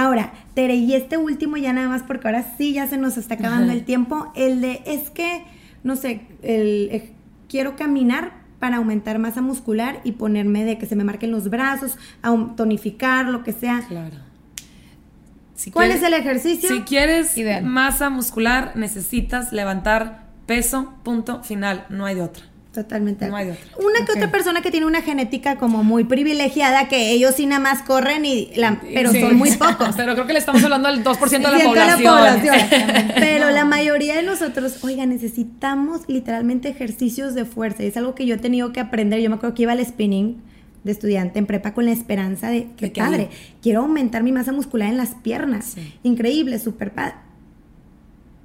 Ahora, 0.00 0.32
Tere, 0.54 0.76
y 0.76 0.94
este 0.94 1.16
último 1.16 1.56
ya 1.56 1.72
nada 1.72 1.88
más, 1.88 2.04
porque 2.04 2.28
ahora 2.28 2.54
sí 2.56 2.72
ya 2.72 2.86
se 2.86 2.96
nos 2.98 3.16
está 3.16 3.34
acabando 3.34 3.64
Ajá. 3.64 3.72
el 3.72 3.84
tiempo, 3.84 4.32
el 4.36 4.60
de, 4.60 4.80
es 4.86 5.10
que, 5.10 5.42
no 5.82 5.96
sé, 5.96 6.20
el, 6.42 6.88
eh, 6.92 7.12
quiero 7.48 7.74
caminar 7.74 8.32
para 8.60 8.76
aumentar 8.76 9.18
masa 9.18 9.40
muscular 9.42 10.00
y 10.04 10.12
ponerme 10.12 10.64
de 10.64 10.78
que 10.78 10.86
se 10.86 10.94
me 10.94 11.02
marquen 11.02 11.32
los 11.32 11.50
brazos, 11.50 11.98
aum- 12.22 12.54
tonificar, 12.54 13.26
lo 13.26 13.42
que 13.42 13.52
sea. 13.52 13.82
Claro. 13.88 14.14
Si 15.56 15.72
¿Cuál 15.72 15.86
quieres- 15.88 16.02
es 16.02 16.06
el 16.08 16.14
ejercicio? 16.14 16.68
Si 16.68 16.80
quieres 16.82 17.36
Ideal. 17.36 17.64
masa 17.64 18.08
muscular, 18.08 18.72
necesitas 18.76 19.52
levantar 19.52 20.28
peso, 20.46 20.94
punto 21.02 21.42
final. 21.42 21.84
No 21.88 22.06
hay 22.06 22.14
de 22.14 22.22
otra. 22.22 22.44
Totalmente. 22.72 23.26
No 23.28 23.34
hay 23.34 23.50
otra. 23.50 23.64
Una 23.78 24.04
que 24.04 24.12
otra 24.12 24.30
persona 24.30 24.60
que 24.60 24.70
tiene 24.70 24.86
una 24.86 25.00
genética 25.02 25.56
como 25.56 25.82
muy 25.82 26.04
privilegiada, 26.04 26.86
que 26.86 27.10
ellos 27.12 27.34
sí 27.34 27.46
nada 27.46 27.60
más 27.60 27.82
corren 27.82 28.24
y 28.26 28.50
la, 28.56 28.80
pero 28.94 29.10
Sí. 29.10 29.20
son 29.20 29.36
muy 29.36 29.50
pocos. 29.56 29.96
Pero 29.96 30.14
creo 30.14 30.26
que 30.26 30.34
le 30.34 30.38
estamos 30.38 30.62
hablando 30.62 30.88
del 30.88 31.02
2% 31.02 31.30
de 31.30 31.58
la 31.58 31.64
población. 31.64 32.14
población. 32.14 32.56
Pero 33.16 33.50
la 33.50 33.64
mayoría 33.64 34.14
de 34.16 34.22
nosotros, 34.22 34.84
oiga, 34.84 35.06
necesitamos 35.06 36.02
literalmente 36.08 36.68
ejercicios 36.68 37.34
de 37.34 37.44
fuerza. 37.46 37.82
Y 37.82 37.86
es 37.86 37.96
algo 37.96 38.14
que 38.14 38.26
yo 38.26 38.34
he 38.34 38.38
tenido 38.38 38.72
que 38.72 38.80
aprender. 38.80 39.20
Yo 39.20 39.30
me 39.30 39.36
acuerdo 39.36 39.54
que 39.54 39.62
iba 39.62 39.72
al 39.72 39.84
spinning 39.84 40.36
de 40.84 40.92
estudiante 40.92 41.38
en 41.38 41.46
prepa 41.46 41.72
con 41.74 41.86
la 41.86 41.92
esperanza 41.92 42.50
de, 42.50 42.68
que 42.76 42.88
padre, 42.90 43.30
quiero 43.62 43.80
aumentar 43.80 44.22
mi 44.22 44.30
masa 44.30 44.52
muscular 44.52 44.88
en 44.90 44.96
las 44.98 45.14
piernas. 45.16 45.72
Sí. 45.74 45.94
Increíble, 46.02 46.58
súper 46.60 46.92
padre. 46.92 47.14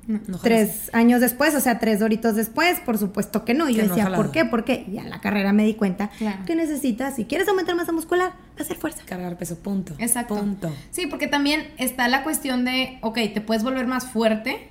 No, 0.06 0.20
sí. 0.20 0.40
Tres 0.44 0.90
años 0.94 1.22
después, 1.22 1.56
o 1.56 1.62
sea, 1.62 1.80
tres 1.80 2.00
doritos 2.02 2.36
después, 2.36 2.80
por 2.82 2.98
supuesto 2.98 3.46
que 3.46 3.54
no. 3.54 3.70
Y 3.70 3.76
yo 3.76 3.84
Que 3.84 3.88
no, 3.88 3.96
decía, 3.96 4.14
¿por 4.16 4.26
no. 4.26 4.32
qué? 4.34 4.44
¿Por 4.44 4.66
qué? 4.66 4.86
Y 4.92 4.98
en 4.98 5.10
la 5.10 5.22
carrera 5.22 5.54
me 5.54 5.64
di 5.64 5.76
cuenta 5.76 6.10
Claro. 6.18 6.40
que 6.46 6.56
necesitas, 6.58 7.16
si 7.16 7.24
quieres 7.24 7.48
aumentar 7.48 7.76
masa 7.76 7.94
muscular, 7.94 8.34
hacer 8.60 8.76
fuerza. 8.76 9.02
Cargar 9.06 9.38
peso, 9.38 9.58
punto. 9.60 9.94
Exacto. 10.00 10.36
Punto. 10.36 10.70
Sí, 10.92 11.08
porque 11.08 11.28
también 11.28 11.68
está 11.78 12.10
la 12.10 12.24
cuestión 12.24 12.66
de, 12.66 12.98
ok, 13.02 13.18
te 13.34 13.40
puedes 13.40 13.64
volver 13.64 13.88
más 13.88 14.06
fuerte 14.08 14.68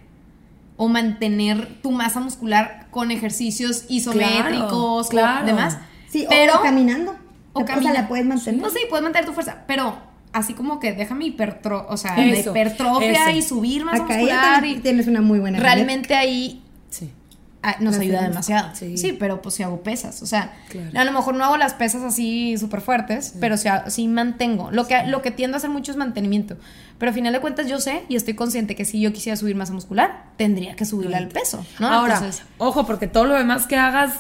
o 0.77 0.89
mantener 0.89 1.81
tu 1.83 1.93
masa 1.93 2.21
muscular 2.21 2.89
con 2.91 3.11
ejercicios 3.11 3.87
isométricos 3.89 5.09
claro. 5.09 5.45
o 5.45 5.47
demás. 5.47 5.79
Sí, 6.09 6.27
pero, 6.29 6.57
o 6.57 6.63
caminando. 6.63 7.17
o 7.55 7.63
O 7.63 7.67
sea, 7.67 7.77
camina- 7.77 7.93
la 7.95 8.09
puedes 8.09 8.27
mantener. 8.27 8.61
No, 8.61 8.69
sí, 8.69 8.81
puedes 8.91 9.03
mantener 9.03 9.25
tu 9.27 9.33
fuerza, 9.33 9.65
pero 9.67 9.97
así 10.33 10.55
como 10.55 10.81
que 10.81 10.93
déjame 10.93 11.27
hipertro, 11.27 11.87
o 11.89 11.97
sea, 11.97 12.17
Eso, 12.17 12.51
hipertrofia 12.51 13.31
eso. 13.31 13.39
y 13.39 13.43
subir 13.43 13.85
masa 13.85 14.05
Acá 14.05 14.15
muscular 14.15 14.65
y 14.65 14.77
tienes 14.81 15.07
una 15.07 15.21
muy 15.21 15.39
buena 15.41 15.59
realmente 15.59 16.15
ahí 16.15 16.63
Sí. 16.91 17.11
ah, 17.63 17.77
nos 17.81 17.99
ayuda 17.99 18.23
demasiado. 18.23 18.75
Sí. 18.75 18.97
Sí. 18.97 19.13
pero 19.13 19.41
pues 19.43 19.55
si 19.57 19.63
hago 19.63 19.83
pesas, 19.83 20.23
o 20.23 20.27
sea, 20.27 20.53
Claro. 20.69 20.91
a 20.99 21.05
lo 21.05 21.13
mejor 21.13 21.35
no 21.35 21.45
hago 21.45 21.57
las 21.57 21.75
pesas 21.75 22.03
así 22.03 22.57
súper 22.59 22.81
fuertes, 22.81 23.35
pero 23.41 23.57
ha- 23.69 23.89
sí 23.91 24.09
mantengo. 24.09 24.71
Lo 24.71 24.87
que, 24.87 25.05
lo 25.07 25.23
que 25.23 25.31
tiendo 25.31 25.57
a 25.57 25.59
hacer 25.59 25.71
mucho 25.71 25.93
es 25.93 25.97
mantenimiento. 25.99 26.57
Pero 26.99 27.11
a 27.11 27.15
final 27.15 27.33
de 27.33 27.41
cuentas 27.41 27.67
yo 27.69 27.81
sé 27.81 28.03
y 28.09 28.17
estoy 28.17 28.35
consciente 28.35 28.75
que 28.77 28.85
si 28.85 29.01
yo 29.01 29.13
quisiera 29.13 29.37
subir 29.37 29.57
masa 29.57 29.73
muscular, 29.73 30.25
tendría 30.37 30.77
que 30.77 30.85
subirle 30.85 31.17
al 31.17 31.29
peso, 31.29 31.65
¿no? 31.81 31.89
Ahora, 31.89 32.15
Entonces, 32.15 32.45
ojo, 32.59 32.87
porque 32.87 33.07
todo 33.09 33.25
lo 33.25 33.35
demás 33.35 33.67
que 33.67 33.77
hagas 33.77 34.15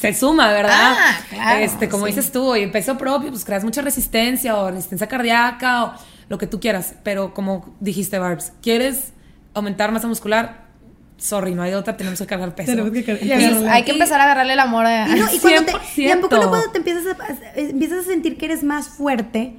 se 0.00 0.14
suma, 0.14 0.52
¿verdad? 0.52 0.94
Ah, 0.96 1.20
claro, 1.28 1.60
Este, 1.64 1.88
como 1.88 2.06
sí. 2.06 2.12
dices 2.12 2.32
tú, 2.32 2.54
y 2.56 2.66
peso 2.68 2.96
propio, 2.98 3.30
pues 3.30 3.44
creas 3.44 3.64
mucha 3.64 3.82
resistencia 3.82 4.56
o 4.56 4.70
resistencia 4.70 5.06
cardíaca 5.08 5.84
o 5.84 5.92
lo 6.28 6.38
que 6.38 6.46
tú 6.46 6.60
quieras. 6.60 6.94
Pero 7.02 7.34
como 7.34 7.74
dijiste, 7.80 8.18
Barbs, 8.18 8.52
¿quieres 8.62 9.12
aumentar 9.54 9.90
masa 9.92 10.06
muscular? 10.08 10.66
Sorry, 11.16 11.52
no 11.54 11.62
hay 11.62 11.74
otra, 11.74 11.96
tenemos 11.96 12.18
que 12.20 12.26
cargar 12.26 12.54
peso. 12.54 12.70
Tenemos 12.70 12.92
que 12.92 13.04
cargar- 13.04 13.22
entonces, 13.28 13.68
hay 13.68 13.82
que 13.82 13.90
empezar 13.90 14.20
a 14.20 14.24
agarrarle 14.24 14.52
el 14.52 14.60
amor 14.60 14.86
a... 14.86 15.08
Y, 15.08 15.18
no, 15.18 15.26
y, 15.34 15.38
cuando 15.40 15.64
te, 15.64 16.00
y 16.02 16.10
a 16.10 16.20
poco 16.20 16.36
no 16.36 16.42
100%. 16.44 16.48
cuando 16.48 16.70
te 16.70 16.78
empiezas 16.78 17.06
a- 17.06 17.58
empiezas 17.58 17.98
a 18.00 18.02
sentir 18.08 18.38
que 18.38 18.44
eres 18.46 18.62
más 18.62 18.88
fuerte, 18.88 19.54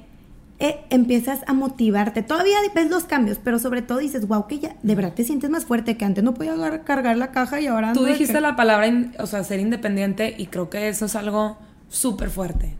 eh, 0.60 0.80
empiezas 0.90 1.40
a 1.46 1.52
motivarte. 1.54 2.22
Todavía 2.22 2.56
ves 2.74 2.90
los 2.90 3.04
cambios, 3.04 3.38
pero 3.42 3.58
sobre 3.58 3.82
todo 3.82 3.98
dices, 3.98 4.28
wow, 4.28 4.46
que 4.46 4.58
ya 4.60 4.76
de 4.82 4.94
verdad 4.94 5.14
te 5.14 5.24
sientes 5.24 5.48
más 5.50 5.64
fuerte, 5.64 5.96
que 5.96 6.04
antes 6.04 6.22
no 6.22 6.34
podía 6.34 6.54
cargar 6.84 7.16
la 7.16 7.32
caja 7.32 7.60
y 7.60 7.66
ahora 7.66 7.92
Tú 7.94 8.04
dijiste 8.04 8.34
que- 8.34 8.40
la 8.40 8.56
palabra, 8.56 8.86
o 9.18 9.26
sea, 9.26 9.42
ser 9.42 9.58
independiente 9.60 10.34
y 10.36 10.46
creo 10.46 10.68
que 10.70 10.88
eso 10.88 11.06
es 11.06 11.16
algo 11.16 11.58
súper 11.88 12.30
fuerte. 12.30 12.76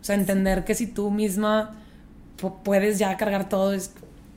O 0.00 0.04
sea, 0.04 0.14
entender 0.14 0.64
que 0.64 0.74
si 0.74 0.86
tú 0.86 1.10
misma 1.10 1.74
pu- 2.40 2.54
puedes 2.62 2.98
ya 2.98 3.16
cargar 3.16 3.48
todo 3.48 3.72
es... 3.74 3.90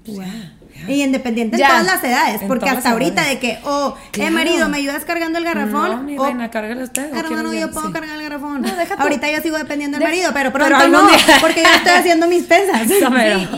pues, 0.06 0.18
ya. 0.18 0.57
Y 0.88 1.04
independiente 1.04 1.56
en 1.56 1.60
Ya. 1.62 1.68
todas 1.70 1.86
las 1.86 2.04
edades, 2.04 2.42
En 2.42 2.48
porque 2.48 2.70
hasta 2.70 2.92
ahorita 2.92 3.22
edades. 3.24 3.34
de 3.36 3.40
que, 3.40 3.60
oh, 3.64 3.96
eh, 3.98 4.10
Claro. 4.12 4.32
marido, 4.32 4.70
¿me 4.70 4.78
ayudas 4.78 5.06
cargando 5.06 5.38
el 5.40 5.46
garrafón? 5.46 5.90
No, 5.92 6.04
mi 6.04 6.18
O, 6.18 6.26
reina, 6.26 6.50
cárgale 6.52 6.84
usted. 6.84 7.12
¿o 7.14 7.16
Hermano, 7.18 7.54
yo 7.54 7.72
puedo 7.72 7.88
Sí. 7.88 7.94
cargar 7.94 8.16
el 8.18 8.24
garrafón. 8.24 8.62
No, 8.62 8.76
deja 8.76 8.96
tú. 8.96 9.02
Ahorita 9.02 9.32
yo 9.32 9.42
sigo 9.42 9.58
dependiendo 9.58 9.98
del 9.98 10.08
marido, 10.08 10.32
pero 10.34 10.52
Pero 10.52 10.66
pronto 10.66 10.84
algún 10.86 11.02
no, 11.02 11.08
día- 11.10 11.18
porque 11.42 11.62
ya 11.64 11.76
estoy 11.76 11.92
haciendo 11.94 12.28
mis 12.28 12.44
pesas. 12.44 12.82
Sí, 12.88 12.96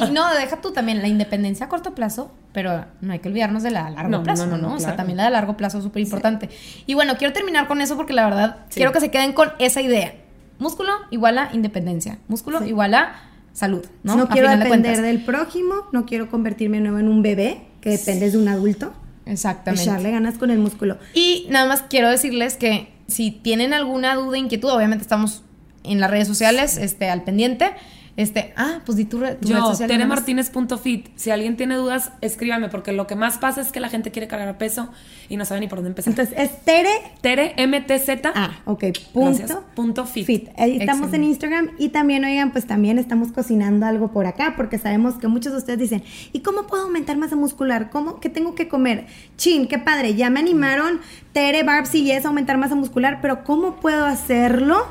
y 0.07 0.11
no, 0.11 0.33
deja 0.35 0.57
tú 0.61 0.71
también 0.71 1.01
la 1.01 1.07
independencia 1.07 1.65
a 1.65 1.69
corto 1.69 1.93
plazo, 1.95 2.31
pero 2.53 2.85
no 3.01 3.13
hay 3.13 3.19
que 3.19 3.29
olvidarnos 3.29 3.63
de 3.63 3.71
la 3.71 3.85
a 3.87 3.89
largo 3.89 4.09
No, 4.09 4.17
no, 4.19 4.23
plazo, 4.23 4.45
no, 4.47 4.57
¿no? 4.57 4.69
no, 4.69 4.75
O 4.75 4.79
sea, 4.79 4.95
también 4.95 5.17
la 5.17 5.25
de 5.25 5.29
largo 5.31 5.55
plazo 5.57 5.77
es 5.79 5.83
súper 5.83 6.01
importante. 6.01 6.49
Y 6.85 6.93
bueno, 6.93 7.15
quiero 7.17 7.33
terminar 7.33 7.67
con 7.67 7.81
eso 7.81 7.95
porque 7.95 8.13
la 8.13 8.25
verdad 8.25 8.57
Sí. 8.69 8.75
quiero 8.75 8.91
que 8.91 8.99
se 8.99 9.11
queden 9.11 9.33
con 9.33 9.51
esa 9.59 9.81
idea. 9.81 10.13
Músculo 10.57 10.91
igual 11.09 11.37
a 11.37 11.49
independencia. 11.53 12.17
Músculo 12.27 12.59
Sí. 12.59 12.65
igual 12.69 12.93
a 12.93 13.13
salud, 13.53 13.85
¿no? 14.03 14.15
No, 14.15 14.23
A 14.23 14.29
quiero 14.29 14.49
de 14.49 14.57
depender 14.57 15.01
del 15.01 15.23
prójimo, 15.23 15.73
no 15.91 16.05
quiero 16.05 16.29
convertirme 16.29 16.77
de 16.77 16.83
nuevo 16.83 16.99
en 16.99 17.07
un 17.07 17.21
bebé 17.21 17.61
que 17.81 17.89
dependes 17.89 18.33
de 18.33 18.37
un 18.37 18.47
adulto. 18.47 18.93
Exactamente. 19.25 19.83
Echarle 19.83 20.11
ganas 20.11 20.37
con 20.37 20.49
el 20.49 20.59
músculo. 20.59 20.97
Y 21.13 21.47
nada 21.49 21.67
más 21.67 21.83
quiero 21.83 22.09
decirles 22.09 22.55
que 22.55 22.91
si 23.07 23.31
tienen 23.31 23.73
alguna 23.73 24.15
duda, 24.15 24.37
inquietud, 24.37 24.69
obviamente 24.69 25.03
estamos 25.03 25.43
en 25.83 25.99
las 25.99 26.09
redes 26.09 26.27
sociales 26.27 26.77
este, 26.77 27.09
al 27.09 27.23
pendiente. 27.23 27.71
Este, 28.19 28.51
ah, 28.57 28.81
pues 28.85 28.97
di 28.97 29.05
tu, 29.05 29.17
red, 29.17 29.37
Yo, 29.39 29.77
teremartinez.fit. 29.77 31.07
Si 31.15 31.31
alguien 31.31 31.55
tiene 31.55 31.77
dudas, 31.77 32.11
escríbame, 32.19 32.67
porque 32.67 32.91
lo 32.91 33.07
que 33.07 33.15
más 33.15 33.37
pasa 33.37 33.61
es 33.61 33.71
que 33.71 33.79
la 33.79 33.87
gente 33.87 34.11
quiere 34.11 34.27
cargar 34.27 34.57
peso 34.57 34.89
y 35.29 35.37
no 35.37 35.45
sabe 35.45 35.61
ni 35.61 35.69
por 35.69 35.77
dónde 35.77 35.91
empezar. 35.91 36.11
Entonces, 36.11 36.37
es 36.37 36.65
Tere. 36.65 36.89
Tere, 37.21 37.55
MTZ. 37.65 38.25
Ah, 38.35 38.59
ok. 38.65 38.83
Punto. 39.13 39.63
punto 39.73 40.05
fit. 40.05 40.49
Ahí 40.57 40.79
estamos 40.81 41.13
en 41.13 41.23
Instagram 41.23 41.69
y 41.77 41.89
también, 41.89 42.25
oigan, 42.25 42.51
pues 42.51 42.67
también 42.67 42.99
estamos 42.99 43.31
cocinando 43.31 43.85
algo 43.85 44.11
por 44.11 44.25
acá, 44.25 44.55
porque 44.57 44.77
sabemos 44.77 45.13
que 45.13 45.29
muchos 45.29 45.53
de 45.53 45.59
ustedes 45.59 45.79
dicen, 45.79 46.03
¿y 46.33 46.41
cómo 46.41 46.67
puedo 46.67 46.83
aumentar 46.83 47.15
masa 47.15 47.37
muscular? 47.37 47.89
¿Cómo? 47.89 48.19
¿Qué 48.19 48.27
tengo 48.27 48.53
que 48.53 48.67
comer? 48.67 49.07
Chin, 49.37 49.65
qué 49.69 49.79
padre. 49.79 50.15
Ya 50.15 50.29
me 50.29 50.41
animaron, 50.41 50.99
Tere, 51.31 51.63
Barbs 51.63 51.95
y 51.95 52.11
es 52.11 52.25
aumentar 52.25 52.57
masa 52.57 52.75
muscular, 52.75 53.19
pero 53.21 53.45
¿cómo 53.45 53.77
puedo 53.77 54.03
hacerlo? 54.05 54.85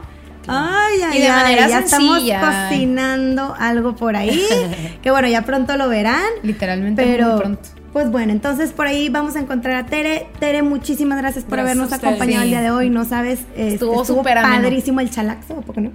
Ay, 0.48 1.00
ay, 1.02 1.18
y 1.18 1.22
de 1.22 1.28
manera 1.28 1.68
ya 1.68 1.80
estamos 1.80 2.18
cocinando 2.18 3.54
algo 3.58 3.94
por 3.94 4.16
ahí. 4.16 4.42
que 5.02 5.10
bueno, 5.10 5.28
ya 5.28 5.42
pronto 5.42 5.76
lo 5.76 5.88
verán. 5.88 6.24
Literalmente 6.42 7.02
pero, 7.02 7.32
muy 7.32 7.40
pronto. 7.40 7.68
Pues 7.92 8.10
bueno, 8.10 8.32
entonces 8.32 8.72
por 8.72 8.86
ahí 8.86 9.08
vamos 9.08 9.34
a 9.36 9.40
encontrar 9.40 9.76
a 9.76 9.86
Tere. 9.86 10.26
Tere, 10.38 10.62
muchísimas 10.62 11.18
gracias 11.18 11.44
por 11.44 11.58
habernos 11.58 11.92
acompañado 11.92 12.44
el 12.44 12.50
día 12.50 12.60
de 12.60 12.70
hoy. 12.70 12.90
No 12.90 13.04
sabes, 13.04 13.40
este, 13.56 13.74
estuvo, 13.74 14.04
súper 14.04 14.40
padrísimo 14.40 15.00
el 15.00 15.10
chalaxo, 15.10 15.54
¿o 15.54 15.60
poco 15.62 15.80
no? 15.80 15.92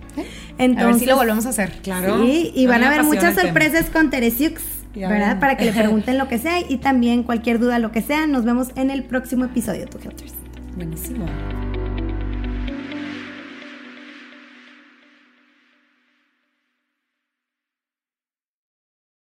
Entonces, 0.57 0.83
a 0.83 0.87
ver 0.87 0.99
si 0.99 1.05
lo 1.05 1.15
volvemos 1.15 1.45
a 1.45 1.49
hacer. 1.49 1.71
Claro. 1.83 2.23
Sí, 2.23 2.51
y 2.55 2.65
van 2.65 2.83
a 2.83 2.87
haber 2.87 3.03
muchas 3.03 3.35
sorpresas 3.35 3.89
con 3.91 4.09
Tere 4.09 4.31
Siux, 4.31 4.61
¿verdad? 4.95 5.39
Para 5.39 5.55
que 5.55 5.65
le 5.65 5.71
pregunten 5.73 6.17
lo 6.17 6.27
que 6.27 6.39
sea 6.39 6.59
y 6.67 6.77
también 6.77 7.23
cualquier 7.23 7.59
duda, 7.59 7.79
lo 7.79 7.91
que 7.91 8.01
sea. 8.01 8.25
Nos 8.25 8.43
vemos 8.43 8.69
en 8.75 8.89
el 8.89 9.03
próximo 9.03 9.45
episodio, 9.45 9.87
tu 9.87 9.99
Buenísimo. 10.75 11.25